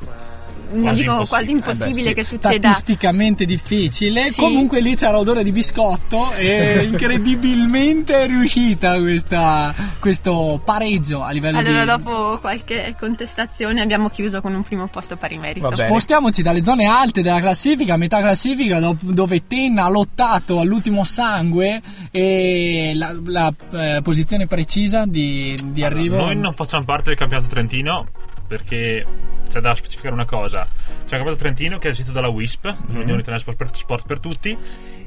Non 0.72 0.82
Quasi 0.84 1.02
dico 1.02 1.12
impossibile. 1.14 1.28
quasi 1.28 1.52
impossibile 1.52 1.90
Eh 1.90 2.04
beh, 2.04 2.08
sì. 2.10 2.14
che 2.14 2.24
succeda. 2.24 2.72
statisticamente 2.72 3.46
difficile 3.46 4.24
Sì. 4.32 4.42
comunque 4.42 4.80
lì 4.82 4.96
c'era 4.96 5.18
odore 5.18 5.44
di 5.44 5.52
biscotto 5.52 6.32
e 6.34 6.84
incredibilmente 6.92 8.24
è 8.24 8.28
riuscita 8.28 9.00
questa, 9.00 9.74
questo 10.00 10.62
pareggio 10.64 11.24
a 11.24 11.32
livello 11.32 11.58
Allora, 11.60 11.80
di 11.82 11.86
dopo 12.04 12.38
qualche 12.40 12.96
contestazione, 13.00 13.82
abbiamo 13.82 14.10
chiuso 14.10 14.42
con 14.42 14.54
un 14.54 14.64
primo 14.64 14.88
posto 14.88 15.16
pari 15.18 15.38
merito. 15.38 15.74
Spostiamoci 15.76 16.42
dalle 16.42 16.64
zone 16.64 16.86
alte 16.86 17.22
della 17.22 17.40
classifica, 17.40 17.96
a 17.96 17.98
metà 17.98 18.20
classifica, 18.20 18.80
do- 18.80 18.98
dove 19.00 19.48
Tenna 19.48 19.86
ha 19.86 19.90
lottato 19.90 20.60
all'ultimo 20.60 21.04
sangue 21.04 21.82
e 22.12 22.92
la, 22.96 23.16
la, 23.26 23.54
eh, 23.72 24.00
posizione 24.04 24.48
precisa 24.48 25.06
di, 25.06 25.58
di 25.66 25.84
arrivo. 25.84 26.18
Noi 26.18 26.36
non 26.36 26.54
facciamo 26.54 26.84
parte 26.86 27.10
del 27.10 27.18
campionato 27.18 27.48
trentino 27.50 28.08
perché 28.50 29.06
c'è 29.48 29.60
da 29.60 29.76
specificare 29.76 30.14
una 30.14 30.26
cosa. 30.26 30.66
C'è 30.66 31.02
un 31.02 31.06
campionato 31.08 31.38
trentino 31.38 31.78
che 31.78 31.90
è 31.90 31.92
gestito 31.92 32.12
dalla 32.12 32.30
WISP, 32.30 32.66
l'Unione 32.88 33.22
Italiana 33.22 33.38
Sport 33.38 33.58
per, 33.58 33.70
Sport 33.76 34.06
per 34.08 34.20
Tutti, 34.20 34.58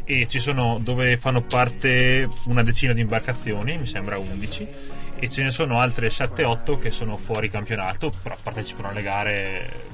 e 0.05 0.27
ci 0.29 0.39
sono 0.39 0.79
dove 0.81 1.17
fanno 1.17 1.43
parte 1.43 2.25
una 2.45 2.63
decina 2.63 2.93
di 2.93 3.01
imbarcazioni, 3.01 3.77
mi 3.77 3.87
sembra 3.87 4.17
11, 4.17 4.69
e 5.19 5.29
ce 5.29 5.43
ne 5.43 5.51
sono 5.51 5.81
altre 5.81 6.09
7-8 6.09 6.79
che 6.79 6.91
sono 6.93 7.17
fuori 7.17 7.51
campionato, 7.51 8.13
però 8.23 8.37
partecipano 8.41 8.89
alle 8.89 9.03
gare 9.03 9.91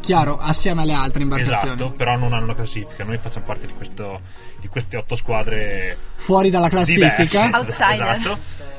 Chiaro, 0.00 0.38
assieme 0.38 0.82
alle 0.82 0.92
altre 0.92 1.22
imbarcazioni. 1.22 1.74
Esatto, 1.74 1.90
però 1.90 2.16
non 2.16 2.32
hanno 2.32 2.44
una 2.44 2.54
classifica. 2.54 3.04
Noi 3.04 3.16
facciamo 3.18 3.46
parte 3.46 3.66
di, 3.66 3.72
questo, 3.72 4.20
di 4.60 4.66
queste 4.66 4.96
otto 4.96 5.14
squadre 5.14 5.96
Fuori 6.16 6.50
dalla 6.50 6.68
classifica. 6.68 7.22
diverse. 7.22 7.56
Outsider. 7.56 8.10
Esatto. 8.10 8.38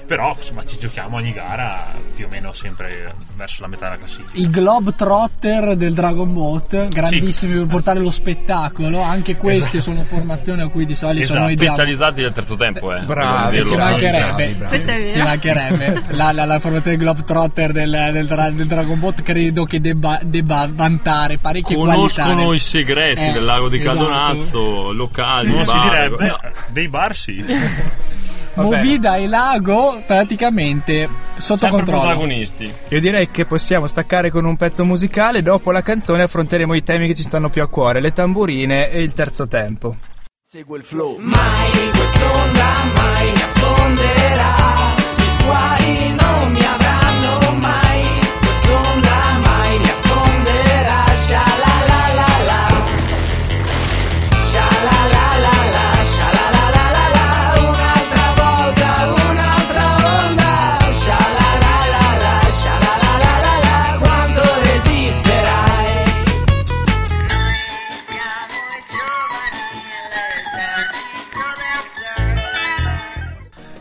Però 0.09 0.33
insomma 0.35 0.65
ci 0.65 0.75
giochiamo 0.79 1.17
ogni 1.17 1.31
gara 1.31 1.85
più 2.15 2.25
o 2.25 2.29
meno 2.29 2.51
sempre 2.51 3.13
verso 3.35 3.61
la 3.61 3.67
metà 3.67 3.85
della 3.85 3.97
classifica. 3.97 4.31
I 4.33 4.49
Globetrotter 4.49 5.75
del 5.75 5.93
Dragon 5.93 6.33
Boat, 6.33 6.87
grandissimi 6.87 7.53
per 7.53 7.67
portare 7.67 7.99
lo 7.99 8.09
spettacolo. 8.09 9.01
Anche 9.01 9.35
queste 9.35 9.81
sono 9.81 10.01
formazioni 10.03 10.63
a 10.63 10.67
cui 10.69 10.87
di 10.87 10.95
solito 10.95 11.25
Esatto. 11.25 11.39
noi 11.41 11.53
diamo. 11.55 11.75
Specializzati 11.75 12.21
del 12.23 12.31
terzo 12.31 12.55
tempo, 12.55 12.91
eh. 12.91 13.01
Bravi, 13.01 13.63
Ci 13.65 13.75
mancherebbe, 13.75 14.55
bravi, 14.57 14.77
bravi. 14.79 15.11
Ci 15.11 15.21
mancherebbe. 15.21 16.03
La, 16.09 16.31
la, 16.31 16.45
la 16.45 16.59
formazione 16.59 16.97
Globetrotter 16.97 17.71
del, 17.71 18.09
del, 18.11 18.53
del 18.55 18.65
Dragon 18.67 18.99
Boat 18.99 19.21
credo 19.21 19.65
che 19.65 19.79
debba, 19.79 20.19
debba 20.23 20.67
vantare 20.73 21.37
parecchie 21.37 21.75
qualità. 21.75 21.95
Conoscono 22.23 22.47
nel- 22.47 22.55
i 22.55 22.59
segreti 22.59 23.21
Eh, 23.21 23.31
del 23.31 23.45
lago 23.45 23.69
di 23.69 23.79
esatto. 23.79 23.95
Caldonazzo, 23.97 24.91
locali, 24.91 25.51
Non 25.51 25.65
si 25.67 25.79
direbbe, 25.79 26.27
no. 26.27 26.39
dei 26.69 26.87
bar 26.87 27.15
sì. 27.15 27.45
Movida 28.63 29.15
e 29.15 29.27
Lago 29.27 30.01
praticamente 30.05 31.09
sotto 31.37 31.59
Sempre 31.59 31.77
controllo. 31.77 32.01
protagonisti. 32.01 32.73
Io 32.89 32.99
direi 32.99 33.29
che 33.31 33.45
possiamo 33.45 33.87
staccare 33.87 34.29
con 34.29 34.45
un 34.45 34.55
pezzo 34.55 34.85
musicale. 34.85 35.41
Dopo 35.41 35.71
la 35.71 35.81
canzone 35.81 36.23
affronteremo 36.23 36.73
i 36.73 36.83
temi 36.83 37.07
che 37.07 37.15
ci 37.15 37.23
stanno 37.23 37.49
più 37.49 37.61
a 37.61 37.67
cuore: 37.67 37.99
le 37.99 38.13
tamburine 38.13 38.91
e 38.91 39.01
il 39.01 39.13
terzo 39.13 39.47
tempo. 39.47 39.95
Segue 40.41 40.77
il 40.77 40.83
flow. 40.83 41.17
Mai 41.19 41.71
quest'onda 41.91 42.73
mai 42.95 43.31
mi 43.31 43.41
affonderà 43.41 44.95
mi 45.17 45.51
avranno 45.51 46.28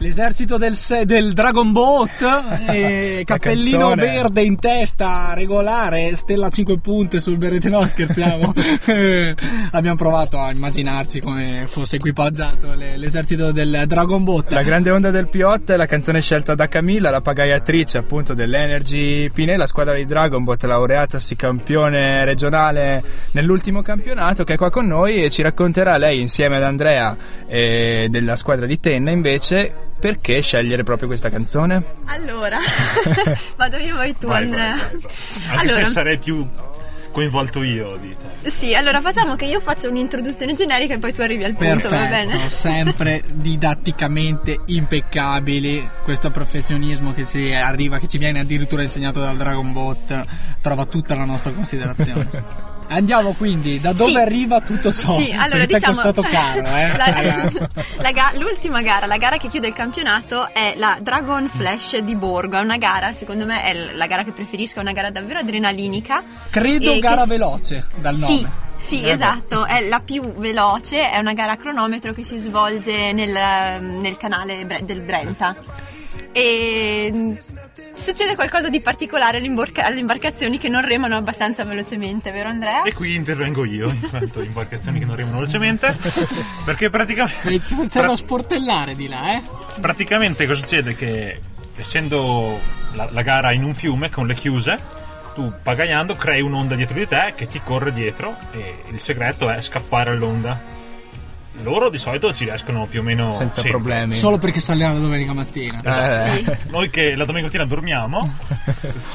L'esercito 0.01 0.59
del, 0.59 0.77
se- 0.77 1.05
del 1.07 1.33
Dragon 1.33 1.73
Boat, 1.73 2.23
eh, 2.71 3.23
cappellino 3.25 3.89
canzone. 3.89 4.01
verde 4.01 4.43
in 4.43 4.57
testa, 4.57 5.35
regolare, 5.35 6.15
stella 6.15 6.49
5 6.49 6.79
punte 6.79 7.21
sul 7.21 7.37
berete, 7.37 7.69
no 7.69 7.85
scherziamo. 7.85 8.53
Abbiamo 9.73 9.97
provato 9.97 10.39
a 10.39 10.53
immaginarci 10.53 11.21
come 11.21 11.65
fosse 11.67 11.97
equipaggiato 11.97 12.75
le- 12.75 12.97
l'esercito 12.97 13.51
del 13.51 13.85
Dragon 13.89 14.23
Boat. 14.23 14.53
La 14.53 14.63
grande 14.63 14.91
onda 14.91 15.11
del 15.11 15.29
P8 15.33 15.67
è 15.67 15.77
la 15.77 15.87
canzone 15.87 16.21
scelta 16.21 16.55
da 16.55 16.69
Camilla, 16.69 17.11
la 17.11 17.21
pagaiatrice 17.21 17.99
appunto 17.99 18.35
dell'Energy 18.35 19.31
Pine, 19.31 19.57
la 19.57 19.67
squadra 19.67 19.95
di 19.95 20.05
Dragon 20.05 20.45
Bot, 20.45 20.63
laureatasi 20.63 21.35
campione 21.35 22.25
regionale 22.25 23.03
nell'ultimo 23.33 23.83
campionato, 23.83 24.45
che 24.45 24.55
è 24.55 24.57
qua 24.57 24.71
con 24.71 24.87
noi 24.87 25.25
e 25.25 25.31
ci 25.31 25.43
racconterà 25.43 25.97
lei 25.97 26.21
insieme 26.21 26.57
ad 26.57 26.63
Andrea 26.63 27.17
e 27.49 28.07
della 28.09 28.37
squadra 28.37 28.65
di 28.65 28.79
Tenna 28.79 29.11
invece 29.11 29.87
perché 30.01 30.41
scegliere 30.41 30.83
proprio 30.85 31.09
questa 31.09 31.31
canzone. 31.31 31.83
Allora, 32.07 32.59
vado 33.57 33.77
io 33.79 33.97
vai 33.97 34.17
tu 34.17 34.27
Vai, 34.27 34.45
Andrea. 34.45 34.71
vai, 34.77 34.79
vai, 34.79 34.91
vai. 35.01 35.11
Anche 35.59 35.69
Allora, 35.73 35.87
se 35.87 35.93
sarei 35.93 36.19
più 36.19 36.47
coinvolto 37.11 37.63
io 37.63 37.97
di 37.97 38.15
te. 38.43 38.51
sì, 38.51 38.75
allora 38.75 39.01
facciamo 39.01 39.35
che 39.35 39.47
io 39.47 39.61
faccio 39.61 39.89
un'introduzione 39.89 40.53
generica 40.53 40.95
e 40.95 40.99
poi 40.99 41.13
tu 41.13 41.21
arrivi 41.23 41.43
al 41.43 41.55
punto, 41.55 41.89
va 41.89 42.05
bene? 42.07 42.33
Perfetto, 42.33 42.49
sempre 42.51 43.23
didatticamente 43.35 44.61
impeccabili. 44.67 45.89
Questo 46.05 46.31
professionismo 46.31 47.13
che 47.13 47.27
ci 47.27 47.53
arriva, 47.53 47.99
che 47.99 48.07
ci 48.09 48.19
viene 48.19 48.41
addirittura 48.41 48.83
insegnato 48.83 49.21
dal 49.21 49.37
Dragon 49.37 49.73
Bot, 49.73 50.25
trova 50.61 50.85
tutta 50.87 51.15
la 51.17 51.25
nostra 51.25 51.51
considerazione. 51.53 52.67
Andiamo 52.89 53.33
quindi, 53.33 53.81
da 53.81 53.93
dove 53.93 54.11
Sì. 54.11 54.17
arriva 54.17 54.61
tutto 54.61 54.93
ciò? 54.93 55.13
Sì, 55.13 55.31
allora 55.37 55.65
Perché 55.65 55.79
ci 55.81 55.87
è 55.87 55.91
diciamo 55.91 55.95
costato 55.95 56.23
caro, 56.23 56.67
eh? 56.67 56.97
la- 56.97 57.69
la 58.03 58.13
ga- 58.13 58.33
l'ultima 58.39 58.81
gara, 58.83 59.07
la 59.07 59.19
gara 59.19 59.37
che 59.37 59.49
chiude 59.49 59.67
il 59.69 59.75
campionato 59.75 60.49
è 60.53 60.75
la 60.77 60.99
Dragon 61.01 61.49
Flash 61.55 61.99
di 61.99 62.15
Borgo. 62.15 62.57
È 62.57 62.61
una 62.61 62.79
gara, 62.79 63.13
secondo 63.13 63.45
me, 63.45 63.63
è 63.63 63.95
la 63.95 64.07
gara 64.07 64.25
che 64.25 64.33
preferisco, 64.33 64.79
è 64.79 64.83
una 64.83 64.93
gara 64.93 65.11
davvero 65.11 65.39
adrenalinica. 65.41 66.23
Credo 66.51 66.93
che 66.95 66.99
gara 67.01 67.23
si- 67.23 67.29
veloce 67.29 67.87
dal 67.97 68.17
nome. 68.17 68.35
Sì, 68.35 68.47
sì, 68.77 69.01
Eh, 69.01 69.11
esatto, 69.11 69.67
è 69.67 69.87
la 69.87 70.01
più 70.01 70.23
veloce, 70.37 71.11
è 71.11 71.19
una 71.19 71.35
gara 71.35 71.53
a 71.53 71.57
cronometro 71.57 72.13
che 72.15 72.25
si 72.25 72.37
svolge 72.39 73.13
nel, 73.13 73.83
nel 73.83 74.17
canale 74.17 74.67
del 74.85 75.01
Brenta. 75.01 75.55
E 76.33 77.37
succede 77.99 78.35
qualcosa 78.35 78.69
di 78.69 78.81
particolare 78.81 79.39
all'imborca- 79.39 79.85
alle 79.85 80.01
imbarcazioni 80.01 80.59
che 80.59 80.69
non 80.69 80.85
remano 80.85 81.17
abbastanza 81.17 81.65
velocemente, 81.65 82.31
vero 82.31 82.49
Andrea? 82.49 82.83
E 82.83 82.95
qui 82.95 83.15
intervengo 83.15 83.65
io, 83.65 83.89
in 83.89 84.09
quanto 84.09 84.43
imbarcazioni 84.43 84.99
che 84.99 85.05
non 85.05 85.15
arrivano 85.15 85.39
velocemente. 85.39 85.97
Perché 86.65 86.91
praticamente. 86.91 87.61
C'è 87.89 88.01
da 88.01 88.17
sportellare 88.17 88.95
di 88.95 89.09
là, 89.09 89.33
eh? 89.33 89.43
praticamente 89.81 90.47
cosa 90.47 90.61
succede? 90.61 90.95
Che 90.95 91.41
essendo 91.77 92.59
la, 92.95 93.09
la 93.11 93.23
gara 93.23 93.53
in 93.53 93.63
un 93.63 93.75
fiume 93.75 94.11
con 94.11 94.27
le 94.27 94.35
chiuse, 94.35 94.79
tu 95.35 95.53
pagaiando 95.63 96.17
crei 96.17 96.41
un'onda 96.41 96.75
dietro 96.75 96.99
di 96.99 97.07
te 97.07 97.33
che 97.37 97.49
ti 97.49 97.61
corre 97.63 97.93
dietro 97.93 98.37
e 98.53 98.83
il 98.91 99.01
segreto 99.01 99.49
è 99.49 99.61
scappare 99.61 100.11
all'onda. 100.11 100.77
Loro 101.63 101.91
di 101.91 101.99
solito 101.99 102.33
ci 102.33 102.45
riescono 102.45 102.87
più 102.87 103.01
o 103.01 103.03
meno 103.03 103.33
Senza 103.33 103.55
sempre. 103.61 103.71
problemi. 103.73 104.15
Solo 104.15 104.39
perché 104.39 104.61
saliamo 104.61 104.95
la 104.95 105.01
domenica 105.01 105.33
mattina. 105.33 105.81
Esatto. 105.85 106.51
Eh. 106.53 106.59
Noi 106.71 106.89
che 106.91 107.15
la 107.17 107.25
domenica 107.25 107.47
mattina 107.47 107.65
dormiamo, 107.65 108.37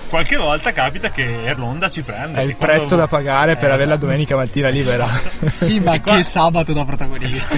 qualche 0.09 0.35
volta 0.37 0.71
capita 0.73 1.09
che 1.11 1.53
l'onda 1.55 1.89
ci 1.89 2.01
prende. 2.01 2.39
È 2.39 2.43
il 2.43 2.55
quando- 2.55 2.75
prezzo 2.77 2.95
da 2.95 3.07
pagare 3.07 3.55
per 3.55 3.69
Eh, 3.69 3.73
avere 3.73 3.85
la 3.87 3.93
esatto. 3.93 4.05
domenica 4.05 4.35
mattina 4.35 4.67
libera. 4.69 5.07
Sì, 5.53 5.79
ma 5.79 5.99
qua- 6.01 6.15
che 6.15 6.23
sabato 6.23 6.73
da 6.73 6.83
protagonista. 6.85 7.55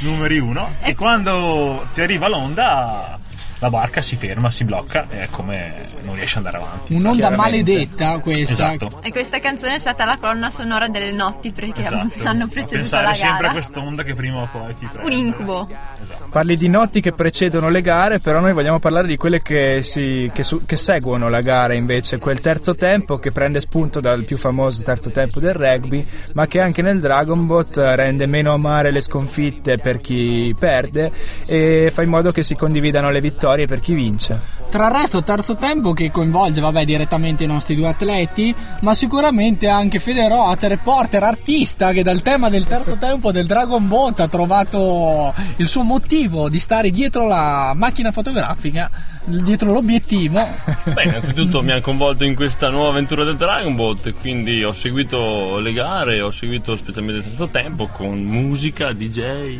numeri 0.00 0.38
uno 0.38 0.68
e 0.82 0.94
quando 0.94 1.86
ti 1.94 2.00
arriva 2.00 2.28
l'onda 2.28 3.18
la 3.58 3.70
barca 3.70 4.02
si 4.02 4.16
ferma, 4.16 4.50
si 4.50 4.64
blocca 4.64 5.06
e 5.08 5.22
è 5.22 5.28
come 5.30 5.80
non 6.02 6.14
riesce 6.14 6.38
ad 6.38 6.44
andare 6.46 6.62
avanti. 6.64 6.94
Un'onda 6.94 7.30
maledetta 7.30 8.18
questa. 8.18 8.52
Esatto. 8.74 9.00
E 9.02 9.10
questa 9.10 9.40
canzone 9.40 9.74
è 9.74 9.78
stata 9.78 10.04
la 10.04 10.18
colonna 10.18 10.50
sonora 10.50 10.88
delle 10.88 11.12
notti 11.12 11.52
perché 11.52 11.80
Esatto. 11.80 12.22
hanno 12.24 12.44
A 12.44 12.48
preceduto 12.48 12.74
pensare 12.76 13.06
la 13.06 13.14
sempre 13.14 13.34
a 13.36 13.40
gara. 13.40 13.52
quest'onda 13.52 14.02
che 14.02 14.14
prima 14.14 14.42
o 14.42 14.48
poi 14.52 14.76
ti 14.76 14.86
prende. 14.86 15.06
Un 15.10 15.12
incubo. 15.12 15.68
Esatto. 16.02 16.15
Parli 16.36 16.58
di 16.58 16.68
notti 16.68 17.00
che 17.00 17.12
precedono 17.12 17.70
le 17.70 17.80
gare, 17.80 18.20
però 18.20 18.40
noi 18.40 18.52
vogliamo 18.52 18.78
parlare 18.78 19.06
di 19.06 19.16
quelle 19.16 19.40
che, 19.40 19.80
si- 19.82 20.30
che 20.34 20.42
su- 20.42 20.66
che 20.66 20.76
seguono 20.76 21.30
la 21.30 21.40
gara 21.40 21.72
invece, 21.72 22.18
quel 22.18 22.40
terzo 22.40 22.74
tempo 22.74 23.16
che 23.16 23.32
prende 23.32 23.58
spunto 23.58 24.00
dal 24.00 24.22
più 24.24 24.36
famoso 24.36 24.82
terzo 24.82 25.08
tempo 25.08 25.40
del 25.40 25.54
rugby, 25.54 26.06
ma 26.34 26.46
che 26.46 26.60
anche 26.60 26.82
nel 26.82 27.00
Dragon 27.00 27.46
Bot 27.46 27.78
rende 27.78 28.26
meno 28.26 28.52
amare 28.52 28.90
le 28.90 29.00
sconfitte 29.00 29.78
per 29.78 30.02
chi 30.02 30.54
perde 30.58 31.10
e 31.46 31.90
fa 31.90 32.02
in 32.02 32.10
modo 32.10 32.32
che 32.32 32.42
si 32.42 32.54
condividano 32.54 33.10
le 33.10 33.22
vittorie 33.22 33.64
per 33.64 33.80
chi 33.80 33.94
vince. 33.94 34.38
Tra 34.68 34.88
il 34.88 34.94
resto, 34.94 35.22
terzo 35.22 35.56
tempo 35.56 35.92
che 35.92 36.10
coinvolge, 36.10 36.60
vabbè, 36.60 36.84
direttamente 36.84 37.44
i 37.44 37.46
nostri 37.46 37.76
due 37.76 37.88
atleti, 37.88 38.54
ma 38.80 38.94
sicuramente 38.94 39.68
anche 39.68 40.00
Federot, 40.00 40.62
reporter, 40.64 41.22
artista, 41.22 41.92
che 41.92 42.02
dal 42.02 42.20
tema 42.20 42.50
del 42.50 42.66
terzo 42.66 42.96
tempo 42.96 43.32
del 43.32 43.46
Dragon 43.46 43.88
Boat 43.88 44.20
ha 44.20 44.28
trovato 44.28 45.32
il 45.56 45.68
suo 45.68 45.82
motivo 45.82 46.24
di 46.48 46.58
stare 46.58 46.90
dietro 46.90 47.26
la 47.26 47.72
macchina 47.74 48.12
fotografica, 48.12 48.90
dietro 49.24 49.72
l'obiettivo. 49.72 50.46
Beh, 50.92 51.04
innanzitutto 51.04 51.62
mi 51.62 51.72
hanno 51.72 51.80
coinvolto 51.80 52.24
in 52.24 52.34
questa 52.34 52.68
nuova 52.68 52.90
avventura 52.90 53.24
del 53.24 53.36
Dragon 53.36 53.74
Ball, 53.76 53.98
quindi 54.20 54.62
ho 54.64 54.72
seguito 54.72 55.58
le 55.58 55.72
gare, 55.72 56.20
ho 56.20 56.30
seguito 56.30 56.76
specialmente 56.76 57.20
il 57.20 57.24
terzo 57.28 57.48
tempo 57.48 57.86
con 57.86 58.18
musica, 58.22 58.92
DJ, 58.92 59.58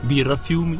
birra 0.00 0.32
a 0.32 0.36
fiumi. 0.36 0.78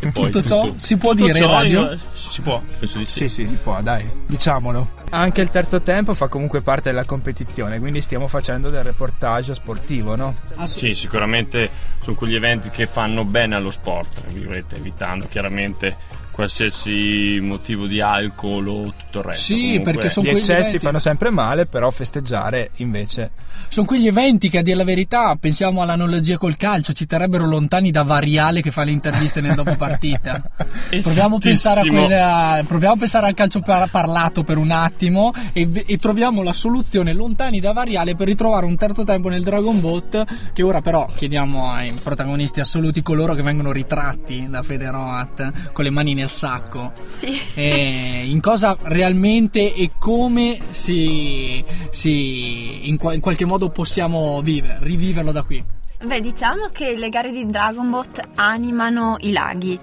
E 0.00 0.08
poi 0.12 0.30
Tutto 0.30 0.42
ciò 0.42 0.72
si 0.76 0.96
può 0.96 1.12
tutto 1.12 1.24
dire 1.26 1.38
in 1.38 1.46
radio? 1.46 1.90
eh, 1.90 1.98
Si 2.12 2.40
può, 2.42 2.62
penso 2.78 2.98
di 2.98 3.04
sì. 3.04 3.12
Sì, 3.12 3.28
sì, 3.28 3.46
si 3.46 3.54
può, 3.54 3.80
dai, 3.82 4.08
diciamolo. 4.26 5.00
Anche 5.14 5.42
il 5.42 5.50
terzo 5.50 5.82
tempo 5.82 6.14
fa 6.14 6.28
comunque 6.28 6.62
parte 6.62 6.88
della 6.88 7.04
competizione, 7.04 7.78
quindi 7.78 8.00
stiamo 8.00 8.28
facendo 8.28 8.70
del 8.70 8.82
reportage 8.82 9.52
sportivo, 9.52 10.16
no? 10.16 10.34
Sì, 10.64 10.94
sicuramente 10.94 11.68
sono 12.00 12.16
quegli 12.16 12.34
eventi 12.34 12.70
che 12.70 12.86
fanno 12.86 13.22
bene 13.24 13.54
allo 13.54 13.70
sport, 13.70 14.22
evitando 14.70 15.28
chiaramente 15.28 15.96
qualsiasi 16.32 17.38
motivo 17.40 17.86
di 17.86 18.00
alcol 18.00 18.66
o 18.68 18.94
tutto 18.96 19.18
il 19.18 19.24
resto. 19.24 19.42
Sì, 19.42 19.60
Comunque- 19.60 19.92
perché 19.92 20.08
sono 20.08 20.26
Gli 20.26 20.30
quegli 20.30 20.42
eccessi 20.44 20.60
eventi- 20.68 20.78
fanno 20.78 20.98
sempre 20.98 21.30
male, 21.30 21.66
però 21.66 21.90
festeggiare 21.90 22.70
invece 22.76 23.30
Sono 23.68 23.86
quegli 23.86 24.06
eventi 24.06 24.48
che 24.48 24.58
a 24.58 24.62
dire 24.62 24.76
la 24.76 24.84
verità, 24.84 25.36
pensiamo 25.38 25.82
all'analogia 25.82 26.36
col 26.38 26.56
calcio, 26.56 26.92
ci 26.92 27.06
terrebbero 27.06 27.46
lontani 27.46 27.90
da 27.90 28.02
Variale 28.02 28.60
che 28.62 28.70
fa 28.70 28.82
le 28.82 28.90
interviste 28.90 29.40
nel 29.40 29.54
dopo 29.54 29.76
partita. 29.76 30.42
proviamo, 31.02 31.36
a 31.36 31.38
pensare 31.38 31.80
a 31.80 31.82
quella- 31.84 32.64
proviamo 32.66 32.94
a 32.94 32.98
pensare 32.98 33.26
al 33.28 33.34
calcio 33.34 33.60
par- 33.60 33.88
parlato 33.90 34.42
per 34.42 34.56
un 34.58 34.70
attimo 34.70 35.32
e, 35.52 35.68
e 35.86 35.98
troviamo 35.98 36.42
la 36.42 36.52
soluzione 36.52 37.12
lontani 37.12 37.60
da 37.60 37.72
Variale 37.72 38.14
per 38.16 38.26
ritrovare 38.26 38.66
un 38.66 38.76
terzo 38.76 39.04
tempo 39.04 39.28
nel 39.28 39.42
Dragon 39.42 39.80
Boat 39.80 40.24
che 40.52 40.62
ora 40.62 40.80
però 40.80 41.06
chiediamo 41.14 41.70
ai 41.70 41.92
protagonisti 42.02 42.60
assoluti 42.60 43.02
coloro 43.02 43.34
che 43.34 43.42
vengono 43.42 43.70
ritratti 43.72 44.48
da 44.48 44.62
Federoat 44.62 45.72
con 45.72 45.84
le 45.84 45.90
mani 45.90 46.14
nel 46.22 46.30
sacco. 46.30 46.92
Sì. 47.08 47.38
Eh, 47.54 48.24
in 48.24 48.40
cosa 48.40 48.76
realmente 48.82 49.74
e 49.74 49.92
come 49.98 50.58
si, 50.70 51.62
si 51.90 52.88
in, 52.88 52.98
in 53.00 53.20
qualche 53.20 53.44
modo 53.44 53.68
possiamo 53.68 54.40
vivere, 54.42 54.78
riviverlo 54.80 55.32
da 55.32 55.42
qui. 55.42 55.62
Beh, 56.04 56.20
diciamo 56.20 56.68
che 56.72 56.96
le 56.96 57.08
gare 57.10 57.30
di 57.30 57.46
Dragon 57.46 57.88
Bot 57.88 58.20
animano 58.34 59.16
i 59.20 59.32
laghi. 59.32 59.78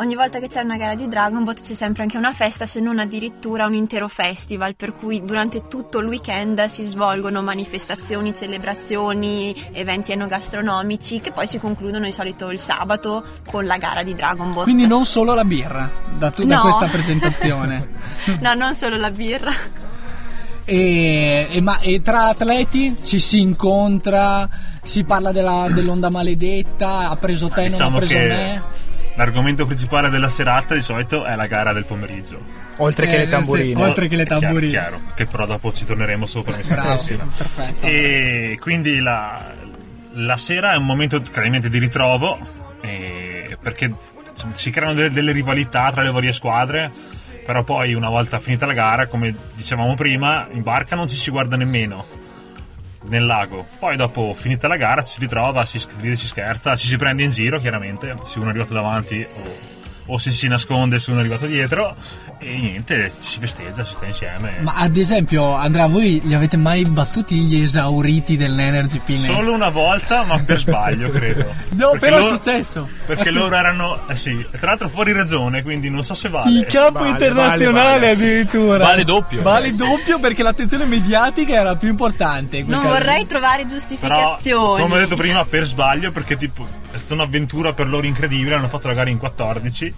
Ogni 0.00 0.14
volta 0.14 0.38
che 0.38 0.48
c'è 0.48 0.62
una 0.62 0.76
gara 0.76 0.94
di 0.94 1.08
Dragon 1.08 1.44
Boat 1.44 1.60
c'è 1.60 1.74
sempre 1.74 2.02
anche 2.02 2.16
una 2.16 2.32
festa, 2.32 2.64
se 2.66 2.80
non 2.80 2.98
addirittura 2.98 3.66
un 3.66 3.74
intero 3.74 4.08
festival, 4.08 4.74
per 4.74 4.92
cui 4.94 5.22
durante 5.24 5.68
tutto 5.68 5.98
il 5.98 6.06
weekend 6.06 6.64
si 6.66 6.82
svolgono 6.82 7.42
manifestazioni, 7.42 8.34
celebrazioni, 8.34 9.54
eventi 9.72 10.12
enogastronomici 10.12 11.20
che 11.20 11.32
poi 11.32 11.46
si 11.46 11.58
concludono 11.58 12.06
di 12.06 12.12
solito 12.12 12.50
il 12.50 12.58
sabato 12.58 13.22
con 13.46 13.66
la 13.66 13.76
gara 13.76 14.02
di 14.02 14.14
Dragon 14.14 14.52
Boat. 14.52 14.64
Quindi 14.64 14.86
non 14.86 15.04
solo 15.04 15.34
la 15.34 15.44
birra 15.44 15.88
da, 16.16 16.30
tu- 16.30 16.44
da 16.44 16.56
No. 16.56 16.62
questa 16.62 16.86
presentazione. 16.86 17.88
no, 18.40 18.54
non 18.54 18.74
solo 18.74 18.96
la 18.96 19.10
birra. 19.10 19.52
E, 20.64 21.48
e 21.50 21.60
ma, 21.60 21.78
e 21.80 22.00
tra 22.00 22.28
atleti 22.28 22.96
ci 23.02 23.18
si 23.18 23.40
incontra, 23.40 24.48
si 24.84 25.02
parla 25.04 25.32
della- 25.32 25.68
dell'onda 25.70 26.10
maledetta, 26.10 27.10
ha 27.10 27.16
preso 27.16 27.48
te, 27.48 27.62
non 27.62 27.70
Diciamo 27.70 27.96
ha 27.96 27.98
preso 27.98 28.14
che 28.14 28.26
me. 28.26 28.62
L'argomento 29.16 29.66
principale 29.66 30.08
della 30.10 30.28
serata 30.28 30.74
di 30.74 30.82
solito 30.82 31.24
è 31.24 31.34
la 31.36 31.46
gara 31.46 31.72
del 31.72 31.84
pomeriggio. 31.84 32.40
Oltre 32.76 33.06
che 33.06 33.14
Eh, 33.14 33.18
le 33.18 33.28
tamburine. 33.28 33.74
sì, 33.76 33.82
oltre 33.82 34.08
che 34.08 34.16
le 34.16 34.22
È 34.22 34.26
chiaro, 34.26 34.40
tamburine. 34.40 34.70
chiaro, 34.70 35.00
che 35.14 35.26
però 35.26 35.46
dopo 35.46 35.72
ci 35.72 35.84
torneremo 35.84 36.26
sopra. 36.26 36.56
mi 36.56 36.62
Bravo, 36.62 36.96
sembra. 36.96 37.26
perfetto. 37.36 37.86
E 37.86 38.58
quindi 38.60 38.98
la, 39.00 39.52
la 40.12 40.36
sera 40.36 40.72
è 40.72 40.76
un 40.76 40.86
momento 40.86 41.20
chiaramente 41.22 41.68
di 41.68 41.78
ritrovo 41.78 42.38
eh, 42.82 43.56
perché 43.60 43.92
insomma, 44.30 44.54
si 44.54 44.70
creano 44.70 44.94
delle, 44.94 45.10
delle 45.12 45.32
rivalità 45.32 45.90
tra 45.92 46.02
le 46.02 46.10
varie 46.10 46.32
squadre 46.32 46.90
però 47.44 47.62
poi 47.64 47.94
una 47.94 48.08
volta 48.08 48.38
finita 48.38 48.64
la 48.66 48.74
gara 48.74 49.06
come 49.06 49.34
dicevamo 49.54 49.94
prima 49.94 50.46
in 50.52 50.62
barca 50.62 50.94
non 50.94 51.08
ci 51.08 51.16
si 51.16 51.30
guarda 51.30 51.56
nemmeno 51.56 52.04
nel 53.04 53.24
lago. 53.24 53.66
Poi 53.78 53.96
dopo 53.96 54.34
finita 54.34 54.68
la 54.68 54.76
gara 54.76 55.02
ci 55.02 55.14
si 55.14 55.20
ritrova 55.20 55.64
si 55.64 55.78
si 55.78 56.26
scherza 56.26 56.76
ci 56.76 56.86
si 56.86 56.96
prende 56.96 57.22
in 57.22 57.30
giro 57.30 57.58
chiaramente. 57.58 58.16
Se 58.24 58.38
uno 58.38 58.48
è 58.48 58.50
arrivato 58.50 58.74
davanti 58.74 59.22
o, 59.22 59.79
o 60.12 60.18
se 60.18 60.30
si 60.32 60.48
nasconde 60.48 60.98
se 60.98 61.10
uno 61.10 61.20
è 61.20 61.22
arrivato 61.22 61.46
dietro 61.46 61.94
e 62.38 62.50
niente 62.58 63.10
si 63.10 63.38
festeggia 63.38 63.84
si 63.84 63.92
sta 63.92 64.06
insieme 64.06 64.54
Ma 64.60 64.74
ad 64.76 64.96
esempio, 64.96 65.54
Andrea, 65.54 65.86
voi 65.86 66.20
li 66.24 66.34
avete 66.34 66.56
mai 66.56 66.84
battuti 66.84 67.36
gli 67.36 67.62
esauriti 67.62 68.36
dell'Energy 68.36 69.00
Pin? 69.04 69.20
Solo 69.20 69.52
una 69.52 69.68
volta, 69.68 70.24
ma 70.24 70.38
per 70.38 70.58
sbaglio, 70.58 71.10
credo. 71.10 71.54
No, 71.80 71.90
Perché 71.90 71.98
però 71.98 72.16
è 72.16 72.20
loro- 72.20 72.34
successo. 72.36 72.88
Perché 73.06 73.30
loro 73.30 73.54
erano, 73.54 74.00
eh 74.08 74.16
sì, 74.16 74.44
tra 74.50 74.68
l'altro 74.70 74.88
fuori 74.88 75.12
regione, 75.12 75.62
quindi 75.62 75.88
non 75.90 76.02
so 76.02 76.14
se 76.14 76.28
vale. 76.28 76.50
Il 76.50 76.66
campo 76.66 76.98
Vale, 77.00 77.10
internazionale 77.10 77.72
vale, 77.72 78.00
vale. 78.00 78.10
addirittura. 78.10 78.84
Vale 78.84 79.04
doppio, 79.04 79.42
Vale 79.42 79.68
eh, 79.68 79.72
sì. 79.72 79.78
doppio 79.78 80.18
perché 80.18 80.42
l'attenzione 80.42 80.84
mediatica 80.86 81.54
era 81.60 81.76
più 81.76 81.88
importante. 81.88 82.58
in 82.58 82.66
Non 82.66 82.82
caso. 82.82 82.94
vorrei 82.94 83.26
trovare 83.26 83.62
Però, 83.62 83.74
giustificazioni. 83.74 84.82
come 84.82 84.94
ho 84.96 84.98
detto 84.98 85.16
prima, 85.16 85.44
per 85.44 85.66
sbaglio, 85.66 86.10
perché 86.10 86.36
tipo 86.36 86.66
è 86.92 86.98
stata 86.98 87.14
un'avventura 87.14 87.72
per 87.72 87.88
loro 87.88 88.06
incredibile, 88.06 88.54
hanno 88.54 88.68
fatto 88.68 88.88
la 88.88 88.94
gara 88.94 89.10
in 89.10 89.18
14 89.18 89.94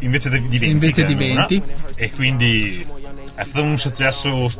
invece 0.00 0.28
di 0.30 0.58
20. 0.58 0.68
Invece 0.68 1.04
di 1.04 1.14
erano 1.14 1.32
una, 1.32 1.46
20. 1.46 1.62
E 1.96 2.10
quindi 2.10 2.86
è 3.34 3.44
stato 3.44 3.62
un 3.62 3.76
successo 3.78 4.50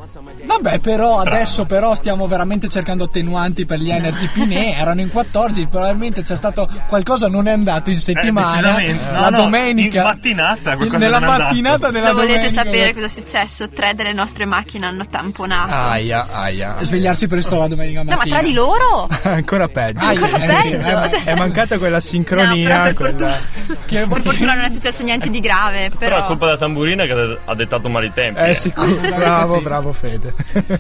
Vabbè, 0.44 0.78
però 0.80 1.20
Strano. 1.20 1.37
adesso 1.37 1.64
però 1.66 1.94
stiamo 1.94 2.26
veramente 2.26 2.68
cercando 2.68 3.04
attenuanti 3.04 3.66
per 3.66 3.78
gli 3.78 3.90
Energy 3.90 4.28
Pine. 4.28 4.76
Erano 4.78 5.00
in 5.00 5.11
14, 5.11 5.66
probabilmente 5.66 6.22
c'è 6.22 6.37
stato 6.37 6.68
qualcosa 6.88 7.28
non 7.28 7.46
è 7.46 7.52
andato 7.52 7.90
in 7.90 8.00
settimana. 8.00 8.50
decisamente. 8.56 9.11
la 9.12 9.20
No, 9.20 9.30
no, 9.30 9.42
domenica. 9.42 9.98
in 10.00 10.04
mattinata 10.06 10.76
qualcosa 10.76 10.98
nella 10.98 11.18
non 11.18 11.28
è 11.35 11.38
mattinata 11.38 11.90
della 11.90 12.08
Lo 12.08 12.14
volete 12.14 12.32
domenica. 12.35 12.62
sapere 12.64 12.94
cosa 12.94 13.06
è 13.06 13.08
successo? 13.08 13.68
Tre 13.68 13.94
delle 13.94 14.12
nostre 14.12 14.44
macchine 14.44 14.87
hanno 14.87 15.06
tamponato. 15.06 15.72
Aia, 15.74 16.26
aia. 16.32 16.76
Svegliarsi 16.80 17.26
presto 17.28 17.58
la 17.58 17.68
domenica 17.68 18.02
No, 18.02 18.11
ma 18.11 18.16
mattina. 18.16 18.38
tra 18.38 18.46
di 18.46 18.52
loro? 18.54 19.08
Ancora 19.24 19.68
peggio. 19.68 20.04
Ancora 20.04 20.37
eh 20.38 20.52
sì, 20.54 20.68
peggio. 20.70 20.88
eh, 20.88 20.92
ma- 20.94 21.08
cioè- 21.08 21.24
È 21.24 21.35
mancata 21.35 21.78
quella 21.78 21.96
No, 21.96 22.00
sincronia. 22.00 22.68
però 22.68 22.82
per 22.82 22.94
quella- 22.94 23.38
Che- 23.87 24.06
Per 24.06 24.22
fortuna 24.22 24.54
non 24.54 24.64
è 24.64 24.68
successo 24.70 25.02
niente 25.02 25.30
di 25.30 25.40
grave, 25.40 25.90
Però 25.98 26.14
però... 26.16 26.24
è 26.24 26.26
colpa 26.26 26.46
della 26.46 26.58
tamburina 26.58 27.04
che 27.04 27.38
ha 27.44 27.54
dettato 27.54 27.88
male 27.88 28.06
i 28.06 28.12
tempi. 28.12 28.40
Eh, 28.40 28.54
sicuro. 28.62 28.87
Assolutamente 28.87 29.18
Bravo, 29.18 29.57
sì. 29.57 29.62
bravo 29.62 29.92
Fede. 29.92 30.35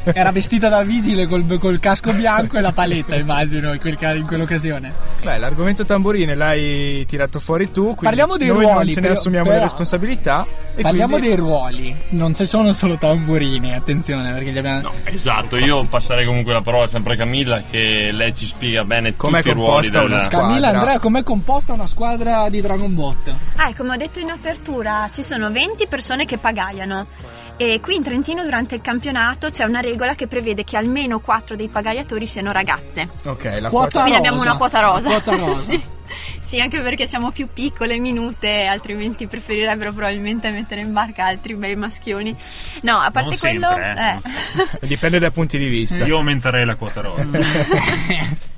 Era 0.14 0.30
vestita 0.32 0.68
da 0.68 0.82
vigile 0.82 1.26
col, 1.26 1.58
col 1.58 1.78
casco 1.80 2.12
bianco 2.12 2.56
e 2.56 2.60
la 2.60 2.72
paletta, 2.72 3.14
immagino, 3.16 3.72
in, 3.72 3.80
quel 3.80 3.96
in 4.16 4.26
quell'occasione. 4.26 4.92
Beh, 5.22 5.38
l'argomento 5.38 5.84
tamburine 5.84 6.34
l'hai 6.34 7.04
tirato 7.06 7.38
fuori 7.40 7.70
tu. 7.70 7.82
Quindi 7.84 8.04
Parliamo 8.04 8.36
dei 8.36 8.48
noi 8.48 8.60
ruoli, 8.64 8.74
Non 8.74 8.88
ce 8.88 8.94
ne 8.94 9.00
però- 9.08 9.18
assumiamo 9.18 9.44
però- 9.44 9.56
le 9.58 9.62
responsabilità. 9.64 10.46
E 10.74 10.82
Parliamo 10.82 11.10
quindi... 11.18 11.26
dei 11.28 11.36
ruoli. 11.36 11.96
Non 12.10 12.34
ci 12.34 12.46
sono 12.46 12.72
solo 12.72 12.96
tamburini, 12.96 13.74
attenzione, 13.74 14.32
perché 14.32 14.50
li 14.50 14.58
abbiamo. 14.58 14.80
No, 14.80 14.92
esatto, 15.04 15.56
io 15.56 15.84
passerei 15.84 16.24
comunque 16.24 16.52
la 16.52 16.62
parola 16.62 16.86
sempre 16.88 17.14
a 17.14 17.16
Camilla 17.16 17.62
che 17.68 18.10
lei 18.12 18.34
ci 18.34 18.46
spiega 18.46 18.84
bene 18.84 19.14
Com'è 19.16 19.38
tutti 19.42 19.48
i 19.50 19.52
ruoli 19.52 19.70
composta 19.72 19.98
del... 20.00 20.08
una 20.10 20.18
squadra? 20.20 20.46
Camilla, 20.46 20.68
Andrea, 20.68 20.98
com'è 20.98 21.22
composta 21.22 21.72
una 21.72 21.86
squadra 21.86 22.48
di 22.48 22.60
Dragon 22.60 22.94
Bot? 22.94 23.34
Ah, 23.56 23.72
come 23.76 23.92
ho 23.94 23.96
detto 23.96 24.18
in 24.18 24.30
apertura, 24.30 25.08
ci 25.12 25.22
sono 25.22 25.50
20 25.50 25.86
persone 25.88 26.24
che 26.24 26.38
pagaiano. 26.38 27.06
E 27.56 27.80
qui 27.80 27.94
in 27.94 28.02
Trentino 28.02 28.42
durante 28.42 28.74
il 28.74 28.80
campionato 28.80 29.50
c'è 29.50 29.64
una 29.64 29.80
regola 29.80 30.14
che 30.14 30.26
prevede 30.26 30.64
che 30.64 30.76
almeno 30.76 31.20
4 31.20 31.54
dei 31.54 31.68
pagaiatori 31.68 32.26
siano 32.26 32.50
ragazze. 32.50 33.08
Ok, 33.24 33.44
la 33.44 33.68
Quota 33.68 33.68
quota. 33.70 34.00
Quindi 34.00 34.18
abbiamo 34.18 34.40
una 34.40 34.56
quota 34.56 34.80
rosa. 34.80 35.08
Quota 35.08 35.36
rosa. 35.36 35.60
sì. 35.60 35.82
Sì, 36.38 36.60
anche 36.60 36.80
perché 36.80 37.06
siamo 37.06 37.30
più 37.30 37.48
piccole, 37.52 37.98
minute, 37.98 38.66
altrimenti 38.66 39.26
preferirebbero 39.26 39.92
probabilmente 39.92 40.50
mettere 40.50 40.82
in 40.82 40.92
barca 40.92 41.24
altri 41.24 41.54
bei 41.54 41.74
maschioni. 41.74 42.36
No, 42.82 42.98
a 42.98 43.10
parte 43.10 43.30
Non 43.30 43.38
quello... 43.38 43.68
sempre, 43.68 43.94
eh, 43.96 44.08
eh. 44.08 44.18
non 44.56 44.66
Dipende 44.88 45.18
dai 45.18 45.30
punti 45.30 45.56
di 45.56 45.68
vista. 45.68 46.04
Io 46.04 46.16
aumenterei 46.16 46.66
la 46.66 46.74
quota 46.76 47.00
rosa. 47.00 47.28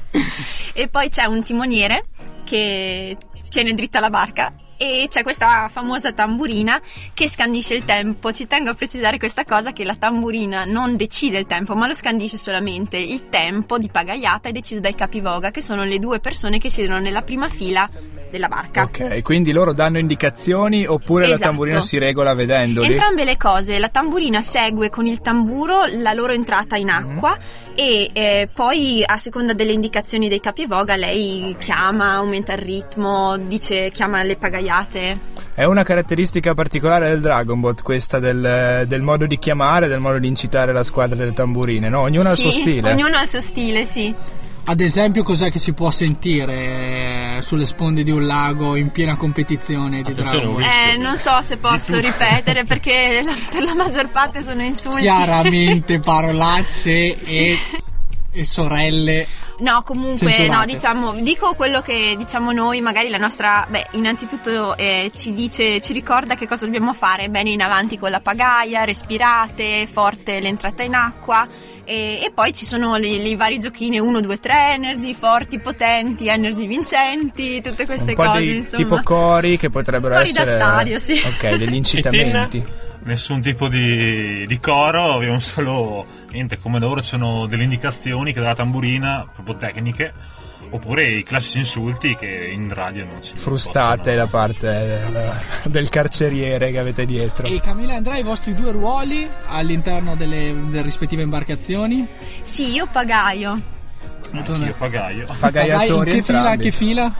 E 0.76 0.88
poi 0.88 1.08
c'è 1.08 1.24
un 1.24 1.42
timoniere 1.42 2.06
che 2.44 3.16
tiene 3.48 3.74
dritta 3.74 3.98
la 4.00 4.10
barca 4.10 4.52
e 4.76 5.06
c'è 5.08 5.22
questa 5.22 5.68
famosa 5.68 6.12
tamburina 6.12 6.80
che 7.12 7.28
scandisce 7.28 7.74
il 7.74 7.84
tempo. 7.84 8.32
Ci 8.32 8.46
tengo 8.46 8.70
a 8.70 8.74
precisare 8.74 9.18
questa 9.18 9.44
cosa 9.44 9.72
che 9.72 9.84
la 9.84 9.94
tamburina 9.96 10.64
non 10.64 10.96
decide 10.96 11.38
il 11.38 11.46
tempo, 11.46 11.74
ma 11.74 11.86
lo 11.86 11.94
scandisce 11.94 12.36
solamente. 12.38 12.96
Il 12.96 13.28
tempo 13.28 13.78
di 13.78 13.88
pagaiata 13.88 14.48
è 14.48 14.52
deciso 14.52 14.80
dai 14.80 14.94
capivoga, 14.94 15.50
che 15.50 15.60
sono 15.60 15.84
le 15.84 15.98
due 15.98 16.20
persone 16.20 16.58
che 16.58 16.70
siedono 16.70 16.98
nella 17.00 17.22
prima 17.22 17.48
fila 17.48 17.88
della 18.30 18.48
barca. 18.48 18.82
Ok, 18.82 19.22
quindi 19.22 19.52
loro 19.52 19.72
danno 19.72 19.98
indicazioni 19.98 20.84
oppure 20.86 21.22
la 21.26 21.34
Esatto. 21.34 21.50
tamburina 21.50 21.80
si 21.80 21.98
regola 21.98 22.34
vedendoli? 22.34 22.90
Entrambe 22.90 23.24
le 23.24 23.36
cose, 23.36 23.78
la 23.78 23.88
tamburina 23.88 24.42
segue 24.42 24.90
con 24.90 25.06
il 25.06 25.20
tamburo 25.20 25.84
la 25.98 26.12
loro 26.12 26.32
entrata 26.32 26.74
in 26.76 26.90
acqua 26.90 27.38
e 27.74 28.10
eh, 28.12 28.48
poi 28.52 29.02
a 29.04 29.18
seconda 29.18 29.52
delle 29.52 29.72
indicazioni 29.72 30.28
dei 30.28 30.40
capivoga 30.40 30.96
lei 30.96 31.56
chiama, 31.58 32.12
aumenta 32.14 32.52
il 32.52 32.58
ritmo, 32.58 33.36
dice 33.36 33.90
chiama 33.90 34.22
le 34.22 34.36
pagaiate. 34.36 35.32
È 35.54 35.64
una 35.64 35.84
caratteristica 35.84 36.52
particolare 36.54 37.08
del 37.08 37.20
Dragon 37.20 37.60
Bot 37.60 37.82
questa 37.82 38.18
del, 38.18 38.84
del 38.88 39.02
modo 39.02 39.26
di 39.26 39.38
chiamare, 39.38 39.86
del 39.86 40.00
modo 40.00 40.18
di 40.18 40.26
incitare 40.26 40.72
la 40.72 40.82
squadra 40.82 41.14
delle 41.14 41.32
tamburine, 41.32 41.88
no? 41.88 42.00
Ognuno 42.00 42.28
ha 42.28 42.32
il 42.32 42.36
Sì, 42.36 42.42
suo 42.42 42.50
stile. 42.50 42.92
Ognuno 42.92 43.16
ha 43.16 43.22
il 43.22 43.28
suo 43.28 43.40
stile, 43.40 43.84
sì. 43.84 44.12
Ad 44.66 44.80
esempio, 44.80 45.22
cos'è 45.22 45.50
che 45.50 45.58
si 45.58 45.72
può 45.74 45.90
sentire 45.90 47.40
sulle 47.42 47.66
sponde 47.66 48.02
di 48.02 48.10
un 48.10 48.24
lago 48.26 48.76
in 48.76 48.90
piena 48.90 49.14
competizione 49.16 50.02
di 50.02 50.12
Attenzione, 50.12 50.40
Dragon. 50.40 50.62
Eh, 50.62 50.96
non 50.96 51.16
so 51.18 51.40
se 51.42 51.58
posso 51.58 51.98
ripetere 51.98 52.64
perché 52.66 53.20
la- 53.22 53.34
per 53.50 53.62
la 53.62 53.74
maggior 53.74 54.08
parte 54.08 54.42
sono 54.42 54.62
insulti. 54.62 55.02
Chiaramente 55.02 55.98
parolacce 56.04 57.20
e, 57.20 57.58
e 58.30 58.44
sorelle. 58.44 59.26
No, 59.58 59.82
comunque, 59.84 60.30
Censurate. 60.32 60.48
no, 60.52 60.64
diciamo, 60.64 61.12
dico 61.20 61.54
quello 61.54 61.80
che 61.80 62.14
diciamo 62.18 62.50
noi, 62.52 62.80
magari 62.80 63.08
la 63.08 63.18
nostra, 63.18 63.64
beh, 63.68 63.88
innanzitutto 63.92 64.76
eh, 64.76 65.12
ci 65.14 65.32
dice, 65.32 65.80
ci 65.80 65.92
ricorda 65.92 66.34
che 66.34 66.48
cosa 66.48 66.64
dobbiamo 66.64 66.92
fare, 66.92 67.28
bene 67.28 67.50
in 67.50 67.62
avanti 67.62 67.96
con 67.98 68.10
la 68.10 68.18
pagaia, 68.20 68.82
respirate, 68.84 69.86
forte 69.86 70.40
l'entrata 70.40 70.82
in 70.82 70.94
acqua 70.94 71.46
e, 71.84 72.20
e 72.24 72.32
poi 72.34 72.52
ci 72.52 72.64
sono 72.64 72.96
le- 72.96 73.06
i 73.08 73.36
vari 73.36 73.58
giochini 73.58 73.98
1, 74.00 74.20
2, 74.20 74.40
3 74.40 74.72
energy, 74.74 75.14
forti, 75.14 75.60
potenti, 75.60 76.26
energy 76.28 76.66
vincenti, 76.66 77.60
tutte 77.62 77.86
queste 77.86 78.10
Un 78.10 78.16
po' 78.16 78.24
cose, 78.24 78.38
dei 78.40 78.56
insomma. 78.56 78.82
tipo 78.82 79.00
cori 79.04 79.56
che 79.56 79.70
potrebbero 79.70 80.14
Cori 80.16 80.32
da 80.32 80.40
essere 80.42 80.58
stadio, 80.58 80.98
sì. 80.98 81.12
Ok, 81.24 81.54
degli 81.54 81.74
incitamenti. 81.76 82.64
Nessun 83.04 83.42
tipo 83.42 83.68
di, 83.68 84.46
di 84.46 84.58
coro, 84.60 85.14
abbiamo 85.14 85.38
solo 85.40 86.06
niente, 86.30 86.58
come 86.58 86.78
loro 86.78 87.00
ci 87.02 87.08
sono 87.08 87.46
delle 87.46 87.64
indicazioni 87.64 88.32
che 88.32 88.40
dalla 88.40 88.54
tamburina, 88.54 89.26
proprio 89.32 89.56
tecniche, 89.56 90.12
oppure 90.70 91.08
i 91.08 91.22
classici 91.22 91.58
insulti 91.58 92.16
che 92.16 92.50
in 92.52 92.72
radio 92.72 93.04
non 93.04 93.22
ci 93.22 93.36
Frustate 93.36 94.14
da 94.14 94.26
parte 94.26 94.66
del, 94.66 95.32
del 95.66 95.88
carceriere 95.88 96.70
che 96.70 96.78
avete 96.78 97.04
dietro. 97.04 97.46
E 97.46 97.60
Camilla 97.60 97.92
e 97.92 97.96
Andrea, 97.96 98.18
i 98.18 98.22
vostri 98.22 98.54
due 98.54 98.72
ruoli 98.72 99.28
all'interno 99.46 100.16
delle, 100.16 100.54
delle 100.68 100.82
rispettive 100.82 101.22
imbarcazioni? 101.22 102.06
Sì, 102.40 102.72
io 102.72 102.86
pagaio. 102.90 103.60
possono. 104.54 104.64
Io 104.64 104.74
pagaio. 104.76 105.26
Pagaiatori 105.38 106.10
in 106.10 106.16
che 106.16 106.22
fila? 106.22 106.38
entrambi. 106.38 106.62
Che 106.62 106.70
fila? 106.72 107.12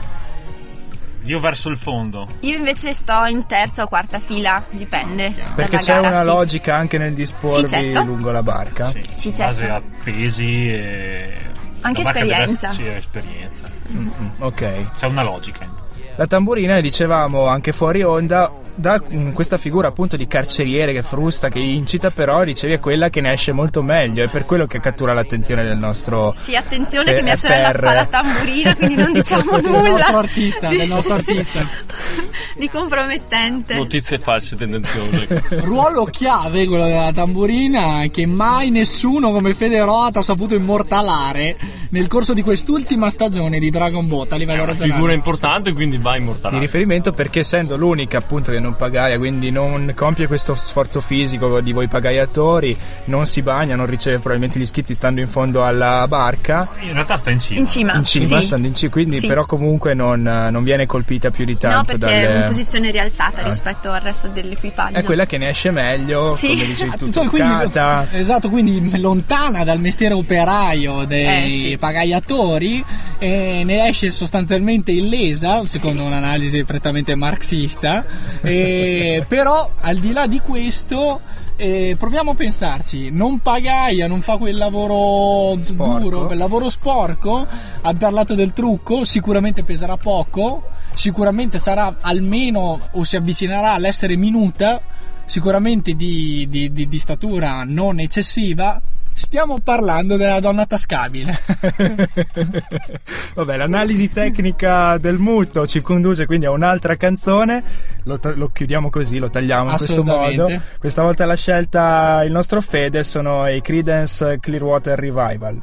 Io 1.25 1.39
verso 1.39 1.69
il 1.69 1.77
fondo. 1.77 2.27
Io 2.41 2.55
invece 2.55 2.93
sto 2.93 3.25
in 3.25 3.45
terza 3.47 3.83
o 3.83 3.87
quarta 3.87 4.19
fila, 4.19 4.63
dipende. 4.69 5.33
Perché 5.55 5.77
c'è 5.77 5.93
gara, 5.95 6.07
una 6.07 6.19
sì. 6.21 6.25
logica 6.27 6.75
anche 6.75 6.97
nel 6.97 7.13
disporvi 7.13 7.67
Sì, 7.67 7.67
certo. 7.67 8.01
lungo 8.03 8.31
la 8.31 8.43
barca. 8.43 8.91
Sì, 8.91 9.03
Sì, 9.15 9.27
in 9.29 9.33
certo. 9.33 9.53
base 9.61 9.69
a 9.69 9.81
pesi 10.03 10.69
e... 10.69 11.33
Anche 11.81 12.03
deve 12.03 12.19
esperienza. 12.19 12.69
essere- 12.69 12.83
Sì, 12.83 12.87
esperienza. 12.95 13.69
Mm, 13.91 14.09
Ok. 14.39 14.95
C'è 14.97 15.07
una 15.07 15.23
logica. 15.23 15.65
La 16.15 16.27
tamburina, 16.27 16.79
dicevamo 16.79 17.47
anche 17.47 17.71
fuori 17.71 18.01
onda, 18.03 18.51
da 18.75 19.01
questa 19.33 19.57
figura 19.57 19.87
appunto 19.87 20.17
di 20.17 20.27
carceriere 20.27 20.93
che 20.93 21.01
frusta, 21.01 21.49
che 21.49 21.59
incita, 21.59 22.11
però 22.11 22.43
dicevi 22.43 22.73
è 22.73 22.79
quella 22.79 23.09
che 23.09 23.21
ne 23.21 23.31
esce 23.31 23.51
molto 23.51 23.81
meglio, 23.81 24.23
è 24.23 24.27
per 24.27 24.45
quello 24.45 24.65
che 24.65 24.79
cattura 24.79 25.13
l'attenzione 25.13 25.63
del 25.63 25.77
nostro 25.77 26.33
Sì, 26.35 26.55
attenzione 26.55 27.11
Fe- 27.11 27.15
che 27.15 27.21
mia 27.21 27.35
sorella 27.35 27.71
fa 27.71 27.93
la 27.93 28.05
tamburina, 28.05 28.75
quindi 28.75 28.95
non 28.95 29.13
diciamo 29.13 29.59
del 29.59 29.71
nulla 29.71 29.89
nostro 29.89 30.17
artista, 30.17 30.69
del 30.69 30.87
nostro 30.87 31.13
artista. 31.13 31.65
di 32.57 32.69
compromettente. 32.69 33.75
Notizie 33.75 34.19
false 34.19 34.55
tendenziose. 34.55 35.43
Ruolo 35.61 36.05
chiave 36.05 36.67
quello 36.67 36.85
della 36.85 37.11
tamburina 37.13 38.03
che 38.11 38.25
mai 38.25 38.69
nessuno 38.69 39.31
come 39.31 39.53
Federot 39.53 40.17
ha 40.17 40.21
saputo 40.21 40.55
immortalare 40.55 41.55
nel 41.89 42.07
corso 42.07 42.33
di 42.33 42.41
quest'ultima 42.41 43.09
stagione 43.09 43.59
di 43.59 43.69
Dragon 43.69 44.07
Ball 44.07 44.27
a 44.29 44.35
livello 44.35 44.65
regionale. 44.65 44.93
Figura 44.93 45.13
importante, 45.13 45.73
quindi 45.73 45.97
va 45.97 46.13
di 46.13 46.19
immortalato. 46.19 46.61
riferimento 46.61 47.11
perché 47.13 47.39
essendo 47.39 47.75
l'unica 47.77 48.17
appunto 48.17 48.51
che 48.51 48.59
non 48.65 48.75
pagaia 48.75 49.17
quindi 49.17 49.51
non 49.51 49.93
compie 49.95 50.27
questo 50.27 50.55
sforzo 50.55 50.99
fisico 51.01 51.61
di 51.61 51.71
voi 51.71 51.87
pagaiatori 51.87 52.75
non 53.05 53.25
si 53.27 53.41
bagna 53.41 53.75
non 53.75 53.85
riceve 53.85 54.15
probabilmente 54.17 54.57
gli 54.59 54.63
iscritti 54.63 54.93
stando 54.93 55.21
in 55.21 55.27
fondo 55.27 55.63
alla 55.63 56.05
barca 56.07 56.67
In 56.81 56.93
realtà 56.93 57.17
sta 57.17 57.29
in 57.29 57.39
cima. 57.39 57.59
In 57.59 57.67
cima. 57.67 57.93
in 57.95 58.03
cima 58.03 58.39
sì. 58.39 58.45
stando 58.45 58.67
in 58.67 58.75
cima 58.75 58.91
quindi 58.91 59.19
Sì. 59.19 59.27
però 59.27 59.45
comunque 59.45 59.93
non, 59.93 60.21
non 60.21 60.63
viene 60.63 60.85
colpita 60.85 61.29
più 61.31 61.45
di 61.45 61.53
No, 61.53 61.57
tanto 61.59 61.97
perché 61.97 62.21
è 62.21 62.27
dalle- 62.27 62.39
in 62.41 62.47
posizione 62.47 62.91
rialzata 62.91 63.41
Ah. 63.41 63.45
rispetto 63.45 63.91
al 63.91 64.01
resto 64.01 64.27
dell'equipaggio. 64.27 64.95
è 64.97 65.03
quella 65.03 65.25
che 65.25 65.37
ne 65.37 65.49
esce 65.49 65.71
meglio 65.71 66.35
Sì. 66.35 66.47
come 66.49 66.65
dicevi 66.65 66.97
tu 66.97 67.05
Insomma, 67.05 67.29
quindi, 67.29 67.49
truccata 67.49 68.07
esatto, 68.11 68.49
quindi 68.49 68.99
lontana 68.99 69.63
dal 69.63 69.79
mestiere 69.79 70.13
operaio 70.15 71.05
dei 71.05 71.53
Eh, 71.53 71.57
sì. 71.69 71.77
pagaiatori 71.77 72.83
e 73.19 73.61
ne 73.65 73.87
esce 73.87 74.09
sostanzialmente 74.11 74.91
illesa, 74.91 75.65
secondo 75.65 76.03
un'analisi 76.03 76.63
prettamente 76.63 77.15
marxista. 77.15 78.03
E, 78.55 79.25
però 79.27 79.71
al 79.81 79.97
di 79.97 80.11
là 80.11 80.27
di 80.27 80.39
questo 80.39 81.21
eh, 81.55 81.95
proviamo 81.97 82.31
a 82.31 82.35
pensarci, 82.35 83.09
non 83.11 83.39
pagaia, 83.39 84.07
non 84.07 84.21
fa 84.21 84.37
quel 84.37 84.57
lavoro 84.57 85.59
Sporco. 85.61 85.99
duro, 85.99 86.25
quel 86.25 86.37
lavoro 86.37 86.69
sporco, 86.69 87.45
ha 87.81 87.93
parlato 87.93 88.35
del 88.35 88.53
trucco, 88.53 89.03
sicuramente 89.05 89.63
peserà 89.63 89.95
poco, 89.97 90.63
sicuramente 90.93 91.57
sarà 91.57 91.97
almeno 92.01 92.79
o 92.91 93.03
si 93.03 93.15
avvicinerà 93.15 93.73
all'essere 93.73 94.15
minuta, 94.15 94.81
sicuramente 95.25 95.93
di, 95.95 96.45
di- 96.49 96.71
di- 96.71 96.87
di 96.87 96.99
statura 96.99 97.63
non 97.65 97.99
eccessiva. 97.99 98.81
Stiamo 99.17 99.59
parlando 99.59 100.17
della 100.17 100.41
donna 100.41 100.65
tascabile. 100.65 101.39
Vabbè, 103.33 103.55
l'analisi 103.55 104.11
tecnica 104.11 104.97
del 104.97 105.17
muto 105.17 105.65
ci 105.65 105.79
conduce 105.79 106.25
quindi 106.25 106.45
a 106.45 106.51
un'altra 106.51 106.97
canzone. 106.97 107.63
Lo, 108.03 108.19
lo 108.21 108.47
chiudiamo 108.49 108.89
così, 108.89 109.17
lo 109.17 109.29
tagliamo 109.29 109.69
in 109.71 109.77
questo 109.77 110.03
modo. 110.03 110.49
Questa 110.77 111.01
volta 111.01 111.25
la 111.25 111.35
scelta, 111.35 112.23
il 112.25 112.31
nostro 112.33 112.59
Fede, 112.59 113.05
sono 113.05 113.47
i 113.47 113.61
Credence 113.61 114.37
Clearwater 114.41 114.99
Revival. 114.99 115.61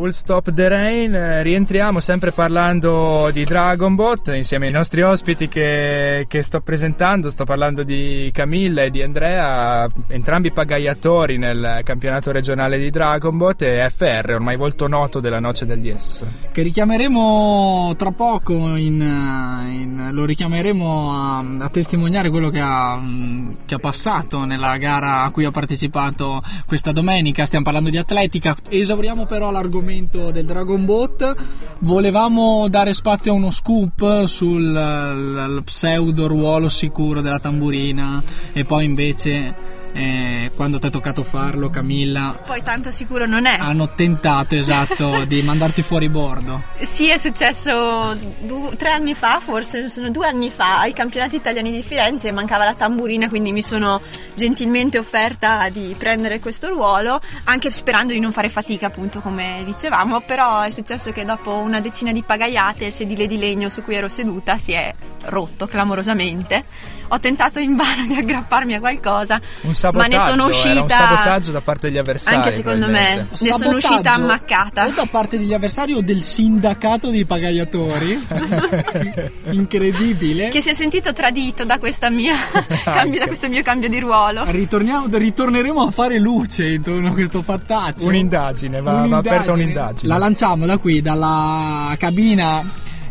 All 0.00 0.12
Stop 0.12 0.54
the 0.54 0.66
Rain, 0.66 1.42
rientriamo 1.42 2.00
sempre 2.00 2.32
parlando 2.32 3.28
di 3.34 3.44
Dragon 3.44 3.94
Bot 3.94 4.28
insieme 4.34 4.68
ai 4.68 4.72
nostri 4.72 5.02
ospiti 5.02 5.46
che, 5.46 6.24
che 6.26 6.42
sto 6.42 6.62
presentando, 6.62 7.28
sto 7.28 7.44
parlando 7.44 7.82
di 7.82 8.30
Camilla 8.32 8.82
e 8.82 8.88
di 8.88 9.02
Andrea, 9.02 9.86
entrambi 10.06 10.52
pagaiatori 10.52 11.36
nel 11.36 11.82
campionato 11.84 12.32
regionale 12.32 12.78
di 12.78 12.88
Dragon 12.88 13.36
Bot 13.36 13.60
e 13.60 13.92
FR, 13.94 14.30
ormai 14.36 14.56
volto 14.56 14.86
noto 14.88 15.20
della 15.20 15.38
Noce 15.38 15.66
del 15.66 15.80
DS. 15.80 16.24
che 16.50 16.62
richiameremo 16.62 17.94
tra 17.98 18.10
poco 18.12 18.54
in, 18.76 19.02
in- 19.02 20.08
lo 20.12 20.24
richiameremo 20.24 21.12
a, 21.12 21.44
a 21.58 21.68
testimoniare 21.68 22.30
quello 22.30 22.48
che 22.48 22.60
ha, 22.60 22.96
mm, 22.96 23.50
che 23.66 23.74
ha 23.74 23.78
passato 23.78 24.46
nella 24.46 24.78
gara 24.78 25.24
a 25.24 25.30
cui 25.30 25.44
ha 25.44 25.50
partecipato 25.50 26.42
questa 26.64 26.90
domenica. 26.90 27.44
Stiamo 27.44 27.66
parlando 27.66 27.90
di 27.90 27.98
atletica. 27.98 28.56
Esauriamo 28.66 29.26
però 29.26 29.50
l'argomento 29.50 29.88
del 30.30 30.46
Dragon 30.46 30.84
Boat. 30.84 31.34
Volevamo 31.80 32.68
dare 32.68 32.94
spazio 32.94 33.32
a 33.32 33.34
uno 33.34 33.50
scoop 33.50 34.24
sul 34.24 35.62
pseudo 35.64 36.28
ruolo 36.28 36.68
sicuro 36.68 37.20
della 37.20 37.40
tamburina 37.40 38.22
e 38.52 38.64
poi 38.64 38.84
invece 38.84 39.52
eh, 39.92 40.50
quando 40.54 40.78
ti 40.78 40.86
è 40.86 40.90
toccato 40.90 41.22
farlo 41.24 41.70
Camilla 41.70 42.38
Poi 42.46 42.62
tanto 42.62 42.90
sicuro 42.90 43.26
non 43.26 43.46
è. 43.46 43.56
hanno 43.58 43.88
tentato 43.94 44.54
esatto 44.54 45.24
di 45.28 45.42
mandarti 45.42 45.82
fuori 45.82 46.08
bordo 46.08 46.62
Sì, 46.80 47.08
è 47.10 47.18
successo 47.18 48.14
du- 48.40 48.74
tre 48.76 48.90
anni 48.90 49.14
fa, 49.14 49.40
forse 49.40 49.88
sono 49.88 50.10
due 50.10 50.26
anni 50.26 50.50
fa, 50.50 50.80
ai 50.80 50.92
campionati 50.92 51.36
italiani 51.36 51.70
di 51.72 51.82
Firenze 51.82 52.30
mancava 52.32 52.64
la 52.64 52.74
tamburina, 52.74 53.28
quindi 53.28 53.52
mi 53.52 53.62
sono 53.62 54.00
gentilmente 54.34 54.98
offerta 54.98 55.68
di 55.68 55.94
prendere 55.98 56.38
questo 56.40 56.68
ruolo, 56.68 57.20
anche 57.44 57.70
sperando 57.70 58.12
di 58.12 58.20
non 58.20 58.32
fare 58.32 58.48
fatica, 58.48 58.86
appunto, 58.86 59.20
come 59.20 59.62
dicevamo, 59.64 60.20
però 60.20 60.60
è 60.62 60.70
successo 60.70 61.12
che 61.12 61.24
dopo 61.24 61.52
una 61.52 61.80
decina 61.80 62.12
di 62.12 62.22
pagaiate 62.22 62.86
il 62.86 62.92
sedile 62.92 63.26
di 63.26 63.38
legno 63.38 63.68
su 63.68 63.82
cui 63.82 63.94
ero 63.94 64.08
seduta 64.08 64.56
si 64.58 64.72
è 64.72 64.92
rotto 65.22 65.66
clamorosamente. 65.66 66.64
Ho 67.12 67.18
tentato 67.18 67.58
invano 67.58 68.06
di 68.06 68.14
aggrapparmi 68.14 68.74
a 68.74 68.78
qualcosa, 68.78 69.40
Un 69.62 69.74
sabotaggio, 69.74 70.08
ma 70.10 70.16
ne 70.16 70.20
sono 70.22 70.42
era 70.42 70.54
uscita 70.54 70.82
un 70.82 70.88
sabotaggio 70.88 71.50
da 71.50 71.60
parte 71.60 71.88
degli 71.88 71.98
avversari. 71.98 72.36
anche 72.36 72.50
secondo 72.52 72.86
me. 72.86 73.16
Ne 73.16 73.28
sono 73.32 73.76
uscita 73.76 73.94
Sabotaggio 73.96 74.22
ammaccata. 74.22 74.86
O 74.86 74.90
da 74.92 75.06
parte 75.10 75.36
degli 75.36 75.52
avversari 75.52 75.92
o 75.94 76.02
del 76.02 76.22
sindacato 76.22 77.10
dei 77.10 77.24
pagaiatori. 77.24 78.26
Incredibile. 79.50 80.48
che 80.50 80.60
si 80.60 80.70
è 80.70 80.74
sentito 80.74 81.12
tradito 81.12 81.64
da, 81.64 81.78
questa 81.78 82.10
mia 82.10 82.34
cambio, 82.84 83.18
da 83.18 83.26
questo 83.26 83.48
mio 83.48 83.62
cambio 83.62 83.88
di 83.88 83.98
ruolo. 83.98 84.44
Ritorniamo- 84.46 85.06
ritorneremo 85.10 85.82
a 85.82 85.90
fare 85.90 86.18
luce 86.20 86.68
intorno 86.74 87.08
a 87.08 87.12
questo 87.12 87.42
fattaccio. 87.42 88.06
Un'indagine, 88.06 88.80
va, 88.80 89.06
va 89.06 89.16
aperta 89.18 89.52
un'indagine. 89.52 90.06
La 90.12 90.18
lanciamo 90.18 90.64
da 90.66 90.78
qui, 90.78 91.00
dalla 91.02 91.94
cabina. 91.98 92.62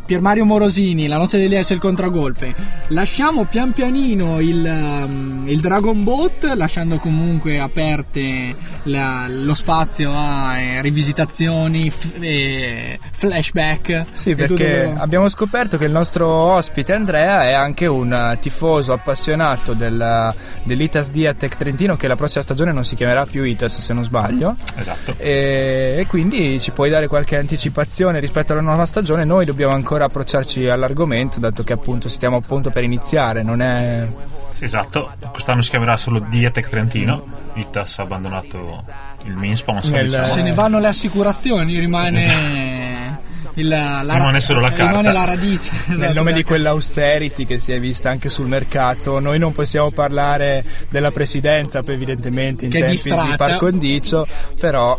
Pier 0.10 0.22
Mario 0.22 0.44
Morosini, 0.44 1.06
la 1.06 1.18
noce 1.18 1.38
degli 1.38 1.54
S 1.62 1.70
il 1.70 1.78
contragolpe. 1.78 2.56
Lasciamo 2.88 3.44
pian 3.44 3.74
pianino 3.74 4.40
il, 4.40 4.66
um, 4.66 5.44
il 5.46 5.60
Dragon 5.60 6.04
Boat, 6.04 6.52
lasciando 6.56 6.98
comunque 6.98 7.60
aperte 7.60 8.56
la- 8.86 9.28
lo 9.30 9.54
spazio 9.54 10.12
a 10.12 10.58
eh, 10.58 10.82
rivisitazioni 10.82 11.92
f- 11.92 12.16
e 12.20 12.98
flashback. 13.12 14.06
Sì, 14.14 14.32
e 14.32 14.36
tutto 14.36 14.56
perché 14.56 14.84
quello- 14.86 15.00
abbiamo 15.00 15.28
scoperto 15.30 15.78
che 15.78 15.86
il 15.86 15.92
nostro 15.92 16.28
ospite 16.28 16.94
Andrea 16.94 17.44
è 17.48 17.52
anche 17.52 17.86
un 17.86 18.12
eh, 18.12 18.40
tifoso 18.42 18.94
appassionato 18.94 19.74
del, 19.74 20.34
dell'Itas 20.64 21.12
Diatec 21.12 21.56
Trentino, 21.56 21.96
che 21.98 22.08
la 22.08 22.16
prossima 22.16 22.44
stagione 22.44 22.72
non 22.72 22.84
si 22.84 22.96
chiamerà 22.96 23.28
più 23.28 23.44
Itas 23.44 23.78
se 23.80 23.94
non 23.94 24.04
sbaglio. 24.04 24.56
Esatto. 24.76 25.14
E, 25.20 25.98
e 26.00 26.08
quindi 26.08 26.60
ci 26.60 26.72
puoi 26.72 26.90
dare 26.90 27.06
qualche 27.06 27.38
anticipazione 27.38 28.20
rispetto 28.20 28.54
alla 28.54 28.62
nuova 28.62 28.88
stagione. 28.88 29.24
Noi 29.24 29.46
dobbiamo 29.46 29.76
ancora 29.76 29.98
approcciarci 30.06 30.68
all'argomento, 30.68 31.40
dato 31.40 31.64
che 31.64 31.74
appunto 31.74 32.10
stiamo 32.10 32.38
appunto 32.38 32.70
per 32.70 32.84
iniziare. 32.84 33.44
Non 33.44 33.62
è. 33.62 34.08
Sì, 34.52 34.66
esatto. 34.66 35.12
Quest'anno 35.32 35.62
si 35.62 35.70
chiamerà 35.70 35.98
solo 35.98 36.20
Diatec 36.20 36.70
Trentino. 36.70 37.26
Itas 37.54 38.00
ha 38.00 38.04
abbandonato 38.04 38.84
il 39.24 39.36
main 39.36 39.56
sponsor. 39.56 39.92
Nel- 39.94 40.06
diciamo. 40.06 40.26
Se 40.26 40.42
ne 40.42 40.54
vanno 40.54 40.80
le 40.80 40.88
assicurazioni, 40.88 41.80
rimane. 41.80 42.89
Il- 43.56 43.68
la, 43.68 44.02
Rimane 44.02 44.40
solo 44.40 44.60
la 44.62 44.70
rimane 44.70 44.94
carta. 44.94 45.12
la 45.12 45.24
radice. 45.26 45.72
Nel 45.88 45.98
Esatto, 46.00 46.14
nome 46.14 46.34
di 46.34 46.44
quell'austerity 46.44 47.46
che 47.46 47.58
si 47.58 47.72
è 47.72 47.80
vista 47.80 48.10
anche 48.10 48.30
sul 48.30 48.48
mercato, 48.48 49.20
noi 49.20 49.40
non 49.40 49.52
possiamo 49.52 49.92
parlare 49.92 50.64
della 50.90 51.12
presidenza, 51.12 51.84
poi 51.84 51.96
evidentemente 51.96 52.66
in 52.66 52.72
Che 52.72 52.80
tempi 52.80 52.96
di 52.96 53.02
distratta. 53.02 53.36
par 53.36 53.56
condicio, 53.58 54.28
però 54.60 54.98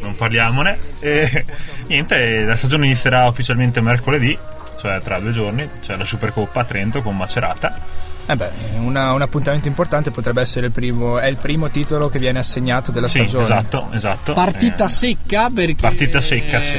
non 0.00 0.14
parliamone. 0.16 0.78
E 1.00 1.44
niente, 1.88 2.44
la 2.44 2.56
stagione 2.56 2.86
inizierà 2.86 3.26
ufficialmente 3.26 3.80
mercoledì, 3.80 4.36
cioè 4.80 5.00
tra 5.02 5.18
due 5.18 5.32
giorni. 5.32 5.68
C'è 5.80 5.96
la 5.96 6.04
Supercoppa 6.04 6.60
a 6.60 6.64
Trento 6.64 7.02
con 7.02 7.16
Macerata. 7.16 8.04
Eh 8.28 8.34
beh, 8.34 8.50
una- 8.78 9.12
un 9.12 9.22
appuntamento 9.22 9.68
importante 9.68 10.10
potrebbe 10.10 10.40
essere 10.40 10.66
il 10.66 10.72
primo, 10.72 11.16
è 11.18 11.26
il 11.28 11.36
primo 11.36 11.70
titolo 11.70 12.08
che 12.08 12.18
viene 12.18 12.40
assegnato 12.40 12.90
della 12.90 13.06
Sì, 13.06 13.18
stagione. 13.18 13.44
esatto, 13.44 13.88
esatto. 13.92 14.32
Partita 14.32 14.86
Eh, 14.86 14.88
secca 14.88 15.48
perché 15.48 15.76
Partita 15.80 16.20
secca, 16.20 16.60
sì. 16.60 16.76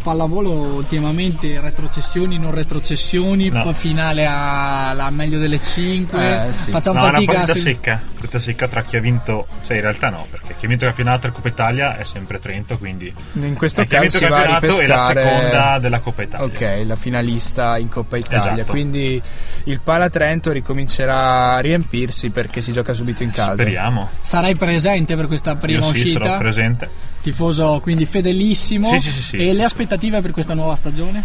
Pallavolo 0.00 0.50
ultimamente 0.50 1.60
retrocessioni, 1.60 2.38
non 2.38 2.50
retrocessioni, 2.52 3.48
No. 3.48 3.62
poi 3.62 3.74
finale 3.74 4.26
alla 4.26 5.08
meglio 5.10 5.38
delle 5.38 5.60
5. 5.62 6.48
Eh, 6.48 6.52
sì. 6.52 6.70
Facciamo 6.70 6.98
No, 6.98 7.04
è 7.06 7.08
una 7.08 7.14
fatica 7.18 7.32
partita 7.32 7.54
se- 7.54 7.60
secca, 7.60 8.00
partita 8.14 8.38
secca 8.38 8.68
tra 8.68 8.82
chi 8.82 8.96
ha 8.96 9.00
vinto, 9.00 9.46
cioè 9.64 9.76
in 9.76 9.82
realtà 9.82 10.10
no, 10.10 10.26
perché 10.30 10.54
chi 10.58 10.64
ha 10.64 10.68
vinto 10.68 10.84
il 10.84 10.90
campionato 10.94 11.26
e 11.26 11.30
Coppa 11.32 11.48
Italia 11.48 11.96
è 11.96 12.04
sempre 12.04 12.38
Trento, 12.40 12.78
quindi 12.78 13.12
In 13.34 13.54
questo 13.54 13.82
Eh, 13.82 13.86
chi 13.86 13.96
ha 13.96 14.00
caso 14.00 14.18
vinto 14.18 14.18
si 14.18 14.24
il 14.24 14.30
va 14.30 14.36
a 14.36 14.42
campionato 14.60 14.82
è 14.82 14.86
la 14.86 15.06
seconda 15.14 15.78
della 15.78 15.98
Coppa 16.00 16.22
Italia. 16.22 16.46
Ok, 16.46 16.86
la 16.86 16.96
finalista 16.96 17.78
in 17.78 17.88
Coppa 17.88 18.16
Italia. 18.16 18.52
Esatto. 18.54 18.70
Quindi 18.70 19.20
il 19.64 19.80
Pala 19.80 20.08
Trento 20.10 20.52
ricomincerà 20.52 21.54
a 21.54 21.58
riempirsi 21.60 22.30
perché 22.30 22.60
si 22.60 22.72
gioca 22.72 22.92
subito 22.92 23.22
in 23.22 23.30
casa. 23.30 23.52
Speriamo. 23.52 24.08
Sarai 24.20 24.54
presente 24.56 25.16
per 25.16 25.26
questa 25.26 25.56
prima 25.56 25.86
Io 25.86 25.92
sì, 25.92 26.00
uscita? 26.00 26.24
sarò 26.24 26.38
presente. 26.38 27.08
Tifoso 27.22 27.80
quindi 27.82 28.06
fedelissimo. 28.06 28.88
Sì, 28.90 28.98
sì, 28.98 29.10
sì, 29.10 29.22
sì. 29.22 29.36
E 29.36 29.52
le 29.52 29.64
aspettative 29.64 30.20
per 30.20 30.30
questa 30.30 30.54
nuova 30.54 30.74
stagione? 30.74 31.24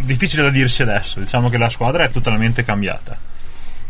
Difficile 0.00 0.42
da 0.42 0.50
dirsi 0.50 0.82
adesso, 0.82 1.20
diciamo 1.20 1.48
che 1.48 1.56
la 1.58 1.68
squadra 1.70 2.04
è 2.04 2.10
totalmente 2.10 2.64
cambiata. 2.64 3.16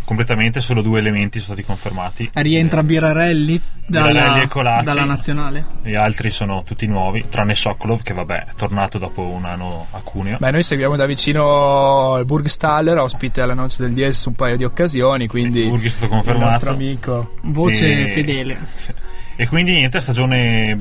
Completamente, 0.05 0.61
solo 0.61 0.83
due 0.83 0.99
elementi 0.99 1.39
sono 1.41 1.55
stati 1.55 1.65
confermati. 1.65 2.31
Rientra 2.35 2.83
Birarelli 2.83 3.59
dalla, 3.87 4.09
Birarelli 4.13 4.43
e 4.45 4.49
Colacci. 4.49 4.85
dalla 4.85 5.05
nazionale? 5.05 5.65
Gli 5.83 5.95
altri 5.95 6.29
sono 6.29 6.63
tutti 6.63 6.87
nuovi, 6.87 7.25
tranne 7.31 7.55
Sokolov 7.55 8.03
che 8.03 8.13
vabbè 8.13 8.37
è 8.49 8.55
tornato 8.55 8.99
dopo 8.99 9.23
un 9.23 9.47
anno 9.47 9.87
a 9.93 10.01
Cuneo. 10.03 10.37
Beh, 10.39 10.51
noi 10.51 10.63
seguiamo 10.63 10.95
da 10.97 11.07
vicino 11.07 12.17
il 12.19 12.27
Burgstaller, 12.27 12.99
ospite 12.99 13.41
alla 13.41 13.55
noce 13.55 13.83
del 13.83 13.95
DS 13.95 14.27
un 14.27 14.35
paio 14.35 14.59
di 14.59 14.65
occasioni, 14.65 15.27
quindi 15.27 15.65
Burg 15.67 15.85
è 15.87 15.89
stato 15.89 16.05
il 16.05 16.11
confermato. 16.11 16.51
nostro 16.51 16.71
amico. 16.73 17.35
Voce 17.45 18.05
E- 18.05 18.09
fedele. 18.11 18.59
sì. 18.73 18.93
E 19.37 19.49
quindi 19.49 19.73
niente, 19.73 20.01
stagione 20.01 20.79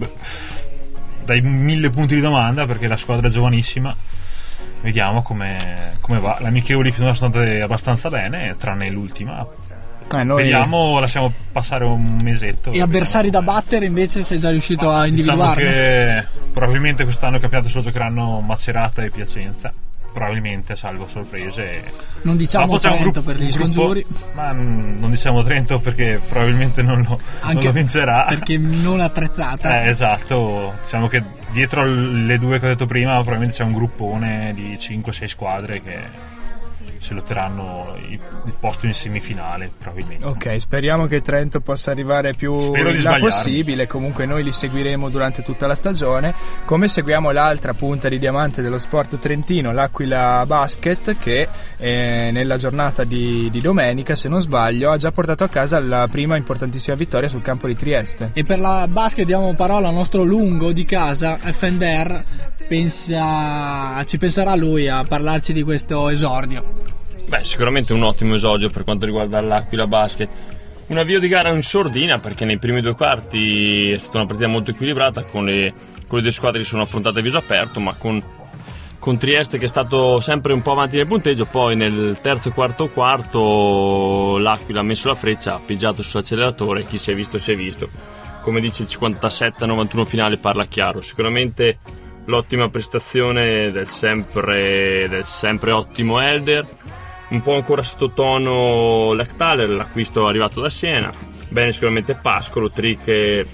dai 1.25 1.41
mille 1.41 1.89
punti 1.89 2.15
di 2.15 2.21
domanda 2.21 2.65
perché 2.65 2.87
la 2.87 2.97
squadra 2.97 3.27
è 3.27 3.31
giovanissima. 3.31 3.95
Vediamo 4.81 5.21
come, 5.21 5.93
come 6.01 6.19
va. 6.19 6.37
Le 6.39 6.47
amichevoli 6.47 6.91
finora 6.91 7.13
sono 7.13 7.33
andate 7.33 7.61
abbastanza 7.61 8.09
bene, 8.09 8.55
tranne 8.57 8.89
l'ultima. 8.89 9.45
Eh, 10.13 10.23
noi- 10.23 10.43
Vediamo, 10.43 10.99
lasciamo 10.99 11.31
passare 11.51 11.85
un 11.85 12.19
mesetto. 12.21 12.71
E 12.71 12.81
avversari 12.81 13.29
da 13.29 13.41
battere 13.41 13.85
invece 13.85 14.23
sei 14.23 14.39
già 14.39 14.49
riuscito 14.51 14.91
a 14.91 15.05
Diciamo 15.05 15.07
individuarne? 15.07 15.63
che 15.63 16.25
probabilmente 16.51 17.03
quest'anno 17.05 17.35
il 17.35 17.41
campionato 17.41 17.69
se 17.69 17.77
lo 17.77 17.83
giocheranno 17.83 18.41
Macerata 18.41 19.03
e 19.03 19.09
Piacenza. 19.09 19.73
Probabilmente, 20.13 20.75
salvo 20.75 21.07
sorprese. 21.07 21.83
Non 22.21 22.37
diciamo 22.37 22.77
Trento 22.77 23.01
gruppo- 23.01 23.21
per 23.23 23.37
gli 23.37 23.49
gruppo- 23.49 23.59
scongiuri. 23.59 24.05
Ma 24.33 24.51
non 24.51 25.09
diciamo 25.09 25.41
Trento 25.43 25.79
perché 25.79 26.21
probabilmente 26.29 26.83
non 26.83 27.01
lo, 27.01 27.19
non 27.43 27.63
lo 27.63 27.71
vincerà. 27.71 28.25
perché 28.29 28.57
non 28.59 28.99
attrezzata. 29.01 29.83
Eh, 29.83 29.89
esatto, 29.89 30.75
diciamo 30.83 31.07
che 31.07 31.23
dietro 31.49 31.83
le 31.85 32.37
due 32.37 32.59
che 32.59 32.65
ho 32.65 32.69
detto 32.69 32.85
prima 32.85 33.13
probabilmente 33.15 33.55
c'è 33.57 33.63
un 33.63 33.73
gruppone 33.73 34.51
di 34.55 34.75
5-6 34.79 35.25
squadre 35.25 35.81
che 35.81 35.97
si 37.03 37.13
lotteranno 37.13 37.95
il, 37.97 38.19
il 38.45 38.55
posto 38.59 38.85
in 38.85 38.93
semifinale 38.93 39.69
probabilmente. 39.77 40.25
Ok, 40.25 40.59
speriamo 40.59 41.05
che 41.05 41.21
Trento 41.21 41.59
possa 41.59 41.91
arrivare 41.91 42.33
più 42.33 42.57
Spero 42.59 42.89
in 42.89 43.03
là 43.03 43.17
possibile. 43.19 43.87
Comunque, 43.87 44.25
noi 44.25 44.43
li 44.43 44.51
seguiremo 44.51 45.09
durante 45.09 45.43
tutta 45.43 45.67
la 45.67 45.75
stagione. 45.75 46.33
Come 46.65 46.87
seguiamo 46.87 47.31
l'altra 47.31 47.73
punta 47.73 48.07
di 48.07 48.17
diamante 48.17 48.61
dello 48.61 48.77
sport 48.77 49.19
trentino, 49.19 49.71
l'Aquila 49.73 50.43
Basket, 50.47 51.17
che 51.19 51.47
eh, 51.77 52.29
nella 52.31 52.57
giornata 52.57 53.03
di, 53.03 53.49
di 53.51 53.59
domenica, 53.59 54.15
se 54.15 54.29
non 54.29 54.41
sbaglio, 54.41 54.91
ha 54.91 54.97
già 54.97 55.11
portato 55.11 55.43
a 55.43 55.49
casa 55.49 55.79
la 55.79 56.07
prima 56.09 56.37
importantissima 56.37 56.95
vittoria 56.95 57.27
sul 57.27 57.41
campo 57.41 57.67
di 57.67 57.75
Trieste. 57.75 58.31
E 58.33 58.43
per 58.45 58.59
la 58.59 58.87
basket 58.87 59.25
diamo 59.25 59.53
parola 59.53 59.89
al 59.89 59.93
nostro 59.93 60.23
lungo 60.23 60.71
di 60.71 60.85
casa, 60.85 61.37
FNDR. 61.37 62.21
Pensa, 62.65 64.03
ci 64.05 64.17
penserà 64.17 64.55
lui 64.55 64.87
a 64.87 65.03
parlarci 65.03 65.51
di 65.51 65.63
questo 65.63 66.07
esordio. 66.09 66.92
Beh, 67.33 67.43
sicuramente 67.43 67.93
un 67.93 68.03
ottimo 68.03 68.35
esordio 68.35 68.69
per 68.69 68.83
quanto 68.83 69.07
riguarda 69.07 69.41
l'Aquila 69.41 69.87
Basket. 69.87 70.29
Un 70.85 70.99
avvio 70.99 71.19
di 71.19 71.27
gara 71.27 71.49
in 71.49 71.63
sordina 71.63 72.19
perché 72.19 72.45
nei 72.45 72.59
primi 72.59 72.79
due 72.79 72.93
quarti 72.93 73.89
è 73.89 73.97
stata 73.97 74.17
una 74.17 74.27
partita 74.27 74.47
molto 74.47 74.69
equilibrata 74.69 75.23
con 75.23 75.45
le, 75.45 75.73
con 76.05 76.17
le 76.17 76.21
due 76.21 76.31
squadre 76.31 76.61
che 76.61 76.67
sono 76.67 76.83
affrontate 76.83 77.17
a 77.17 77.21
viso 77.23 77.39
aperto, 77.39 77.79
ma 77.79 77.95
con, 77.95 78.23
con 78.99 79.17
Trieste 79.17 79.57
che 79.57 79.65
è 79.65 79.67
stato 79.67 80.19
sempre 80.19 80.53
un 80.53 80.61
po' 80.61 80.73
avanti 80.73 80.97
nel 80.97 81.07
punteggio. 81.07 81.45
Poi 81.45 81.75
nel 81.75 82.19
terzo 82.21 82.49
e 82.49 82.51
quarto 82.51 82.87
quarto 82.89 84.37
l'Aquila 84.37 84.81
ha 84.81 84.83
messo 84.83 85.07
la 85.07 85.15
freccia, 85.15 85.55
ha 85.55 85.59
pigiato 85.65 86.03
sull'acceleratore, 86.03 86.85
chi 86.85 86.99
si 86.99 87.09
è 87.09 87.15
visto 87.15 87.39
si 87.39 87.51
è 87.51 87.55
visto. 87.55 87.89
Come 88.41 88.61
dice 88.61 88.83
il 88.83 88.89
57-91 88.91 90.05
finale 90.05 90.37
parla 90.37 90.65
chiaro. 90.65 91.01
Sicuramente 91.01 91.79
l'ottima 92.25 92.69
prestazione 92.69 93.71
del 93.71 93.87
sempre, 93.87 95.07
del 95.09 95.25
sempre 95.25 95.71
ottimo 95.71 96.19
Elder 96.19 96.81
un 97.33 97.41
po' 97.41 97.55
ancora 97.55 97.83
sottotono 97.83 99.13
Lectaler, 99.13 99.69
l'acquisto 99.69 100.27
arrivato 100.27 100.61
da 100.61 100.69
Siena. 100.69 101.11
Bene 101.49 101.71
sicuramente 101.71 102.13
Pascolo, 102.15 102.69
Trick 102.69 103.45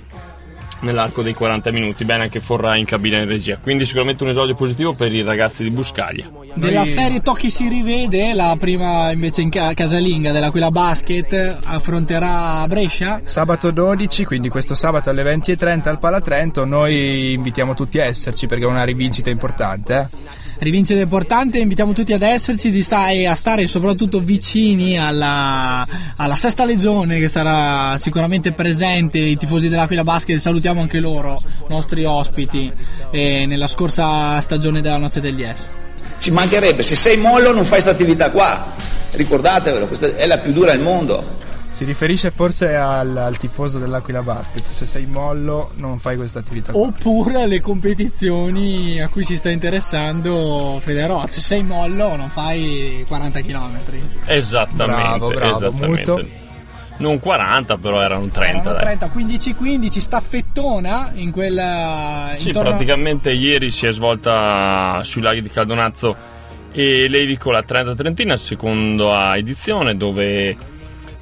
nell'arco 0.81 1.21
dei 1.21 1.33
40 1.33 1.71
minuti, 1.71 2.05
bene 2.05 2.23
anche 2.23 2.39
Forra 2.39 2.75
in 2.75 2.85
cabina 2.85 3.17
in 3.17 3.27
regia. 3.27 3.57
Quindi 3.57 3.85
sicuramente 3.85 4.23
un 4.23 4.29
esordio 4.29 4.55
positivo 4.55 4.93
per 4.93 5.13
i 5.13 5.23
ragazzi 5.23 5.63
di 5.63 5.71
Buscaglia. 5.71 6.29
Della 6.53 6.85
serie 6.85 7.21
Tocchi 7.21 7.49
si 7.49 7.67
rivede, 7.67 8.33
la 8.33 8.55
prima 8.59 9.11
invece 9.11 9.41
in 9.41 9.49
ca- 9.49 9.73
casalinga 9.73 10.31
dell'Aquila 10.31 10.71
Basket 10.71 11.57
affronterà 11.63 12.65
Brescia. 12.67 13.21
Sabato 13.23 13.71
12, 13.71 14.25
quindi 14.25 14.49
questo 14.49 14.75
sabato 14.75 15.09
alle 15.09 15.23
20.30 15.23 15.89
al 15.89 15.99
Palatrento, 15.99 16.65
noi 16.65 17.33
invitiamo 17.33 17.73
tutti 17.73 17.99
a 17.99 18.05
esserci 18.05 18.47
perché 18.47 18.63
è 18.63 18.67
una 18.67 18.83
rivincita 18.83 19.29
importante. 19.29 20.09
Eh? 20.11 20.47
Rivincita 20.59 20.99
importante, 20.99 21.57
invitiamo 21.57 21.93
tutti 21.93 22.11
ad 22.11 22.21
esserci 22.21 22.83
sta- 22.83 23.11
e 23.11 23.25
a 23.25 23.33
stare 23.33 23.65
soprattutto 23.65 24.19
vicini 24.19 24.99
alla, 24.99 25.87
alla 26.17 26.35
sesta 26.35 26.65
legione 26.65 27.17
che 27.17 27.29
sarà 27.29 27.97
sicuramente 27.97 28.51
presente, 28.51 29.19
i 29.19 29.37
tifosi 29.37 29.69
dell'Aquila 29.69 30.03
Basket, 30.03 30.37
salutiamo 30.37 30.81
anche 30.81 30.99
loro, 30.99 31.41
nostri 31.69 32.03
ospiti, 32.03 32.69
eh, 33.09 33.45
nella 33.45 33.67
scorsa 33.67 34.41
stagione 34.41 34.81
della 34.81 34.97
Noce 34.97 35.21
degli 35.21 35.43
S. 35.43 35.69
Ci 36.19 36.31
mancherebbe, 36.31 36.83
se 36.83 36.97
sei 36.97 37.15
mollo 37.15 37.53
non 37.53 37.63
fai 37.63 37.81
questa 37.81 37.91
attività 37.91 38.29
qua. 38.29 38.73
Ricordatevelo, 39.11 39.87
questa 39.87 40.13
è 40.13 40.27
la 40.27 40.39
più 40.39 40.51
dura 40.51 40.71
del 40.71 40.81
mondo. 40.81 41.37
Si 41.71 41.85
riferisce 41.85 42.31
forse 42.31 42.75
al, 42.75 43.15
al 43.15 43.37
tifoso 43.37 43.77
dell'Aquila 43.77 44.21
Basket, 44.21 44.65
se 44.65 44.85
sei 44.85 45.05
mollo 45.05 45.71
non 45.75 45.99
fai 45.99 46.17
questa 46.17 46.39
attività. 46.39 46.75
Oppure 46.75 47.43
alle 47.43 47.61
competizioni 47.61 48.99
a 49.01 49.07
cui 49.07 49.23
si 49.23 49.37
sta 49.37 49.49
interessando 49.49 50.79
Federò. 50.81 51.25
Se 51.27 51.39
sei 51.39 51.63
mollo 51.63 52.15
non 52.15 52.29
fai 52.29 53.05
40 53.07 53.41
km. 53.41 53.79
Esattamente, 54.25 55.01
Bravo, 55.01 55.27
bravo, 55.29 55.57
esattamente. 55.57 56.11
Muto. 56.11 56.27
Non 56.97 57.17
40, 57.17 57.77
però 57.77 58.01
erano 58.01 58.27
30. 58.27 58.49
Erano 58.49 58.71
dai. 58.73 58.97
30, 58.97 59.11
15-15, 59.15 59.99
staffettona 59.99 61.11
in 61.13 61.31
quella... 61.31 62.33
Sì, 62.35 62.47
intorno- 62.47 62.71
praticamente 62.71 63.31
ieri 63.31 63.69
si 63.71 63.85
è 63.85 63.91
svolta 63.93 64.99
sui 65.03 65.21
laghi 65.21 65.41
di 65.41 65.49
Caldonazzo 65.49 66.13
e 66.73 67.07
Levico 67.07 67.51
la 67.51 67.63
30 67.63 67.95
Trentina, 67.95 68.35
seconda 68.35 69.37
edizione, 69.37 69.95
dove 69.95 70.57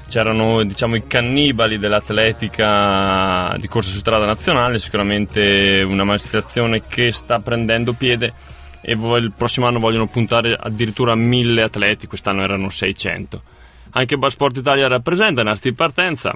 c'erano 0.08 0.64
diciamo, 0.64 0.96
i 0.96 1.06
cannibali 1.06 1.78
dell'atletica 1.78 3.54
di 3.58 3.68
corsa 3.68 3.90
su 3.90 3.98
strada 3.98 4.24
nazionale, 4.24 4.78
sicuramente 4.78 5.82
una 5.86 6.04
manifestazione 6.04 6.86
che 6.86 7.12
sta 7.12 7.40
prendendo 7.40 7.92
piede 7.92 8.32
e 8.80 8.92
il 8.92 9.32
prossimo 9.36 9.66
anno 9.66 9.78
vogliono 9.78 10.06
puntare 10.06 10.56
addirittura 10.58 11.12
a 11.12 11.16
1000 11.16 11.62
atleti, 11.62 12.06
quest'anno 12.06 12.42
erano 12.42 12.70
600. 12.70 13.42
Anche 13.90 14.16
Bar 14.16 14.30
Sport 14.30 14.56
Italia 14.56 14.86
rappresenta, 14.88 15.42
nasti 15.42 15.70
di 15.70 15.74
partenza, 15.74 16.34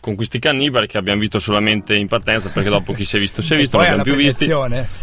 con 0.00 0.14
questi 0.14 0.38
cannibali 0.38 0.86
che 0.86 0.96
abbiamo 0.96 1.20
visto 1.20 1.38
solamente 1.38 1.94
in 1.96 2.06
partenza 2.06 2.48
perché 2.50 2.68
dopo 2.68 2.92
chi 2.92 3.04
si 3.04 3.16
è 3.16 3.20
visto 3.20 3.42
si 3.42 3.54
è 3.54 3.56
visto, 3.56 3.76
non 3.76 3.86
abbiamo 3.86 4.02
più 4.04 4.14
visti. 4.14 4.50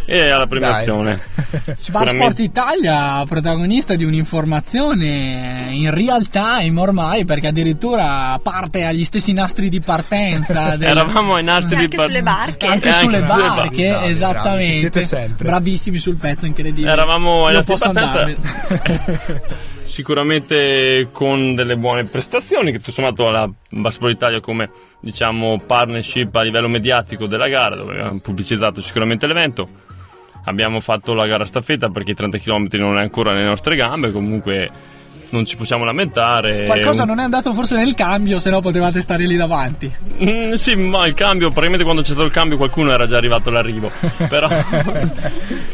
E 0.06 0.30
alla 0.30 0.48
premiazione. 0.48 1.20
Bar 1.66 1.78
Sicuramente- 1.78 2.18
Sport 2.18 2.40
Italia, 2.40 3.24
protagonista 3.28 3.96
di 3.96 4.04
un'informazione 4.04 5.68
in 5.72 5.94
real 5.94 6.28
time 6.30 6.80
ormai, 6.80 7.26
perché 7.26 7.48
addirittura 7.48 8.40
parte 8.42 8.86
agli 8.86 9.04
stessi 9.06 9.34
nastri 9.34 9.70
di 9.70 9.82
partenza. 9.82 10.76
del- 10.78 10.90
Eravamo 10.90 11.36
ai 11.36 11.44
nastri 11.44 11.76
Anche 11.76 11.88
di 11.88 11.96
par- 11.96 12.06
sulle 12.06 12.22
barche. 12.24 12.66
Anche 12.66 12.92
sulle 12.92 13.18
anche 13.18 13.28
sulle 13.28 13.44
barche, 13.44 13.90
bravi, 13.90 14.08
esattamente. 14.12 14.50
bravi, 14.50 14.66
ci 14.66 14.74
siete 14.74 15.02
sempre. 15.02 15.48
Bravissimi 15.48 16.00
sul 16.00 16.16
pezzo, 16.16 16.46
incredibile. 16.46 16.92
Eravamo 16.92 17.46
ai 17.48 17.54
nastri 17.56 17.76
di 17.76 17.94
partenza. 17.94 19.74
Sicuramente 19.86 21.10
con 21.12 21.54
delle 21.54 21.78
buone 21.78 22.04
prestazioni 22.06 22.72
che 22.72 22.80
tutto 22.80 22.92
sommato 22.92 23.30
la 23.30 23.50
Basketball 23.70 24.12
Italia 24.12 24.40
come 24.42 24.70
diciamo 25.00 25.62
partnership 25.66 26.36
a 26.36 26.42
livello 26.42 26.68
mediatico 26.68 27.28
della 27.28 27.48
gara 27.48 27.76
dove 27.76 27.94
abbiamo 27.94 28.20
pubblicizzato 28.22 28.82
sicuramente 28.82 29.26
l'evento. 29.28 29.70
Abbiamo 30.46 30.80
fatto 30.82 31.14
la 31.14 31.28
gara 31.28 31.46
staffetta 31.46 31.90
perché 31.90 32.12
i 32.12 32.16
30 32.16 32.38
km 32.40 32.68
non 32.74 32.98
è 32.98 33.02
ancora 33.02 33.34
nelle 33.34 33.46
nostre 33.46 33.76
gambe 33.76 34.12
comunque 34.12 34.70
non 35.36 35.46
ci 35.46 35.56
possiamo 35.56 35.84
lamentare. 35.84 36.66
Qualcosa 36.66 37.04
Un- 37.04 37.10
non 37.10 37.20
è 37.20 37.24
andato 37.24 37.54
forse 37.54 37.76
nel 37.76 37.94
cambio, 37.94 38.40
se 38.40 38.50
no 38.50 38.62
potevate 38.62 39.02
stare 39.02 39.26
lì 39.26 39.36
davanti. 39.36 39.94
Mm, 40.24 40.54
sì, 40.54 40.76
ma 40.76 41.06
il 41.06 41.14
cambio, 41.14 41.48
probabilmente 41.48 41.84
quando 41.84 42.02
c'è 42.02 42.10
stato 42.10 42.24
il 42.24 42.32
cambio 42.32 42.58
qualcuno 42.58 42.92
era 42.92 43.06
già 43.08 43.18
arrivato 43.18 43.50
all'arrivo. 43.50 43.92
Però, 44.28 44.48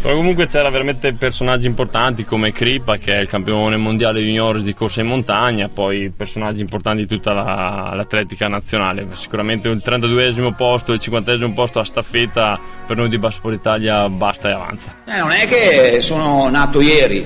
però 0.01 0.15
comunque 0.15 0.47
c'era 0.47 0.69
veramente 0.69 1.13
personaggi 1.13 1.67
importanti 1.67 2.25
come 2.25 2.51
Kripa 2.51 2.97
che 2.97 3.13
è 3.13 3.19
il 3.21 3.27
campione 3.29 3.77
mondiale 3.77 4.19
junior 4.21 4.61
di 4.61 4.73
corsa 4.73 5.01
in 5.01 5.07
montagna, 5.07 5.69
poi 5.69 6.11
personaggi 6.15 6.61
importanti 6.61 7.01
di 7.03 7.07
tutta 7.07 7.33
la- 7.33 7.91
l'atletica 7.95 8.47
nazionale. 8.47 9.07
Sicuramente 9.13 9.69
il 9.69 9.81
32esimo 9.83 10.53
posto 10.55 10.91
e 10.91 10.95
il 10.95 11.01
50esimo 11.03 11.53
posto 11.53 11.79
a 11.79 11.85
staffetta 11.85 12.59
per 12.85 12.97
noi 12.97 13.09
di 13.09 13.17
Bassport 13.17 13.55
Italia 13.55 14.09
basta 14.09 14.49
e 14.49 14.53
avanza. 14.53 14.95
Eh, 15.05 15.19
non 15.19 15.31
è 15.31 15.47
che 15.47 16.01
sono 16.01 16.49
nato 16.49 16.81
ieri, 16.81 17.25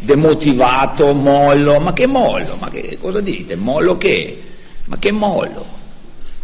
demotivato, 0.00 1.12
mollo, 1.14 1.78
ma 1.80 1.92
che 1.92 2.06
mollo? 2.06 2.56
Ma 2.58 2.68
che 2.68 2.98
cosa 3.00 3.20
dite? 3.20 3.56
Mollo 3.56 3.96
che? 3.96 4.42
Ma 4.86 4.98
che 4.98 5.12
mollo? 5.12 5.64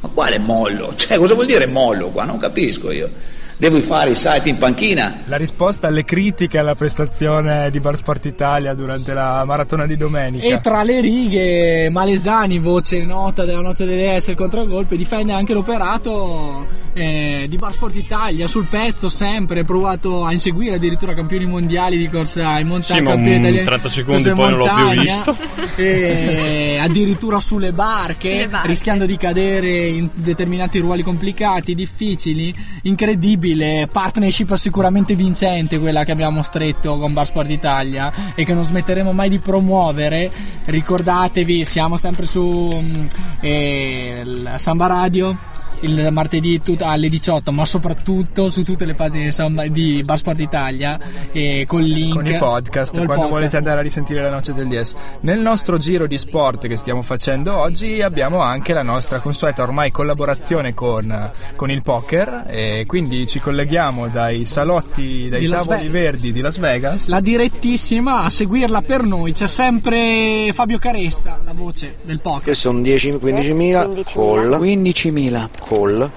Ma 0.00 0.08
quale 0.08 0.38
mollo? 0.38 0.94
Cioè, 0.96 1.18
cosa 1.18 1.34
vuol 1.34 1.46
dire 1.46 1.66
mollo 1.66 2.10
qua? 2.10 2.24
Non 2.24 2.38
capisco 2.38 2.90
io. 2.90 3.10
Devo 3.58 3.80
fare 3.80 4.10
i 4.10 4.14
salti 4.14 4.50
in 4.50 4.58
panchina? 4.58 5.22
La 5.24 5.38
risposta 5.38 5.86
alle 5.86 6.04
critiche 6.04 6.58
alla 6.58 6.74
prestazione 6.74 7.70
di 7.70 7.80
Bar 7.80 7.96
Sport 7.96 8.26
Italia 8.26 8.74
durante 8.74 9.14
la 9.14 9.44
maratona 9.46 9.86
di 9.86 9.96
domenica. 9.96 10.44
E 10.44 10.60
tra 10.60 10.82
le 10.82 11.00
righe, 11.00 11.88
Malesani, 11.88 12.58
voce 12.58 13.02
nota 13.04 13.46
della 13.46 13.62
noce 13.62 13.86
dell'ES, 13.86 14.26
il 14.28 14.36
contragolpe, 14.36 14.98
difende 14.98 15.32
anche 15.32 15.54
l'operato 15.54 16.75
eh, 16.96 17.44
di 17.46 17.58
Bar 17.58 17.74
Sport 17.74 17.94
Italia 17.94 18.48
sul 18.48 18.64
pezzo, 18.64 19.10
sempre 19.10 19.64
provato 19.64 20.24
a 20.24 20.32
inseguire 20.32 20.76
addirittura 20.76 21.12
campioni 21.12 21.44
mondiali 21.44 21.98
di 21.98 22.08
corsa 22.08 22.58
in 22.58 22.68
montagna. 22.68 22.98
Sì, 22.98 23.04
ma 23.04 23.10
campioni 23.10 23.36
un 23.36 23.42
italiani 23.42 23.66
30 23.66 23.86
di 23.86 23.92
secondi 23.92 24.30
poi 24.30 24.50
non 24.50 24.58
l'ho 24.58 24.64
più 24.64 24.72
montagna, 24.72 25.02
visto. 25.02 25.36
e 25.76 26.78
addirittura 26.80 27.38
sulle 27.38 27.72
barche, 27.72 28.28
Sulle 28.28 28.48
barche. 28.48 28.68
rischiando 28.68 29.04
di 29.04 29.16
cadere 29.18 29.88
in 29.88 30.08
determinati 30.14 30.78
ruoli 30.78 31.02
complicati, 31.02 31.74
difficili, 31.74 32.54
incredibile, 32.82 33.88
partnership 33.92 34.54
sicuramente 34.54 35.14
vincente 35.14 35.78
quella 35.78 36.02
che 36.02 36.12
abbiamo 36.12 36.42
stretto 36.42 36.96
con 36.96 37.12
Bar 37.12 37.26
Sport 37.26 37.50
Italia 37.50 38.32
e 38.34 38.42
che 38.44 38.54
non 38.54 38.64
smetteremo 38.64 39.12
mai 39.12 39.28
di 39.28 39.38
promuovere. 39.38 40.30
Ricordatevi, 40.64 41.66
siamo 41.66 41.98
sempre 41.98 42.24
su 42.24 42.80
mm, 42.80 43.06
eh, 43.40 44.24
Samba 44.56 44.86
Radio. 44.86 45.54
Il 45.80 46.08
martedì 46.10 46.60
tut- 46.62 46.82
alle 46.82 47.08
18, 47.08 47.52
ma 47.52 47.64
soprattutto 47.66 48.50
su 48.50 48.64
tutte 48.64 48.84
le 48.86 48.94
pagine 48.94 49.30
di 49.70 50.02
Bar 50.04 50.18
Sport 50.18 50.40
Italia 50.40 50.98
e 51.32 51.64
col 51.68 51.82
link 51.82 52.14
con 52.14 52.26
i 52.26 52.38
podcast 52.38 52.94
quando 52.94 53.12
podcast. 53.12 53.30
volete 53.30 53.56
andare 53.58 53.80
a 53.80 53.82
risentire 53.82 54.22
la 54.22 54.30
noce 54.30 54.54
del 54.54 54.68
DS. 54.68 54.94
Nel 55.20 55.38
nostro 55.40 55.78
giro 55.78 56.06
di 56.06 56.16
sport 56.18 56.66
che 56.66 56.76
stiamo 56.76 57.02
facendo 57.02 57.54
oggi 57.56 58.00
abbiamo 58.00 58.40
anche 58.40 58.72
la 58.72 58.82
nostra 58.82 59.18
consueta 59.20 59.62
ormai 59.62 59.90
collaborazione 59.90 60.72
con, 60.74 61.30
con 61.56 61.70
il 61.70 61.82
poker 61.82 62.44
e 62.48 62.84
quindi 62.86 63.26
ci 63.26 63.38
colleghiamo 63.38 64.08
dai 64.08 64.44
salotti, 64.44 65.28
dai 65.28 65.40
Di 65.40 65.48
tavoli 65.48 65.76
Vegas. 65.88 65.92
verdi 65.92 66.32
di 66.32 66.40
Las 66.40 66.58
Vegas. 66.58 67.08
La 67.08 67.20
direttissima 67.20 68.24
a 68.24 68.30
seguirla 68.30 68.80
per 68.82 69.02
noi 69.02 69.32
c'è 69.32 69.46
sempre 69.46 70.50
Fabio 70.54 70.78
Caressa, 70.78 71.38
la 71.44 71.52
voce 71.52 71.98
del 72.02 72.20
poker. 72.20 72.42
Che 72.44 72.54
sono 72.54 72.80
10 72.80 73.12
15.000 73.12 74.02
call 74.12 74.58
15.000 74.60 75.48
call 75.68 76.10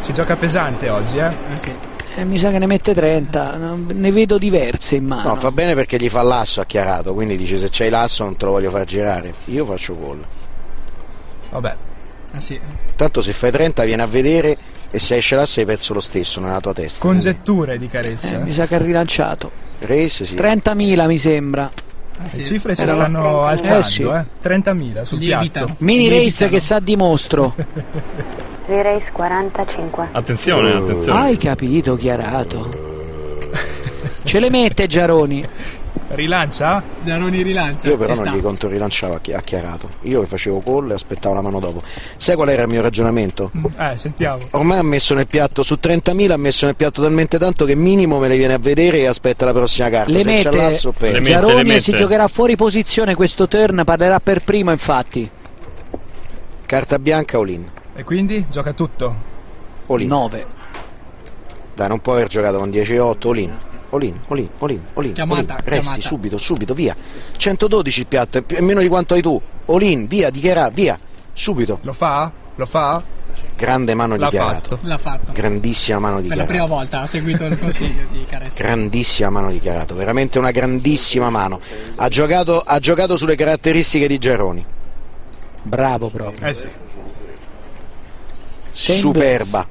Si 0.00 0.12
gioca 0.12 0.36
pesante 0.36 0.90
oggi, 0.90 1.16
eh? 1.18 1.32
Eh, 2.16 2.24
mi 2.24 2.38
sa 2.38 2.50
che 2.50 2.58
ne 2.58 2.66
mette 2.66 2.92
30, 2.94 3.56
non- 3.56 3.86
ne 3.90 4.12
vedo 4.12 4.36
diverse 4.38 4.96
in 4.96 5.06
mano. 5.06 5.30
No, 5.30 5.34
fa 5.34 5.50
bene 5.50 5.74
perché 5.74 5.96
gli 5.96 6.08
fa 6.10 6.22
l'asso 6.22 6.60
ha 6.60 6.66
chiarato, 6.66 7.14
quindi 7.14 7.36
dice 7.36 7.58
se 7.58 7.68
c'hai 7.70 7.88
l'asso 7.88 8.22
non 8.24 8.36
te 8.36 8.44
lo 8.44 8.50
voglio 8.52 8.70
far 8.70 8.84
girare. 8.84 9.32
Io 9.46 9.64
faccio 9.64 9.96
call. 9.96 10.24
Vabbè. 11.50 11.76
Ah, 12.32 12.40
sì. 12.40 12.60
Tanto 12.96 13.20
se 13.20 13.32
fai 13.32 13.50
30 13.50 13.82
vieni 13.84 14.02
a 14.02 14.06
vedere 14.06 14.56
e 14.90 14.98
se 14.98 15.16
esce 15.16 15.34
l'asso 15.36 15.60
hai 15.60 15.66
perso 15.66 15.94
lo 15.94 16.00
stesso 16.00 16.38
nella 16.40 16.60
tua 16.60 16.72
testa. 16.74 17.04
Congetture 17.06 17.78
di 17.78 17.88
Caressa. 17.88 18.36
Eh, 18.36 18.38
mi 18.44 18.52
sa 18.52 18.66
che 18.66 18.74
ha 18.74 18.78
rilanciato. 18.78 19.50
Race 19.80 20.24
sì. 20.26 20.34
30.000 20.34 21.06
mi 21.06 21.18
sembra. 21.18 21.68
Le 22.32 22.44
cifre 22.44 22.74
si 22.74 22.86
stanno 22.86 23.42
Eh, 23.48 23.50
alzando, 23.52 23.82
sì. 23.82 24.02
eh? 24.02 24.24
30.000 24.42 25.02
sul 25.02 25.18
Lievitano. 25.18 25.66
piatto. 25.66 25.84
Mini 25.84 26.04
race 26.08 26.18
Lievitano. 26.18 26.50
che 26.50 26.60
sa 26.60 26.78
di 26.78 26.96
mostro. 26.96 27.54
V-Race 28.66 29.10
45. 29.12 30.08
Attenzione, 30.12 30.72
attenzione. 30.74 31.20
Hai 31.20 31.36
capito, 31.36 31.96
chiarato. 31.96 32.92
Ce 34.22 34.38
le 34.40 34.48
mette 34.50 34.86
Giaroni. 34.86 35.46
Rilancia? 36.08 36.82
Zaroni 36.98 37.42
rilancia. 37.42 37.88
Io 37.88 37.96
però 37.96 38.12
ci 38.12 38.18
non 38.20 38.28
sta. 38.28 38.36
gli 38.36 38.42
conto 38.42 38.68
rilanciavo, 38.68 39.14
ha 39.14 39.20
chi- 39.20 39.32
ha 39.32 39.40
chiarato. 39.40 39.88
Io 40.02 40.20
che 40.20 40.26
facevo 40.26 40.60
call 40.60 40.90
e 40.90 40.94
aspettavo 40.94 41.34
la 41.34 41.40
mano 41.40 41.60
dopo. 41.60 41.82
Sai 42.16 42.34
qual 42.36 42.48
era 42.50 42.62
il 42.62 42.68
mio 42.68 42.82
ragionamento? 42.82 43.50
Eh, 43.78 43.96
sentiamo. 43.96 44.38
Ormai 44.52 44.78
ha 44.78 44.82
messo 44.82 45.14
nel 45.14 45.26
piatto, 45.26 45.62
su 45.62 45.76
30.000 45.80 46.30
ha 46.32 46.36
messo 46.36 46.66
nel 46.66 46.76
piatto 46.76 47.02
talmente 47.02 47.38
tanto 47.38 47.64
che 47.64 47.74
minimo 47.74 48.18
me 48.18 48.28
le 48.28 48.36
viene 48.36 48.54
a 48.54 48.58
vedere 48.58 48.98
e 48.98 49.06
aspetta 49.06 49.44
la 49.44 49.52
prossima 49.52 49.88
carta. 49.88 50.12
Le 50.12 50.22
se 50.22 50.34
c'è 50.34 50.44
mette, 50.44 50.56
l'asso 50.56 50.92
peggio. 50.92 51.18
mette, 51.18 51.30
Giaroni 51.30 51.64
le 51.64 51.80
si 51.80 51.92
giocherà 51.92 52.28
fuori 52.28 52.54
posizione 52.56 53.14
questo 53.14 53.48
turn, 53.48 53.82
parlerà 53.84 54.20
per 54.20 54.42
primo 54.44 54.70
infatti. 54.70 55.28
Carta 56.66 56.98
bianca 56.98 57.38
all-in. 57.38 57.68
E 57.94 58.04
quindi 58.04 58.44
gioca 58.50 58.72
tutto. 58.72 59.14
All-in. 59.86 60.08
9. 60.08 60.46
Dai, 61.74 61.88
non 61.88 61.98
può 62.00 62.12
aver 62.12 62.28
giocato 62.28 62.58
con 62.58 62.68
10-8 62.70 63.28
all-in. 63.28 63.56
All-in, 63.94 64.18
all-in, 64.28 64.48
all-in, 64.58 64.80
all-in. 64.94 65.12
Chiamata, 65.12 65.52
all-in. 65.54 65.64
Resti 65.68 65.82
chiamata. 65.82 66.00
subito, 66.02 66.38
subito, 66.38 66.74
via. 66.74 66.96
112 67.36 68.00
il 68.00 68.06
piatto, 68.06 68.38
è, 68.38 68.42
più- 68.42 68.56
è 68.56 68.60
meno 68.60 68.80
di 68.80 68.88
quanto 68.88 69.14
hai 69.14 69.22
tu. 69.22 69.40
All-in, 69.66 70.06
via, 70.08 70.30
dichiara, 70.30 70.68
via. 70.68 70.98
Subito. 71.32 71.78
Lo 71.82 71.92
fa? 71.92 72.30
Lo 72.56 72.66
fa? 72.66 73.02
Grande 73.56 73.94
mano 73.94 74.16
L'ha 74.16 74.26
dichiarato. 74.26 74.76
fatto. 74.76 74.86
L'ha 74.88 74.98
fatto. 74.98 75.32
Grandissima 75.32 75.98
mano 76.00 76.20
Per 76.20 76.36
la 76.36 76.44
prima 76.44 76.66
volta 76.66 77.00
ha 77.02 77.06
seguito 77.06 77.44
il 77.44 77.58
consiglio 77.58 78.02
di 78.10 78.24
Caressa. 78.28 78.62
Grandissima 78.62 79.30
mano 79.30 79.50
dichiarato, 79.50 79.94
veramente 79.94 80.38
una 80.38 80.50
grandissima 80.50 81.30
mano. 81.30 81.60
Ha 81.96 82.08
giocato, 82.08 82.58
ha 82.60 82.78
giocato 82.80 83.16
sulle 83.16 83.36
caratteristiche 83.36 84.08
di 84.08 84.18
Geroni. 84.18 84.64
Bravo 85.62 86.08
proprio. 86.10 86.48
Eh 86.48 86.54
sì. 86.54 86.68
Sembra- 88.72 89.00
Superba. 89.00 89.66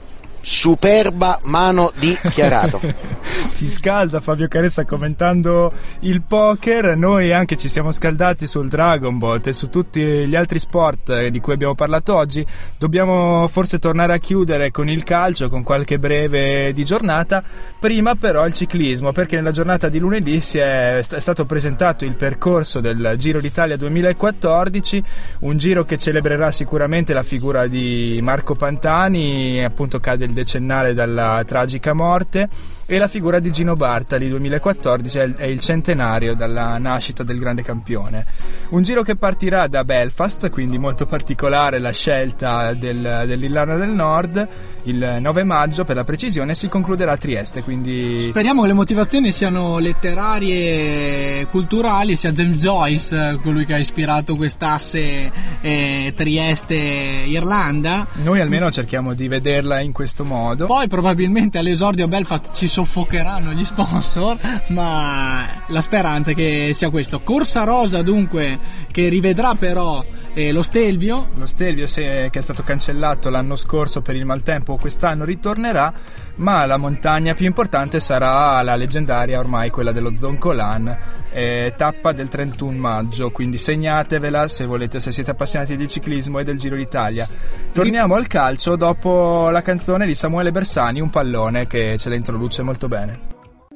Superba 0.45 1.39
mano 1.43 1.93
dichiarato. 1.97 2.81
si 3.47 3.65
scalda 3.65 4.19
Fabio 4.19 4.49
Caressa 4.49 4.83
commentando 4.83 5.71
il 6.01 6.21
poker. 6.21 6.97
Noi 6.97 7.31
anche 7.31 7.55
ci 7.55 7.69
siamo 7.69 7.93
scaldati 7.93 8.45
sul 8.45 8.67
Dragon 8.67 9.17
Ball 9.17 9.39
e 9.45 9.53
su 9.53 9.69
tutti 9.69 10.01
gli 10.01 10.35
altri 10.35 10.59
sport 10.59 11.27
di 11.27 11.39
cui 11.39 11.53
abbiamo 11.53 11.75
parlato 11.75 12.13
oggi. 12.13 12.45
Dobbiamo 12.77 13.47
forse 13.47 13.79
tornare 13.79 14.13
a 14.13 14.17
chiudere 14.17 14.69
con 14.69 14.89
il 14.89 15.03
calcio, 15.03 15.47
con 15.47 15.63
qualche 15.63 15.97
breve 15.97 16.73
di 16.73 16.83
giornata. 16.83 17.41
Prima 17.79 18.15
però 18.15 18.45
il 18.45 18.53
ciclismo, 18.53 19.13
perché 19.13 19.37
nella 19.37 19.51
giornata 19.51 19.87
di 19.87 19.99
lunedì 19.99 20.43
è, 20.53 20.97
è 20.97 21.19
stato 21.19 21.45
presentato 21.45 22.03
il 22.03 22.15
percorso 22.15 22.81
del 22.81 23.15
Giro 23.17 23.39
d'Italia 23.39 23.77
2014, 23.77 25.03
un 25.39 25.57
giro 25.57 25.85
che 25.85 25.97
celebrerà 25.97 26.51
sicuramente 26.51 27.13
la 27.13 27.23
figura 27.23 27.67
di 27.67 28.19
Marco 28.21 28.55
Pantani, 28.55 29.63
appunto 29.63 30.01
cade 30.01 30.25
il 30.25 30.32
decennale 30.33 30.93
dalla 30.93 31.43
tragica 31.45 31.93
morte 31.93 32.49
e 32.85 32.97
la 32.97 33.07
figura 33.07 33.39
di 33.39 33.51
Gino 33.51 33.75
Bartali 33.75 34.27
2014 34.27 35.17
è 35.37 35.45
il, 35.45 35.59
centenario 35.61 36.35
dalla 36.35 36.77
nascita 36.77 37.23
del 37.23 37.39
grande 37.39 37.61
campione 37.61 38.25
un 38.69 38.83
giro 38.83 39.03
che 39.03 39.15
partirà 39.15 39.67
da 39.67 39.85
Belfast 39.85 40.49
quindi 40.49 40.77
molto 40.77 41.05
particolare 41.05 41.79
la 41.79 41.91
scelta 41.91 42.73
del, 42.73 43.23
dell'Irlanda 43.25 43.77
del 43.77 43.89
Nord 43.89 44.47
il 44.83 45.17
9 45.21 45.43
maggio 45.43 45.85
per 45.85 45.95
la 45.95 46.03
precisione 46.03 46.51
e 46.51 46.55
si 46.55 46.67
concluderà 46.67 47.13
a 47.13 47.17
Trieste 47.17 47.63
quindi 47.63 48.23
Speriamo 48.23 48.61
che 48.63 48.67
le 48.67 48.73
motivazioni 48.73 49.31
siano 49.31 49.77
letterarie 49.77 51.39
e 51.39 51.47
culturali, 51.49 52.15
sia 52.15 52.31
James 52.31 52.57
Joyce, 52.57 53.39
colui 53.41 53.65
che 53.65 53.73
ha 53.73 53.77
ispirato 53.77 54.35
quest'asse 54.35 55.31
eh, 55.61 56.13
Trieste-Irlanda. 56.15 58.07
noi 58.23 58.39
almeno 58.39 58.71
cerchiamo 58.71 59.13
di 59.13 59.27
vederla 59.27 59.79
in 59.79 59.91
questo 59.91 60.22
modo 60.23 60.65
Poi 60.65 60.87
probabilmente 60.87 61.57
all'esordio 61.57 62.07
Belfast 62.07 62.51
ci 62.53 62.67
soffocheranno 62.67 63.51
gli 63.53 63.65
sponsor, 63.65 64.37
ma 64.69 65.45
la 65.67 65.81
speranza 65.81 66.31
è 66.31 66.35
che 66.35 66.71
sia 66.73 66.89
questo. 66.89 67.21
Corsa 67.21 67.63
Rosa 67.63 68.01
dunque 68.01 68.59
che 68.91 69.09
rivedrà 69.09 69.55
però 69.55 70.03
eh, 70.33 70.51
lo 70.51 70.61
Stelvio. 70.61 71.29
Lo 71.35 71.45
Stelvio 71.45 71.87
se- 71.87 72.29
che 72.31 72.39
è 72.39 72.41
stato 72.41 72.63
cancellato 72.63 73.29
l'anno 73.29 73.55
scorso 73.55 74.01
per 74.01 74.15
il 74.15 74.25
maltempo 74.25 74.77
quest'anno 74.77 75.25
ritornerà, 75.25 75.93
ma 76.35 76.65
la 76.65 76.77
montagna 76.77 77.33
più 77.33 77.45
importante 77.45 77.99
sarà 77.99 78.61
la 78.61 78.75
leggendaria 78.75 79.39
ormai 79.39 79.69
quella 79.69 79.91
dello 79.91 80.15
Zoncolan, 80.15 80.97
eh, 81.31 81.73
tappa 81.77 82.11
del 82.11 82.29
31 82.29 82.77
maggio, 82.77 83.31
quindi 83.31 83.57
segnatevela 83.57 84.47
se 84.47 84.65
volete, 84.65 84.99
se 84.99 85.11
siete 85.11 85.31
appassionati 85.31 85.75
di 85.75 85.87
ciclismo 85.87 86.39
e 86.39 86.43
del 86.43 86.59
Giro 86.59 86.75
d'Italia. 86.75 87.27
Torniamo 87.71 88.15
al 88.15 88.27
calcio 88.27 88.75
dopo 88.75 89.49
la 89.49 89.61
canzone 89.61 90.05
di 90.05 90.15
Samuele 90.15 90.51
Bersani, 90.51 90.99
Un 90.99 91.09
pallone 91.09 91.67
che 91.67 91.97
ce 91.97 92.09
la 92.09 92.15
introduce 92.15 92.61
molto 92.63 92.87
bene. 92.87 93.19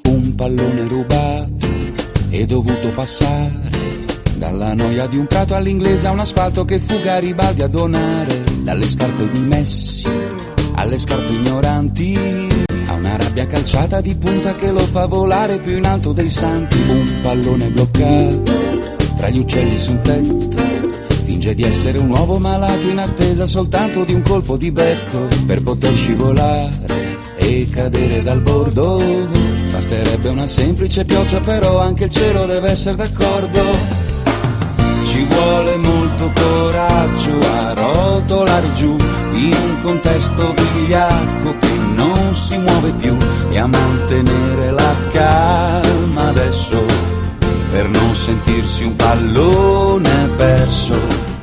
Un 0.03 0.36
pallone 0.36 0.88
rubato 0.88 1.68
e 2.30 2.45
dovuto 2.45 2.89
passare 2.89 3.76
dalla 4.38 4.73
noia 4.73 5.07
di 5.07 5.17
un 5.17 5.25
prato 5.25 5.55
all'inglese 5.55 6.07
a 6.07 6.11
un 6.11 6.19
asfalto 6.19 6.63
che 6.63 6.79
fu 6.79 7.01
Garibaldi 7.01 7.63
a 7.63 7.67
donare. 7.67 8.43
Dalle 8.61 8.88
scarpe 8.88 9.29
di 9.31 9.39
Messi 9.39 10.07
alle 10.75 10.97
scarpe 10.97 11.33
ignoranti. 11.33 12.17
A 12.88 12.93
una 12.93 13.17
rabbia 13.17 13.47
calciata 13.47 13.99
di 13.99 14.15
punta 14.15 14.55
che 14.55 14.71
lo 14.71 14.79
fa 14.79 15.05
volare 15.07 15.57
più 15.59 15.77
in 15.77 15.85
alto 15.85 16.13
dei 16.13 16.29
santi. 16.29 16.77
Un 16.77 17.19
pallone 17.21 17.67
bloccato 17.67 18.95
tra 19.17 19.29
gli 19.29 19.39
uccelli 19.39 19.77
su 19.79 19.91
un 19.91 20.01
tetto 20.01 20.65
finge 21.25 21.53
di 21.53 21.63
essere 21.63 21.97
un 21.97 22.09
uovo 22.09 22.38
malato 22.38 22.88
in 22.88 22.99
attesa 22.99 23.45
soltanto 23.45 24.05
di 24.05 24.13
un 24.13 24.21
colpo 24.21 24.55
di 24.55 24.71
becco. 24.71 25.27
Per 25.45 25.61
poter 25.63 25.93
scivolare 25.95 27.15
e 27.38 27.67
cadere 27.69 28.21
dal 28.21 28.41
bordo 28.41 29.01
basterebbe 29.71 30.29
una 30.29 30.47
semplice 30.47 31.05
pioggia 31.05 31.39
però 31.39 31.79
anche 31.79 32.05
il 32.05 32.09
cielo 32.09 32.45
deve 32.45 32.71
essere 32.71 32.95
d'accordo 32.95 34.07
ci 35.18 35.24
vuole 35.24 35.78
molto 35.78 36.32
coraggio 36.36 37.39
a 37.39 37.74
rotolare 37.74 38.72
giù 38.74 38.95
in 39.34 39.51
un 39.51 39.82
contesto 39.82 40.53
vigliacco 40.53 41.55
che 41.59 41.74
non 41.95 42.36
si 42.36 42.55
muove 42.59 42.91
più 42.91 43.18
e 43.49 43.57
a 43.57 43.65
mantenere 43.65 44.70
la 44.70 44.93
calma 45.11 46.28
adesso 46.28 46.86
per 47.72 47.89
non 47.89 48.15
sentirsi 48.15 48.84
un 48.84 48.95
pallone 48.95 50.30
perso. 50.38 51.36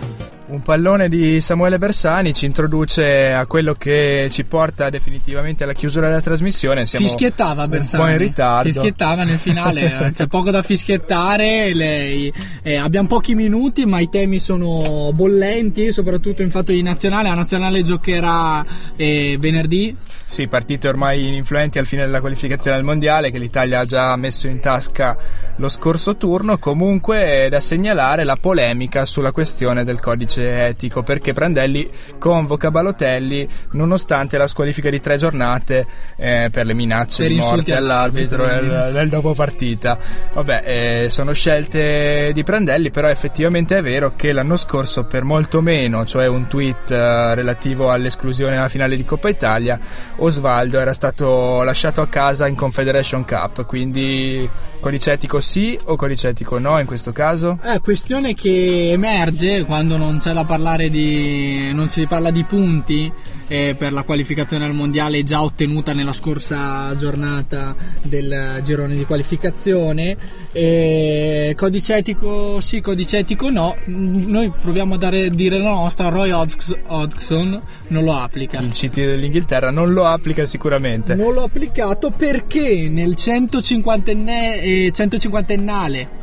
Pallone 0.64 1.10
di 1.10 1.42
Samuele 1.42 1.76
Bersani 1.76 2.32
ci 2.32 2.46
introduce 2.46 3.32
a 3.32 3.44
quello 3.44 3.74
che 3.74 4.28
ci 4.30 4.44
porta 4.44 4.88
definitivamente 4.88 5.62
alla 5.62 5.74
chiusura 5.74 6.08
della 6.08 6.22
trasmissione. 6.22 6.86
Siamo 6.86 7.06
Fischiettava 7.06 7.68
Bersani. 7.68 8.02
Un 8.02 8.08
po' 8.08 8.14
in 8.14 8.18
ritardo. 8.18 8.70
Fischiettava 8.70 9.24
nel 9.24 9.38
finale, 9.38 10.10
c'è 10.14 10.26
poco 10.26 10.50
da 10.50 10.62
fischiettare. 10.62 11.74
lei- 11.74 12.32
eh, 12.62 12.76
abbiamo 12.76 13.08
pochi 13.08 13.34
minuti, 13.34 13.84
ma 13.84 14.00
i 14.00 14.08
temi 14.08 14.38
sono 14.38 15.10
bollenti, 15.12 15.92
soprattutto 15.92 16.40
in 16.40 16.50
fatto 16.50 16.72
di 16.72 16.82
nazionale. 16.82 17.28
La 17.28 17.34
nazionale 17.34 17.82
giocherà 17.82 18.64
eh, 18.96 19.36
venerdì. 19.38 19.94
Sì, 20.24 20.48
partite 20.48 20.88
ormai 20.88 21.36
influenti 21.36 21.78
al 21.78 21.84
fine 21.84 22.06
della 22.06 22.20
qualificazione 22.20 22.78
al 22.78 22.84
mondiale 22.84 23.30
che 23.30 23.38
l'Italia 23.38 23.80
ha 23.80 23.84
già 23.84 24.16
messo 24.16 24.48
in 24.48 24.60
tasca 24.60 25.14
lo 25.56 25.68
scorso 25.68 26.16
turno. 26.16 26.56
Comunque 26.56 27.44
è 27.44 27.48
da 27.50 27.60
segnalare 27.60 28.24
la 28.24 28.36
polemica 28.36 29.04
sulla 29.04 29.30
questione 29.30 29.84
del 29.84 30.00
codice 30.00 30.53
etico 30.54 31.02
perché 31.02 31.32
Prandelli 31.32 31.88
convoca 32.18 32.70
Balotelli 32.70 33.46
nonostante 33.72 34.36
la 34.38 34.46
squalifica 34.46 34.90
di 34.90 35.00
tre 35.00 35.16
giornate 35.16 35.86
eh, 36.16 36.48
per 36.50 36.66
le 36.66 36.74
minacce 36.74 37.24
Per 37.24 37.32
di 37.32 37.38
morte 37.38 37.74
all'arbitro 37.74 38.44
all'arbitro. 38.44 38.82
del, 38.82 38.92
del 38.92 39.08
dopo 39.08 39.34
partita. 39.34 39.98
Vabbè, 40.32 40.62
eh, 40.64 41.10
sono 41.10 41.32
scelte 41.32 42.30
di 42.32 42.42
Prandelli, 42.44 42.90
però 42.90 43.08
effettivamente 43.08 43.78
è 43.78 43.82
vero 43.82 44.12
che 44.16 44.32
l'anno 44.32 44.56
scorso 44.56 45.04
per 45.04 45.24
molto 45.24 45.60
meno, 45.60 46.04
cioè 46.04 46.26
un 46.26 46.46
tweet 46.46 46.90
eh, 46.90 47.34
relativo 47.34 47.90
all'esclusione 47.90 48.56
alla 48.56 48.68
finale 48.68 48.96
di 48.96 49.04
Coppa 49.04 49.28
Italia, 49.28 49.78
Osvaldo 50.16 50.78
era 50.78 50.92
stato 50.92 51.62
lasciato 51.62 52.00
a 52.00 52.08
casa 52.08 52.46
in 52.46 52.54
Confederation 52.54 53.24
Cup, 53.24 53.66
quindi 53.66 54.48
codice 54.80 55.12
etico 55.12 55.40
sì 55.40 55.78
o 55.84 55.96
codice 55.96 56.28
etico 56.28 56.58
no 56.58 56.78
in 56.78 56.86
questo 56.86 57.12
caso? 57.12 57.58
È 57.62 57.80
questione 57.80 58.34
che 58.34 58.90
emerge 58.92 59.64
quando 59.64 59.96
non 59.96 60.18
c'è 60.18 60.32
da 60.44 60.46
parlare 60.46 60.90
di. 60.90 61.72
non 61.72 61.88
si 61.88 62.06
parla 62.06 62.30
di 62.30 62.44
punti 62.44 63.10
eh, 63.48 63.74
per 63.76 63.92
la 63.92 64.02
qualificazione 64.02 64.64
al 64.64 64.74
mondiale 64.74 65.24
già 65.24 65.42
ottenuta 65.42 65.92
nella 65.92 66.12
scorsa 66.12 66.94
giornata 66.96 67.74
del 68.04 68.60
girone 68.62 68.94
di 68.94 69.04
qualificazione. 69.04 70.16
E 70.52 71.54
codice 71.56 71.96
etico 71.96 72.60
sì, 72.60 72.80
codice 72.80 73.18
etico 73.18 73.50
no. 73.50 73.74
Noi 73.86 74.52
proviamo 74.60 74.94
a 74.94 74.98
dare, 74.98 75.30
dire 75.30 75.58
la 75.58 75.70
nostra, 75.70 76.08
Roy 76.08 76.30
Hodgs- 76.30 76.78
Hodgson 76.86 77.60
non 77.88 78.04
lo 78.04 78.16
applica. 78.16 78.60
Il 78.60 78.70
CT 78.70 78.94
dell'Inghilterra 78.94 79.70
non 79.70 79.92
lo 79.92 80.04
applica 80.04 80.44
sicuramente. 80.44 81.14
Non 81.14 81.32
l'ho 81.32 81.44
applicato 81.44 82.10
perché 82.10 82.88
nel 82.88 83.14
150enne, 83.16 84.60
eh, 84.60 84.92
150ennale 84.94 86.22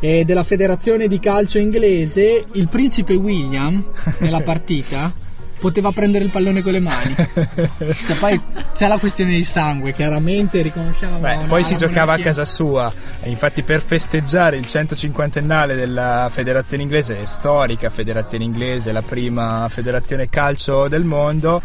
eh, 0.00 0.24
della 0.24 0.44
federazione 0.44 1.08
di 1.08 1.20
calcio 1.20 1.58
inglese 1.58 2.44
il 2.52 2.68
principe 2.68 3.14
William 3.14 3.82
nella 4.18 4.40
partita 4.40 5.28
poteva 5.60 5.92
prendere 5.92 6.24
il 6.24 6.30
pallone 6.30 6.62
con 6.62 6.72
le 6.72 6.80
mani. 6.80 7.14
Cioè, 8.06 8.16
poi 8.18 8.40
c'è 8.74 8.88
la 8.88 8.98
questione 8.98 9.36
di 9.36 9.44
sangue, 9.44 9.92
chiaramente 9.92 10.62
riconosciamo. 10.62 11.18
Beh, 11.18 11.40
poi 11.46 11.62
si 11.62 11.76
giocava 11.76 12.14
a 12.14 12.18
casa 12.18 12.44
sua 12.44 12.92
e 13.20 13.28
infatti 13.28 13.62
per 13.62 13.82
festeggiare 13.82 14.56
il 14.56 14.64
150ennale 14.66 15.74
della 15.74 16.28
federazione 16.30 16.82
inglese, 16.82 17.26
storica 17.26 17.90
federazione 17.90 18.44
inglese, 18.44 18.90
la 18.90 19.02
prima 19.02 19.66
federazione 19.68 20.28
calcio 20.28 20.88
del 20.88 21.04
mondo, 21.04 21.60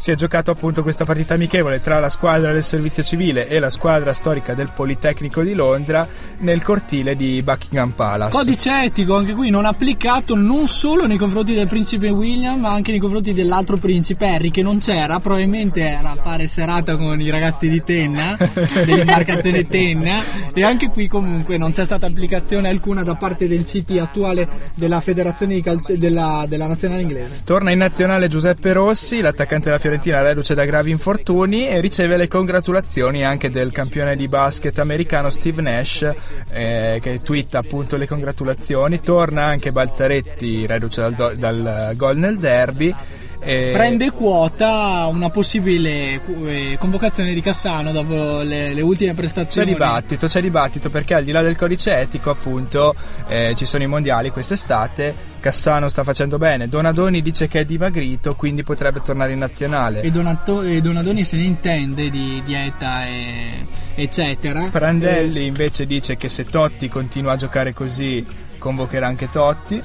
si 0.00 0.10
è 0.10 0.14
giocato 0.14 0.50
appunto 0.50 0.80
questa 0.80 1.04
partita 1.04 1.34
amichevole 1.34 1.82
tra 1.82 2.00
la 2.00 2.08
squadra 2.08 2.52
del 2.52 2.64
servizio 2.64 3.02
civile 3.02 3.46
e 3.48 3.58
la 3.58 3.68
squadra 3.68 4.14
storica 4.14 4.54
del 4.54 4.70
Politecnico 4.74 5.42
di 5.42 5.52
Londra 5.52 6.08
nel 6.38 6.62
cortile 6.62 7.14
di 7.14 7.42
Buckingham 7.42 7.90
Palace. 7.90 8.34
Codice 8.34 8.84
etico 8.84 9.16
anche 9.16 9.34
qui 9.34 9.50
non 9.50 9.66
applicato 9.66 10.34
non 10.34 10.68
solo 10.68 11.06
nei 11.06 11.18
confronti 11.18 11.52
del 11.52 11.68
principe 11.68 12.08
William 12.08 12.60
ma 12.60 12.70
anche 12.70 12.92
nei 12.92 12.98
confronti 12.98 13.34
dell'altro 13.34 13.76
principe 13.76 14.26
Harry 14.26 14.50
che 14.50 14.62
non 14.62 14.78
c'era, 14.78 15.20
probabilmente 15.20 15.82
era 15.82 16.12
a 16.12 16.16
fare 16.16 16.46
serata 16.46 16.96
con 16.96 17.20
i 17.20 17.28
ragazzi 17.28 17.68
di 17.68 17.82
Tenna, 17.82 18.38
dell'imbarcazione 18.86 19.68
Tenna 19.68 20.22
e 20.54 20.64
anche 20.64 20.88
qui 20.88 21.08
comunque 21.08 21.58
non 21.58 21.72
c'è 21.72 21.84
stata 21.84 22.06
applicazione 22.06 22.70
alcuna 22.70 23.02
da 23.02 23.16
parte 23.16 23.46
del 23.46 23.64
CT 23.64 23.98
attuale 24.00 24.48
della 24.76 25.00
federazione 25.00 25.52
di 25.52 25.60
calcio 25.60 25.94
della, 25.98 26.46
della 26.48 26.66
nazionale 26.66 27.02
inglese. 27.02 27.42
Torna 27.44 27.70
in 27.70 27.76
nazionale 27.76 28.28
Giuseppe 28.28 28.72
Rossi, 28.72 29.20
l'attaccante 29.20 29.64
della 29.64 29.72
Fiorentina 29.72 29.88
reduce 30.22 30.54
da 30.54 30.64
gravi 30.64 30.90
infortuni 30.90 31.68
e 31.68 31.80
riceve 31.80 32.16
le 32.16 32.28
congratulazioni 32.28 33.24
anche 33.24 33.50
del 33.50 33.72
campione 33.72 34.14
di 34.14 34.28
basket 34.28 34.78
americano 34.78 35.30
Steve 35.30 35.62
Nash 35.62 36.08
eh, 36.52 36.98
che 37.02 37.20
twitta 37.22 37.58
appunto 37.58 37.96
le 37.96 38.06
congratulazioni. 38.06 39.00
Torna 39.00 39.44
anche 39.44 39.72
Balzaretti 39.72 40.66
reduce 40.66 41.12
dal, 41.14 41.36
dal 41.36 41.92
gol 41.96 42.16
nel 42.18 42.38
derby. 42.38 42.94
E- 43.40 43.70
Prende 43.72 44.10
quota 44.10 45.06
una 45.10 45.30
possibile 45.30 46.20
eh, 46.44 46.76
convocazione 46.78 47.32
di 47.34 47.40
Cassano 47.40 47.90
dopo 47.92 48.40
le, 48.42 48.74
le 48.74 48.80
ultime 48.82 49.10
C'è 49.10 49.16
prestazioni. 49.16 49.72
dibattito, 49.72 50.26
c'è 50.26 50.40
dibattito 50.40 50.90
perché 50.90 51.14
al 51.14 51.24
di 51.24 51.32
là 51.32 51.40
del 51.42 51.56
codice 51.56 51.98
etico 51.98 52.30
appunto 52.30 52.94
eh, 53.28 53.54
ci 53.56 53.64
sono 53.64 53.82
i 53.82 53.86
mondiali 53.86 54.30
quest'estate, 54.30 55.28
Cassano 55.40 55.88
sta 55.88 56.04
facendo 56.04 56.36
bene, 56.36 56.68
Donadoni 56.68 57.22
dice 57.22 57.48
che 57.48 57.60
è 57.60 57.64
dimagrito 57.64 58.34
quindi 58.34 58.62
potrebbe 58.62 59.00
tornare 59.02 59.32
in 59.32 59.38
nazionale. 59.38 60.02
E, 60.02 60.10
Donato- 60.10 60.62
e 60.62 60.80
Donadoni 60.80 61.24
se 61.24 61.36
ne 61.36 61.44
intende 61.44 62.10
di 62.10 62.42
dieta 62.44 63.06
e 63.06 63.64
eccetera. 63.94 64.68
Prandelli 64.70 65.46
invece 65.46 65.86
dice 65.86 66.16
che 66.16 66.28
se 66.28 66.44
Totti 66.44 66.88
continua 66.88 67.32
a 67.32 67.36
giocare 67.36 67.72
così 67.72 68.24
convocherà 68.58 69.06
anche 69.06 69.30
Totti. 69.30 69.82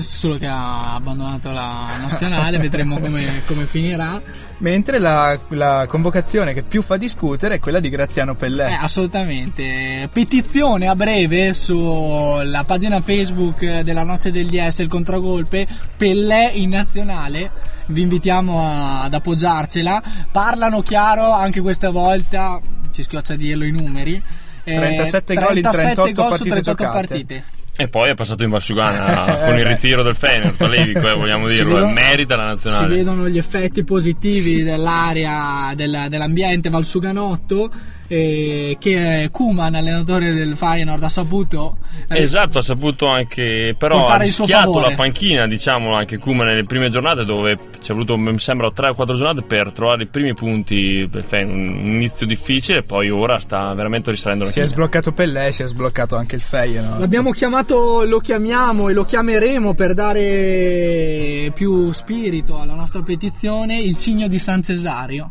Solo 0.00 0.38
che 0.38 0.46
ha 0.46 0.94
abbandonato 0.94 1.50
la 1.50 1.96
nazionale, 2.00 2.58
vedremo 2.58 2.98
come, 2.98 3.42
come 3.46 3.64
finirà. 3.66 4.20
Mentre 4.58 4.98
la, 4.98 5.38
la 5.48 5.84
convocazione 5.88 6.54
che 6.54 6.62
più 6.62 6.80
fa 6.80 6.96
discutere 6.96 7.56
è 7.56 7.58
quella 7.58 7.80
di 7.80 7.88
Graziano 7.88 8.34
Pellè. 8.34 8.70
Eh, 8.70 8.78
assolutamente. 8.80 10.08
Petizione 10.12 10.86
a 10.86 10.94
breve 10.94 11.52
sulla 11.54 12.62
pagina 12.64 13.00
Facebook 13.00 13.80
della 13.80 14.04
Noce 14.04 14.30
del 14.30 14.46
DS, 14.46 14.78
il 14.78 14.88
contragolpe, 14.88 15.66
Pellè 15.96 16.52
in 16.54 16.70
nazionale. 16.70 17.50
Vi 17.86 18.00
invitiamo 18.00 18.60
a- 18.62 19.02
ad 19.02 19.12
appoggiarcela. 19.12 20.02
Parlano 20.30 20.80
chiaro 20.80 21.32
anche 21.32 21.60
questa 21.60 21.90
volta, 21.90 22.60
ci 22.92 23.02
schioccia 23.02 23.34
a 23.34 23.36
dirlo 23.36 23.64
i 23.64 23.70
numeri. 23.72 24.22
Eh, 24.62 24.76
37 24.76 25.34
gol 25.34 25.56
in 25.56 25.62
37 25.62 25.94
38 25.94 26.22
gol 26.22 26.24
su 26.24 26.44
partite 26.44 26.62
38 26.62 26.82
giocate. 26.84 27.06
partite. 27.06 27.44
E 27.76 27.88
poi 27.88 28.10
è 28.10 28.14
passato 28.14 28.44
in 28.44 28.50
Valsugana 28.50 29.38
con 29.46 29.58
il 29.58 29.64
ritiro 29.64 30.02
del 30.04 30.14
Fener, 30.14 30.54
Levico, 30.68 31.08
eh, 31.08 31.14
vogliamo 31.14 31.48
Si 31.48 31.56
dirlo, 31.56 31.74
vedono- 31.74 31.92
merita 31.92 32.36
la 32.36 32.42
Si 32.42 32.48
nazionale. 32.66 32.94
vedono 32.94 33.28
gli 33.28 33.38
effetti 33.38 33.82
positivi 33.82 34.62
dell'area 34.62 35.72
del- 35.74 36.06
dell'ambiente 36.08 36.70
Valsuganotto 36.70 37.70
eh, 38.08 38.76
che 38.78 39.28
Kuman, 39.30 39.74
allenatore 39.74 40.32
del 40.32 40.56
Feyenoord, 40.56 41.02
ha 41.02 41.08
saputo 41.08 41.76
Esatto, 42.08 42.58
ha 42.58 42.62
saputo 42.62 43.06
anche, 43.06 43.74
però 43.78 44.08
ha 44.08 44.16
rischiato 44.16 44.80
la 44.80 44.92
panchina, 44.92 45.46
diciamo, 45.46 45.94
anche 45.94 46.18
Kuma 46.18 46.44
nelle 46.44 46.64
prime 46.64 46.90
giornate 46.90 47.24
dove 47.24 47.58
ci 47.80 47.90
è 47.90 47.94
voluto, 47.94 48.16
mi 48.16 48.38
sembra, 48.38 48.70
3 48.70 48.88
o 48.88 48.94
4 48.94 49.16
giornate 49.16 49.42
per 49.42 49.72
trovare 49.72 50.04
i 50.04 50.06
primi 50.06 50.34
punti, 50.34 51.08
un 51.10 51.80
inizio 51.84 52.26
difficile, 52.26 52.82
poi 52.82 53.10
ora 53.10 53.38
sta 53.38 53.72
veramente 53.74 54.10
risalendo 54.10 54.44
la 54.44 54.50
Si 54.50 54.60
è 54.60 54.66
sbloccato 54.66 55.12
Pellè, 55.12 55.50
si 55.50 55.62
è 55.62 55.66
sbloccato 55.66 56.16
anche 56.16 56.36
il 56.36 56.42
Feyenoord. 56.42 57.00
L'abbiamo 57.00 57.30
chiamato, 57.32 58.04
lo 58.04 58.18
chiamiamo 58.18 58.88
e 58.88 58.92
lo 58.92 59.04
chiameremo 59.04 59.74
per 59.74 59.94
dare 59.94 61.50
più 61.54 61.92
spirito 61.92 62.58
alla 62.58 62.74
nostra 62.74 63.02
petizione 63.02 63.80
il 63.80 63.96
cigno 63.96 64.28
di 64.28 64.38
San 64.38 64.62
Cesario. 64.62 65.30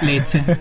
Lecce, 0.00 0.60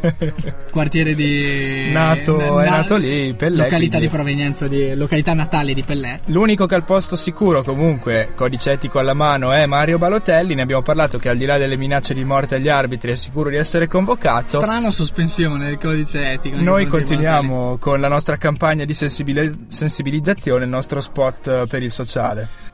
quartiere 0.71 1.13
di... 1.13 1.91
Nato- 1.91 2.59
è 2.59 2.69
nato 2.69 2.95
lì, 2.97 3.33
Pellè, 3.33 3.63
Località 3.63 3.97
quindi- 3.97 3.99
di 3.99 4.07
provenienza, 4.07 4.67
di, 4.67 4.95
località 4.95 5.33
natale 5.33 5.73
di 5.73 5.83
Pellè. 5.83 6.19
L'unico 6.25 6.65
che 6.65 6.73
ha 6.73 6.77
il 6.77 6.83
posto 6.83 7.15
sicuro 7.15 7.61
comunque, 7.63 8.31
codice 8.35 8.71
etico 8.71 8.99
alla 8.99 9.13
mano, 9.13 9.51
è 9.51 9.65
Mario 9.65 9.97
Balotelli. 9.97 10.55
Ne 10.55 10.63
abbiamo 10.63 10.81
parlato 10.81 11.17
che 11.19 11.29
al 11.29 11.37
di 11.37 11.45
là 11.45 11.57
delle 11.57 11.77
minacce 11.77 12.13
di 12.13 12.23
morte 12.23 12.55
agli 12.55 12.69
arbitri 12.69 13.11
è 13.11 13.15
sicuro 13.15 13.49
di 13.49 13.55
essere 13.57 13.87
convocato. 13.87 14.59
Strana 14.59 14.91
sospensione 14.91 15.65
del 15.65 15.77
codice 15.77 16.31
etico. 16.31 16.57
Noi 16.59 16.85
continuiamo 16.85 17.77
con 17.77 17.99
la 17.99 18.07
nostra 18.07 18.37
campagna 18.37 18.85
di 18.85 18.93
sensibili- 18.93 19.65
sensibilizzazione, 19.67 20.63
il 20.63 20.69
nostro 20.69 20.99
spot 20.99 21.47
eh, 21.47 21.65
per 21.67 21.83
il 21.83 21.91
sociale. 21.91 22.65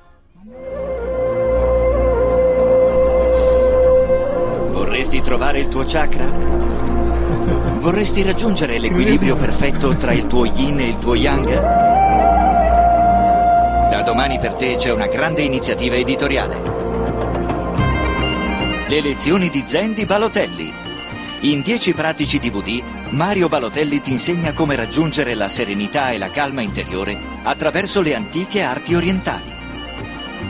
Trovare 5.24 5.60
il 5.60 5.70
tuo 5.70 5.86
chakra? 5.88 6.30
Vorresti 7.80 8.22
raggiungere 8.24 8.78
l'equilibrio 8.78 9.36
perfetto 9.36 9.96
tra 9.96 10.12
il 10.12 10.28
tuo 10.28 10.44
yin 10.46 10.80
e 10.80 10.90
il 10.90 11.00
tuo 11.00 11.16
yang? 11.16 11.50
Da 13.90 14.02
domani 14.04 14.38
per 14.38 14.54
te 14.56 14.76
c'è 14.76 14.92
una 14.92 15.08
grande 15.08 15.42
iniziativa 15.42 15.96
editoriale. 15.96 16.62
Le 18.90 19.02
lezioni 19.02 19.50
di 19.50 19.64
Zen 19.66 19.94
di 19.94 20.06
Balotelli. 20.06 20.72
In 21.42 21.62
10 21.62 21.94
pratici 21.94 22.38
DVD, 22.38 22.82
Mario 23.12 23.48
Balotelli 23.48 24.02
ti 24.02 24.12
insegna 24.12 24.52
come 24.52 24.76
raggiungere 24.76 25.36
la 25.36 25.48
serenità 25.48 26.12
e 26.12 26.18
la 26.18 26.30
calma 26.30 26.62
interiore 26.62 27.18
attraverso 27.44 28.02
le 28.02 28.14
antiche 28.14 28.62
arti 28.62 28.94
orientali. 28.94 29.52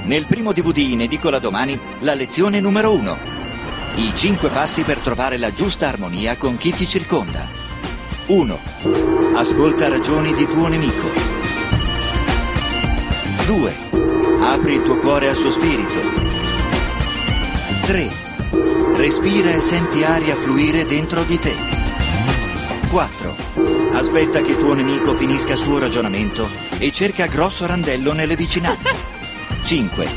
Nel 0.05 0.25
primo 0.25 0.51
DVD 0.51 0.77
in 0.77 1.01
edicola 1.01 1.37
domani, 1.37 1.79
la 1.99 2.15
lezione 2.15 2.59
numero 2.59 2.91
1. 2.93 3.32
I 3.95 4.11
5 4.15 4.49
passi 4.49 4.81
per 4.81 4.97
trovare 4.97 5.37
la 5.37 5.53
giusta 5.53 5.87
armonia 5.87 6.35
con 6.35 6.57
chi 6.57 6.73
ti 6.73 6.87
circonda. 6.87 7.47
1. 8.25 8.59
Ascolta 9.35 9.87
ragioni 9.87 10.33
di 10.33 10.47
tuo 10.47 10.67
nemico. 10.67 11.11
2. 13.45 13.75
Apri 14.41 14.73
il 14.73 14.83
tuo 14.83 14.95
cuore 14.97 15.29
al 15.29 15.35
suo 15.35 15.51
spirito. 15.51 15.99
3. 17.85 18.11
Respira 18.95 19.51
e 19.51 19.61
senti 19.61 20.03
aria 20.03 20.35
fluire 20.35 20.85
dentro 20.85 21.21
di 21.23 21.37
te. 21.37 21.53
4. 22.89 23.35
Aspetta 23.93 24.41
che 24.41 24.57
tuo 24.57 24.73
nemico 24.73 25.15
finisca 25.15 25.53
il 25.53 25.59
suo 25.59 25.77
ragionamento 25.77 26.49
e 26.79 26.91
cerca 26.91 27.27
grosso 27.27 27.67
randello 27.67 28.13
nelle 28.13 28.35
vicinanze. 28.35 28.95
5. 29.63 30.07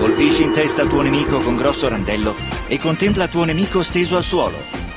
Colpisci 0.00 0.42
in 0.42 0.52
testa 0.52 0.82
il 0.82 0.88
tuo 0.88 1.02
nemico 1.02 1.38
con 1.38 1.54
grosso 1.54 1.88
randello 1.88 2.55
e 2.68 2.78
contempla 2.78 3.28
tuo 3.28 3.44
nemico 3.44 3.82
steso 3.82 4.16
al 4.16 4.24
suolo. 4.24 4.56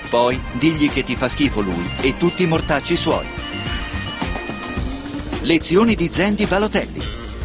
Poi 0.09 0.39
digli 0.53 0.89
che 0.89 1.03
ti 1.03 1.15
fa 1.15 1.27
schifo 1.27 1.61
lui 1.61 1.89
e 2.01 2.17
tutti 2.17 2.43
i 2.43 2.47
mortacci 2.47 2.97
suoi. 2.97 3.25
Lezioni 5.41 5.95
di 5.95 6.09
Zen 6.11 6.35
di 6.35 6.45
Balotelli. 6.45 7.01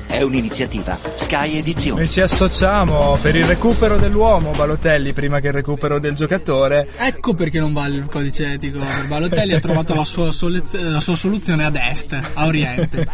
È 0.06 0.22
un'iniziativa 0.22 0.98
Sky 1.24 1.56
Edizioni. 1.56 2.00
Noi 2.00 2.08
ci 2.08 2.20
associamo 2.20 3.16
per 3.22 3.34
il 3.34 3.46
recupero 3.46 3.96
dell'uomo 3.96 4.50
Balotelli 4.50 5.14
prima 5.14 5.40
che 5.40 5.46
il 5.46 5.52
recupero 5.54 5.98
del 5.98 6.14
giocatore. 6.14 6.88
Ecco 6.98 7.32
perché 7.32 7.58
non 7.60 7.72
va 7.72 7.86
il 7.86 8.04
codice 8.10 8.52
etico 8.52 8.78
per 8.80 9.06
Balotelli, 9.06 9.54
ha 9.54 9.60
trovato 9.60 9.94
la 9.94 10.04
sua, 10.04 10.30
solez- 10.32 10.78
la 10.78 11.00
sua 11.00 11.16
soluzione 11.16 11.64
ad 11.64 11.76
est, 11.76 12.18
a 12.34 12.44
oriente. 12.44 13.06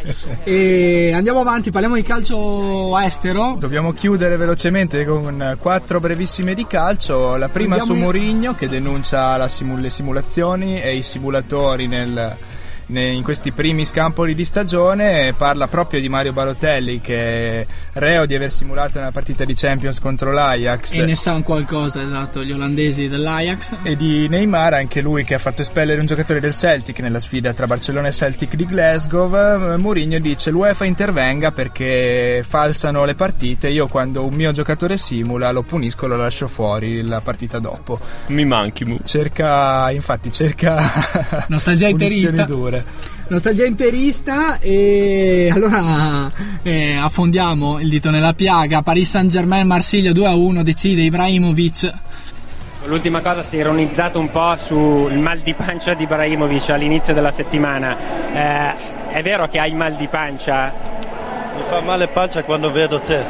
E 0.42 1.12
andiamo 1.14 1.38
avanti, 1.40 1.70
parliamo 1.70 1.94
di 1.94 2.02
calcio 2.02 2.98
estero. 2.98 3.56
Dobbiamo 3.58 3.92
chiudere 3.92 4.36
velocemente 4.36 5.04
con 5.04 5.56
quattro 5.60 6.00
brevissime 6.00 6.54
di 6.54 6.66
calcio. 6.66 7.36
La 7.36 7.48
prima 7.48 7.76
Andiamo 7.76 7.92
su 7.92 7.96
in- 7.96 8.02
Mourinho 8.04 8.54
che 8.56 8.68
denuncia 8.68 9.36
la 9.36 9.46
simu- 9.46 9.78
le 9.78 9.88
simulazioni 9.90 10.80
e 10.82 10.96
i 10.96 11.02
simulatori 11.02 11.86
nel- 11.86 12.08
ne- 12.10 12.49
in 12.98 13.22
questi 13.22 13.52
primi 13.52 13.84
scampoli 13.84 14.34
di 14.34 14.44
stagione 14.44 15.32
parla 15.36 15.68
proprio 15.68 16.00
di 16.00 16.08
Mario 16.08 16.32
Balotelli 16.32 17.00
che 17.00 17.60
è 17.60 17.66
reo 17.94 18.26
di 18.26 18.34
aver 18.34 18.50
simulato 18.50 18.98
una 18.98 19.12
partita 19.12 19.44
di 19.44 19.54
Champions 19.54 20.00
contro 20.00 20.32
l'Ajax 20.32 20.96
E 20.96 21.02
ne 21.04 21.14
sanno 21.14 21.42
qualcosa, 21.42 22.02
esatto, 22.02 22.42
gli 22.42 22.52
olandesi 22.52 23.08
dell'Ajax. 23.08 23.76
e 23.82 23.96
di 23.96 24.28
Neymar, 24.28 24.74
anche 24.74 25.00
lui 25.00 25.24
che 25.24 25.34
ha 25.34 25.38
fatto 25.38 25.62
espellere 25.62 26.00
un 26.00 26.06
giocatore 26.06 26.40
del 26.40 26.52
Celtic 26.52 26.98
nella 27.00 27.20
sfida 27.20 27.52
tra 27.52 27.66
Barcellona 27.66 28.08
e 28.08 28.12
Celtic 28.12 28.54
di 28.56 28.66
Glasgow. 28.66 29.76
Mourinho 29.78 30.18
dice 30.18 30.50
l'UEFA 30.50 30.84
intervenga 30.84 31.52
perché 31.52 32.44
falsano 32.46 33.04
le 33.04 33.14
partite. 33.14 33.68
Io 33.68 33.86
quando 33.86 34.24
un 34.26 34.34
mio 34.34 34.50
giocatore 34.52 34.96
simula 34.96 35.50
lo 35.52 35.62
punisco 35.62 36.06
e 36.06 36.08
lo 36.08 36.16
lascio 36.16 36.48
fuori 36.48 37.02
la 37.02 37.20
partita 37.20 37.58
dopo. 37.58 37.98
Mi 38.28 38.44
manchi, 38.44 38.84
Mu. 38.84 38.98
Cerca, 39.04 39.90
infatti, 39.90 40.32
cerca 40.32 40.78
Nostalgia 41.48 41.86
interista. 41.88 42.44
dure. 42.44 42.79
Nostalgia 43.28 43.64
interista 43.64 44.58
e 44.58 45.50
allora 45.52 46.30
eh, 46.62 46.96
affondiamo 46.96 47.78
il 47.78 47.88
dito 47.88 48.10
nella 48.10 48.34
piaga. 48.34 48.82
Paris 48.82 49.08
Saint 49.08 49.30
Germain 49.30 49.66
Marsiglia 49.66 50.10
2-1 50.10 50.62
decide 50.62 51.02
Ibrahimovic. 51.02 51.92
L'ultima 52.84 53.20
cosa 53.20 53.42
si 53.42 53.56
è 53.56 53.60
ironizzato 53.60 54.18
un 54.18 54.30
po' 54.30 54.56
sul 54.56 55.14
mal 55.18 55.40
di 55.40 55.54
pancia 55.54 55.94
di 55.94 56.04
Ibrahimovic 56.04 56.70
all'inizio 56.70 57.14
della 57.14 57.30
settimana. 57.30 57.96
Eh, 58.32 59.12
è 59.12 59.22
vero 59.22 59.46
che 59.48 59.58
hai 59.58 59.72
mal 59.74 59.94
di 59.94 60.08
pancia? 60.08 60.99
Mi 61.60 61.66
fa 61.66 61.82
male 61.82 62.08
pancia 62.08 62.42
quando 62.42 62.72
vedo 62.72 63.00
te. 63.00 63.22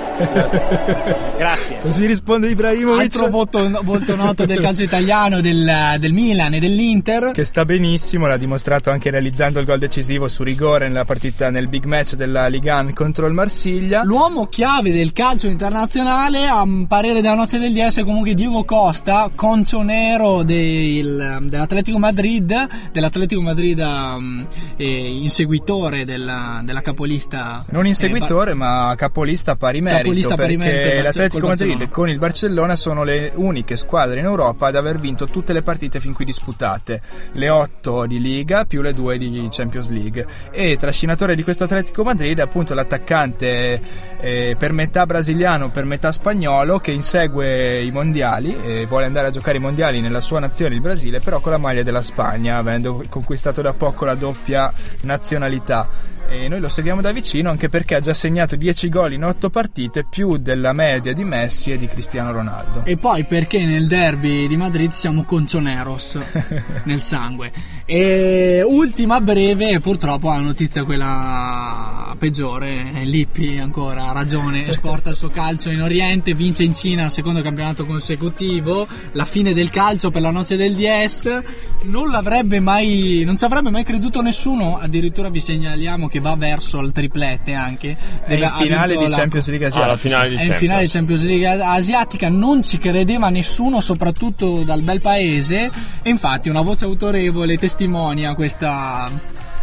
Grazie. 1.36 1.78
Così 1.80 2.06
risponde 2.06 2.48
Ibrahimovic. 2.48 3.00
Altro 3.00 3.28
volto, 3.28 3.80
volto 3.82 4.14
noto 4.14 4.46
del 4.46 4.60
calcio 4.60 4.82
italiano, 4.82 5.40
del, 5.40 5.96
del 5.98 6.12
Milan 6.12 6.54
e 6.54 6.60
dell'Inter. 6.60 7.32
Che 7.32 7.44
sta 7.44 7.64
benissimo, 7.64 8.28
l'ha 8.28 8.36
dimostrato 8.36 8.90
anche 8.90 9.10
realizzando 9.10 9.58
il 9.58 9.66
gol 9.66 9.80
decisivo 9.80 10.28
su 10.28 10.44
rigore 10.44 10.86
nella 10.86 11.04
partita 11.04 11.50
nel 11.50 11.66
big 11.66 11.86
match 11.86 12.14
della 12.14 12.46
Ligue 12.46 12.70
1 12.70 12.92
contro 12.94 13.26
il 13.26 13.32
Marsiglia. 13.32 14.04
L'uomo 14.04 14.46
chiave 14.46 14.92
del 14.92 15.12
calcio 15.12 15.48
internazionale, 15.48 16.46
a 16.46 16.64
parere 16.86 17.22
della 17.22 17.34
noce 17.34 17.58
del 17.58 17.72
DS, 17.72 17.98
è 17.98 18.04
comunque 18.04 18.34
Diego 18.34 18.62
Costa, 18.62 19.28
concio 19.34 19.82
nero 19.82 20.44
del- 20.44 21.46
dell'Atletico 21.48 21.98
Madrid, 21.98 22.68
dell'Atletico 22.92 23.40
Madrid 23.40 23.80
um, 23.80 24.46
eh, 24.76 25.14
inseguitore 25.20 26.04
della, 26.04 26.60
della 26.62 26.80
capolista. 26.80 27.64
Non 27.70 27.86
eh, 27.86 28.19
inseguitore, 28.20 28.54
ma 28.54 28.94
capolista 28.96 29.56
pari 29.56 29.80
merito. 29.80 30.02
Capolista 30.02 30.34
pari 30.36 30.56
merito 30.56 31.02
l'Atletico 31.02 31.46
Madrid 31.46 31.88
con 31.88 32.08
il 32.08 32.18
Barcellona 32.18 32.76
sono 32.76 33.02
le 33.02 33.32
uniche 33.34 33.76
squadre 33.76 34.20
in 34.20 34.26
Europa 34.26 34.68
ad 34.68 34.76
aver 34.76 34.98
vinto 34.98 35.26
tutte 35.26 35.52
le 35.52 35.62
partite 35.62 36.00
fin 36.00 36.12
qui 36.12 36.24
disputate, 36.24 37.00
le 37.32 37.48
8 37.48 38.06
di 38.06 38.20
Liga 38.20 38.64
più 38.64 38.82
le 38.82 38.94
2 38.94 39.18
di 39.18 39.48
Champions 39.50 39.90
League. 39.90 40.26
E 40.50 40.76
trascinatore 40.76 41.34
di 41.34 41.42
questo 41.42 41.64
Atletico 41.64 42.02
Madrid 42.02 42.38
è 42.38 42.42
appunto 42.42 42.74
l'attaccante 42.74 43.80
eh, 44.20 44.56
per 44.58 44.72
metà 44.72 45.06
brasiliano, 45.06 45.70
per 45.70 45.84
metà 45.84 46.12
spagnolo 46.12 46.78
che 46.78 46.92
insegue 46.92 47.82
i 47.82 47.90
mondiali 47.90 48.56
e 48.62 48.86
vuole 48.86 49.06
andare 49.06 49.28
a 49.28 49.30
giocare 49.30 49.56
i 49.56 49.60
mondiali 49.60 50.00
nella 50.00 50.20
sua 50.20 50.38
nazione, 50.40 50.74
il 50.74 50.80
Brasile, 50.80 51.20
però 51.20 51.40
con 51.40 51.52
la 51.52 51.58
maglia 51.58 51.82
della 51.82 52.02
Spagna, 52.02 52.56
avendo 52.56 53.04
conquistato 53.08 53.62
da 53.62 53.72
poco 53.72 54.04
la 54.04 54.14
doppia 54.14 54.72
nazionalità. 55.02 56.10
E 56.32 56.46
noi 56.46 56.60
lo 56.60 56.68
seguiamo 56.68 57.00
da 57.00 57.10
vicino 57.10 57.50
anche 57.50 57.68
perché 57.68 57.96
ha 57.96 58.00
già 58.00 58.14
segnato 58.14 58.54
10 58.54 58.88
gol 58.88 59.14
in 59.14 59.24
8 59.24 59.50
partite, 59.50 60.04
più 60.08 60.36
della 60.36 60.72
media 60.72 61.12
di 61.12 61.24
Messi 61.24 61.72
e 61.72 61.76
di 61.76 61.88
Cristiano 61.88 62.30
Ronaldo. 62.30 62.82
E 62.84 62.96
poi 62.96 63.24
perché 63.24 63.66
nel 63.66 63.88
derby 63.88 64.46
di 64.46 64.56
Madrid 64.56 64.92
siamo 64.92 65.24
concioneros 65.24 66.20
nel 66.84 67.00
sangue. 67.00 67.50
E 67.84 68.62
ultima 68.64 69.20
breve, 69.20 69.80
purtroppo 69.80 70.28
la 70.28 70.38
notizia 70.38 70.84
quella 70.84 72.14
peggiore, 72.16 73.02
Lippi 73.02 73.58
ancora 73.58 74.10
ha 74.10 74.12
ragione, 74.12 74.68
esporta 74.70 75.10
il 75.10 75.16
suo 75.16 75.30
calcio 75.30 75.70
in 75.70 75.82
Oriente, 75.82 76.34
vince 76.34 76.62
in 76.62 76.74
Cina 76.74 77.06
il 77.06 77.10
secondo 77.10 77.42
campionato 77.42 77.84
consecutivo, 77.84 78.86
la 79.12 79.24
fine 79.24 79.52
del 79.52 79.70
calcio 79.70 80.12
per 80.12 80.22
la 80.22 80.30
noce 80.30 80.56
del 80.56 80.74
DS, 80.74 81.42
non 81.84 82.10
l'avrebbe 82.10 82.60
mai, 82.60 83.22
non 83.24 83.36
ci 83.36 83.44
avrebbe 83.44 83.70
mai 83.70 83.82
creduto 83.82 84.22
nessuno, 84.22 84.78
addirittura 84.78 85.28
vi 85.30 85.40
segnaliamo 85.40 86.06
che 86.06 86.19
va 86.20 86.36
verso 86.36 86.78
il 86.80 86.92
triplete 86.92 87.52
anche. 87.54 87.96
È 88.24 88.34
in 88.34 88.48
finale 88.56 88.96
di 88.96 89.08
la- 89.08 89.16
Champions 89.16 89.48
League 89.48 89.66
Ah, 89.66 89.70
la 89.70 89.76
asiatica. 89.92 89.96
finale 89.96 90.28
di 90.28 90.34
è 90.36 90.44
in 90.44 90.52
finale 90.54 90.82
di 90.82 90.88
Champions 90.88 91.24
League 91.24 91.46
asiatica, 91.46 92.28
non 92.28 92.62
ci 92.62 92.78
credeva 92.78 93.28
nessuno, 93.30 93.80
soprattutto 93.80 94.62
dal 94.62 94.82
bel 94.82 95.00
paese, 95.00 95.70
e 96.02 96.08
infatti 96.10 96.48
una 96.48 96.62
voce 96.62 96.84
autorevole 96.84 97.56
testimonia 97.58 98.34
questa 98.34 99.10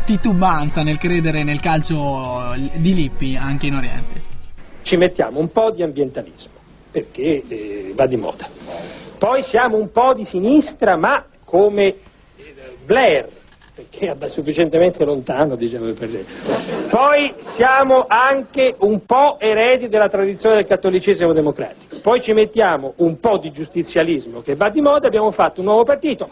titubanza 0.05 0.83
nel 0.83 0.97
credere 0.97 1.43
nel 1.43 1.59
calcio 1.59 2.53
di 2.75 2.93
Lippi 2.93 3.35
anche 3.35 3.67
in 3.67 3.75
Oriente. 3.75 4.21
Ci 4.83 4.95
mettiamo 4.95 5.39
un 5.39 5.51
po' 5.51 5.71
di 5.71 5.83
ambientalismo, 5.83 6.51
perché 6.91 7.43
eh, 7.47 7.93
va 7.95 8.07
di 8.07 8.15
moda. 8.15 8.49
Poi 9.17 9.41
siamo 9.43 9.75
un 9.77 9.91
po' 9.91 10.13
di 10.13 10.25
sinistra, 10.25 10.95
ma 10.95 11.25
come 11.43 11.95
Blair, 12.85 13.27
perché 13.77 14.15
è 14.17 14.27
sufficientemente 14.29 15.05
lontano, 15.05 15.55
diciamo 15.55 15.91
per 15.93 16.05
esempio. 16.09 16.33
Poi 16.89 17.31
siamo 17.55 18.05
anche 18.07 18.73
un 18.79 19.05
po' 19.05 19.37
eredi 19.39 19.87
della 19.87 20.07
tradizione 20.09 20.55
del 20.55 20.65
cattolicesimo 20.65 21.31
democratico. 21.31 21.97
poi 22.01 22.19
ci 22.21 22.33
mettiamo 22.33 22.93
un 22.97 23.19
po' 23.19 23.37
di 23.37 23.51
giustizialismo 23.51 24.41
che 24.41 24.55
va 24.55 24.69
di 24.69 24.81
moda, 24.81 25.05
abbiamo 25.05 25.29
fatto 25.29 25.59
un 25.59 25.67
nuovo 25.67 25.83
partito. 25.83 26.27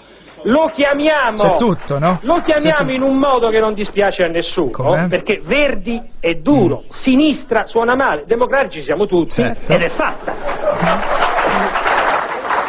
Lo 0.48 0.70
chiamiamo, 0.74 1.38
C'è 1.38 1.56
tutto, 1.56 2.00
no? 2.00 2.20
lo 2.22 2.42
chiamiamo 2.42 2.92
in 2.92 3.02
un 3.04 3.18
modo 3.18 3.50
che 3.50 3.60
non 3.60 3.74
dispiace 3.74 4.24
a 4.24 4.28
nessuno, 4.28 4.70
Com'è? 4.72 5.08
perché 5.08 5.40
Verdi 5.44 6.02
è 6.20 6.36
duro, 6.36 6.84
sinistra 6.90 7.66
suona 7.68 7.96
male, 7.96 8.24
democratici 8.26 8.82
siamo 8.84 9.06
tutti 9.06 9.32
Certo. 9.32 9.72
ed 9.72 9.82
è 9.82 9.90
fatta. 9.90 10.34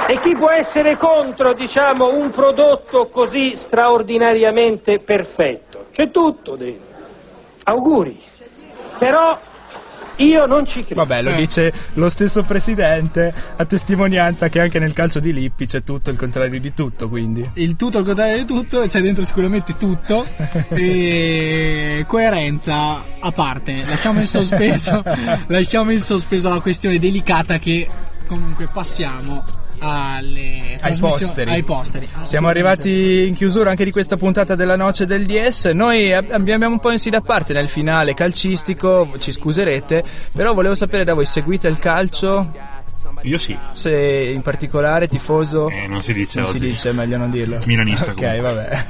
E 0.09 0.21
chi 0.21 0.37
può 0.37 0.51
essere 0.51 0.97
contro, 0.97 1.53
diciamo, 1.53 2.17
un 2.17 2.31
prodotto 2.31 3.09
così 3.09 3.57
straordinariamente 3.57 5.01
perfetto? 5.01 5.87
C'è 5.91 6.13
tutto 6.13 6.55
dentro. 6.55 6.95
Auguri. 7.65 8.17
Però 8.99 9.37
io 10.19 10.47
non 10.47 10.65
ci 10.65 10.85
credo. 10.85 11.05
Vabbè, 11.05 11.23
lo 11.23 11.33
dice 11.33 11.73
lo 11.95 12.09
stesso 12.09 12.45
presidente, 12.45 13.35
a 13.57 13.65
testimonianza 13.65 14.49
che 14.49 14.61
anche 14.61 14.79
nel 14.79 14.93
calcio 14.93 15.19
di 15.19 15.33
Lippi 15.33 15.67
c'è 15.67 15.83
tutto 15.83 16.11
il 16.11 16.17
contrario 16.17 16.61
di 16.61 16.73
tutto, 16.73 17.09
quindi. 17.09 17.49
Il 17.55 17.75
tutto 17.75 17.99
al 17.99 18.05
contrario 18.05 18.37
di 18.37 18.45
tutto, 18.45 18.87
c'è 18.87 19.01
dentro 19.01 19.25
sicuramente 19.25 19.77
tutto. 19.77 20.25
e 20.71 22.05
coerenza 22.07 23.03
a 23.19 23.33
parte, 23.33 23.83
lasciamo 23.85 24.21
in 24.21 24.27
sospeso, 24.27 25.03
lasciamo 25.49 25.91
in 25.91 26.01
sospeso 26.01 26.49
la 26.49 26.61
questione 26.61 27.01
delicata 27.01 27.59
che 27.59 27.89
comunque 28.29 28.69
passiamo 28.73 29.56
alle 29.79 30.79
Ai 30.81 30.97
posteri. 30.99 31.51
Ai 31.51 31.63
posteri. 31.63 32.09
Siamo 32.23 32.49
arrivati 32.49 33.27
in 33.27 33.35
chiusura 33.35 33.71
anche 33.71 33.85
di 33.85 33.91
questa 33.91 34.17
puntata 34.17 34.55
della 34.55 34.77
Noce 34.77 35.05
del 35.07 35.25
DS. 35.27 35.67
Noi 35.67 36.13
ab- 36.13 36.31
abbiamo 36.31 36.67
un 36.69 36.79
po' 36.79 36.91
in 36.91 36.99
da 37.11 37.21
parte 37.21 37.53
nel 37.53 37.69
finale 37.69 38.15
calcistico, 38.15 39.09
ci 39.19 39.33
scuserete, 39.33 40.05
però 40.33 40.55
volevo 40.55 40.75
sapere 40.75 41.05
da 41.05 41.15
voi, 41.15 41.27
seguite 41.27 41.69
il 41.69 41.79
calcio? 41.79 42.51
Io 43.23 43.39
sì. 43.39 43.57
Se 43.73 44.31
in 44.35 44.43
particolare 44.43 45.09
tifoso? 45.09 45.69
Eh, 45.69 45.87
non 45.87 46.03
si 46.03 46.13
dice 46.13 46.39
Non 46.41 46.49
si 46.49 46.57
oggi. 46.57 46.67
dice, 46.71 46.91
è 46.91 46.93
meglio 46.93 47.17
non 47.17 47.31
dirlo. 47.31 47.61
Milanista, 47.65 48.11
Ok, 48.11 48.15
comunque. 48.15 48.41
vabbè. 48.41 48.85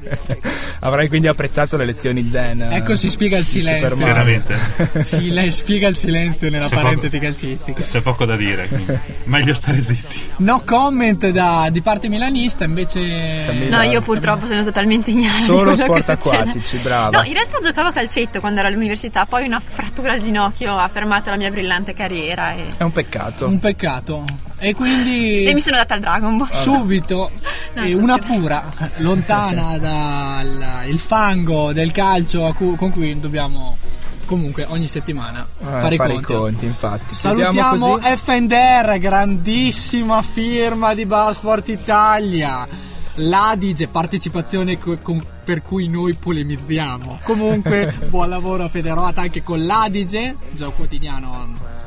Avrai 0.80 1.08
quindi 1.08 1.26
apprezzato 1.26 1.76
le 1.76 1.84
lezioni 1.84 2.28
zen. 2.30 2.62
Ecco 2.70 2.94
si 2.96 3.10
spiega 3.10 3.38
il 3.38 3.44
silenzio. 3.44 3.96
Veramente. 3.96 4.54
Sì, 5.06 5.30
lei 5.30 5.50
spiega 5.50 5.88
il 5.88 5.96
silenzio 5.96 6.50
nella 6.50 6.68
C'è 6.68 6.74
parentesi 6.76 7.18
poco- 7.18 7.30
calcistica. 7.30 7.82
C'è 7.82 8.00
poco 8.00 8.24
da 8.24 8.36
dire, 8.36 8.66
quindi 8.68 8.98
meglio 9.24 9.54
stare 9.54 9.82
zitti. 9.82 10.20
No 10.38 10.62
comment 10.64 11.28
da, 11.30 11.68
di 11.70 11.80
parte 11.82 12.08
milanista, 12.08 12.64
invece. 12.64 13.68
No, 13.68 13.82
io 13.82 14.00
purtroppo 14.02 14.46
sono 14.46 14.64
totalmente 14.64 15.10
ignara. 15.10 15.36
di 15.36 15.42
Solo 15.42 15.74
sport 15.76 16.08
acquatici, 16.08 16.76
brava. 16.78 17.18
No, 17.20 17.24
in 17.26 17.32
realtà 17.34 17.58
giocavo 17.60 17.88
a 17.88 17.92
calcetto 17.92 18.40
quando 18.40 18.60
ero 18.60 18.68
all'università, 18.68 19.26
poi 19.26 19.44
una 19.46 19.60
frattura 19.60 20.12
al 20.12 20.20
ginocchio 20.20 20.76
ha 20.76 20.88
fermato 20.88 21.30
la 21.30 21.36
mia 21.36 21.50
brillante 21.50 21.94
carriera 21.94 22.52
e, 22.54 22.64
È 22.76 22.82
un 22.82 22.92
peccato. 22.92 23.46
Un 23.56 23.62
peccato. 23.62 24.24
E 24.58 24.74
quindi. 24.74 25.44
e 25.44 25.54
mi 25.54 25.60
sono 25.60 25.76
data 25.76 25.94
al 25.94 26.00
Dragon 26.00 26.36
Ball. 26.36 26.48
subito 26.52 27.30
No, 27.74 27.82
eh, 27.82 27.94
una 27.94 28.18
pura 28.18 28.70
lontana 28.98 29.78
dal 29.78 30.84
il 30.88 30.98
fango 30.98 31.72
del 31.72 31.90
calcio 31.90 32.52
cu- 32.56 32.76
con 32.76 32.90
cui 32.90 33.18
dobbiamo 33.18 33.76
comunque 34.26 34.64
ogni 34.68 34.88
settimana 34.88 35.46
Eh, 35.60 35.64
fare, 35.64 35.94
i 35.94 35.96
fare 35.96 36.12
i 36.12 36.14
conti. 36.16 36.32
conti, 36.34 36.66
infatti. 36.66 37.14
Salutiamo 37.14 37.96
così. 37.98 38.16
FNDR, 38.16 38.98
grandissima 38.98 40.20
firma 40.22 40.92
di 40.94 41.06
Barsport 41.06 41.68
Italia. 41.68 42.66
L'Adige, 43.18 43.88
partecipazione 43.88 44.78
co- 44.78 44.98
con- 45.00 45.24
per 45.44 45.62
cui 45.62 45.88
noi 45.88 46.12
polemizziamo. 46.14 47.20
Comunque, 47.22 47.94
buon 48.10 48.28
lavoro 48.28 48.64
a 48.64 48.68
Federata 48.68 49.22
anche 49.22 49.42
con 49.42 49.64
l'Adige, 49.64 50.36
già 50.50 50.68
quotidiano. 50.68 51.84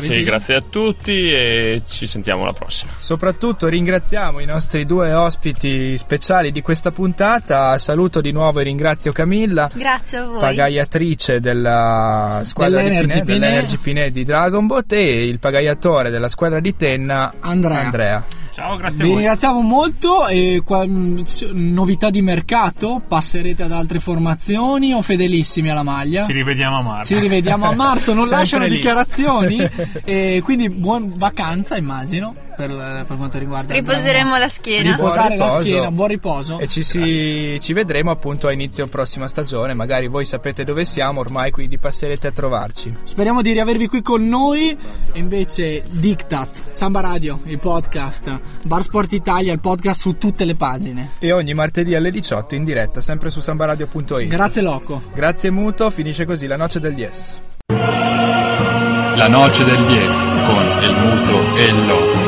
Sì, 0.00 0.22
grazie 0.22 0.54
a 0.54 0.60
tutti 0.60 1.32
e 1.32 1.82
ci 1.88 2.06
sentiamo 2.06 2.42
alla 2.42 2.52
prossima. 2.52 2.92
Soprattutto 2.96 3.66
ringraziamo 3.66 4.38
i 4.40 4.44
nostri 4.46 4.84
due 4.86 5.12
ospiti 5.12 5.96
speciali 5.98 6.52
di 6.52 6.62
questa 6.62 6.90
puntata. 6.90 7.76
Saluto 7.78 8.20
di 8.20 8.30
nuovo 8.32 8.60
e 8.60 8.62
ringrazio 8.62 9.12
Camilla, 9.12 9.68
Grazie 9.74 10.18
a 10.18 10.24
voi. 10.26 10.38
pagaiatrice 10.38 11.40
della 11.40 12.42
squadra 12.44 12.78
di 12.80 12.84
Dell'Energy 12.88 13.20
Pinè, 13.20 13.24
Pinè. 13.24 13.38
dell'Energy 13.38 13.76
Pinè 13.78 14.10
di 14.10 14.24
Dragonbot 14.24 14.92
e 14.92 15.26
il 15.26 15.38
pagaiatore 15.38 16.10
della 16.10 16.28
squadra 16.28 16.60
di 16.60 16.76
Tenna 16.76 17.34
Andrea. 17.40 18.24
Ciao, 18.52 18.76
grazie 18.76 19.04
Vi 19.04 19.10
ringraziamo 19.14 19.60
molto 19.60 20.26
e 20.26 20.62
qua- 20.64 20.84
mh, 20.86 21.22
c- 21.22 21.50
novità 21.52 22.10
di 22.10 22.22
mercato? 22.22 23.00
Passerete 23.06 23.62
ad 23.62 23.72
altre 23.72 24.00
formazioni 24.00 24.92
o 24.92 25.00
fedelissimi 25.02 25.68
alla 25.70 25.82
maglia? 25.84 26.26
Ci 26.26 26.32
rivediamo 26.32 26.78
a 26.78 26.82
marzo. 26.82 27.14
Ci 27.14 27.20
rivediamo 27.20 27.66
a 27.68 27.74
marzo, 27.74 28.14
non 28.14 28.26
lasciano 28.30 28.64
lì. 28.64 28.70
dichiarazioni 28.76 29.58
e 30.04 30.40
quindi 30.42 30.68
buon 30.68 31.12
vacanza 31.16 31.76
immagino 31.76 32.34
per, 32.58 33.04
per 33.06 33.16
quanto 33.16 33.38
riguarda 33.38 33.72
il 33.74 33.80
Riposeremo 33.82 34.36
la 34.36 34.48
schiena. 34.48 34.96
riposare 34.96 35.36
Buon 35.36 35.38
la 35.38 35.44
riposo. 35.46 35.62
schiena, 35.62 35.90
buon 35.92 36.08
riposo. 36.08 36.58
E 36.58 36.66
ci, 36.66 36.82
si- 36.82 37.58
ci 37.62 37.72
vedremo 37.72 38.10
appunto 38.10 38.48
a 38.48 38.52
inizio 38.52 38.88
prossima 38.88 39.28
stagione. 39.28 39.74
Magari 39.74 40.08
voi 40.08 40.24
sapete 40.24 40.64
dove 40.64 40.84
siamo 40.84 41.20
ormai, 41.20 41.52
quindi 41.52 41.78
passerete 41.78 42.26
a 42.26 42.32
trovarci. 42.32 42.92
Speriamo 43.04 43.40
di 43.42 43.52
riavervi 43.52 43.86
qui 43.86 44.02
con 44.02 44.26
noi. 44.26 44.76
E 45.12 45.18
invece 45.18 45.84
Dictat, 45.88 46.48
Samba 46.72 47.00
Radio, 47.00 47.40
il 47.44 47.58
podcast, 47.60 48.40
Bar 48.64 48.82
Sport 48.82 49.12
Italia, 49.12 49.52
il 49.52 49.60
podcast 49.60 50.00
su 50.00 50.18
tutte 50.18 50.44
le 50.44 50.56
pagine. 50.56 51.10
E 51.20 51.30
ogni 51.30 51.54
martedì 51.54 51.94
alle 51.94 52.10
18 52.10 52.56
in 52.56 52.64
diretta, 52.64 53.00
sempre 53.00 53.30
su 53.30 53.38
sambaradio.it. 53.40 54.26
Grazie 54.26 54.62
Loco. 54.62 55.00
Grazie 55.14 55.50
Muto, 55.50 55.90
finisce 55.90 56.24
così 56.24 56.46
la 56.48 56.56
noce 56.56 56.80
del 56.80 56.94
Dies. 56.94 57.38
La 57.68 59.26
noce 59.28 59.64
del 59.64 59.84
10 59.84 60.06
con 60.46 60.78
el 60.80 60.92
muto 60.92 61.56
e 61.56 61.64
il 61.66 61.86
loco. 61.86 62.27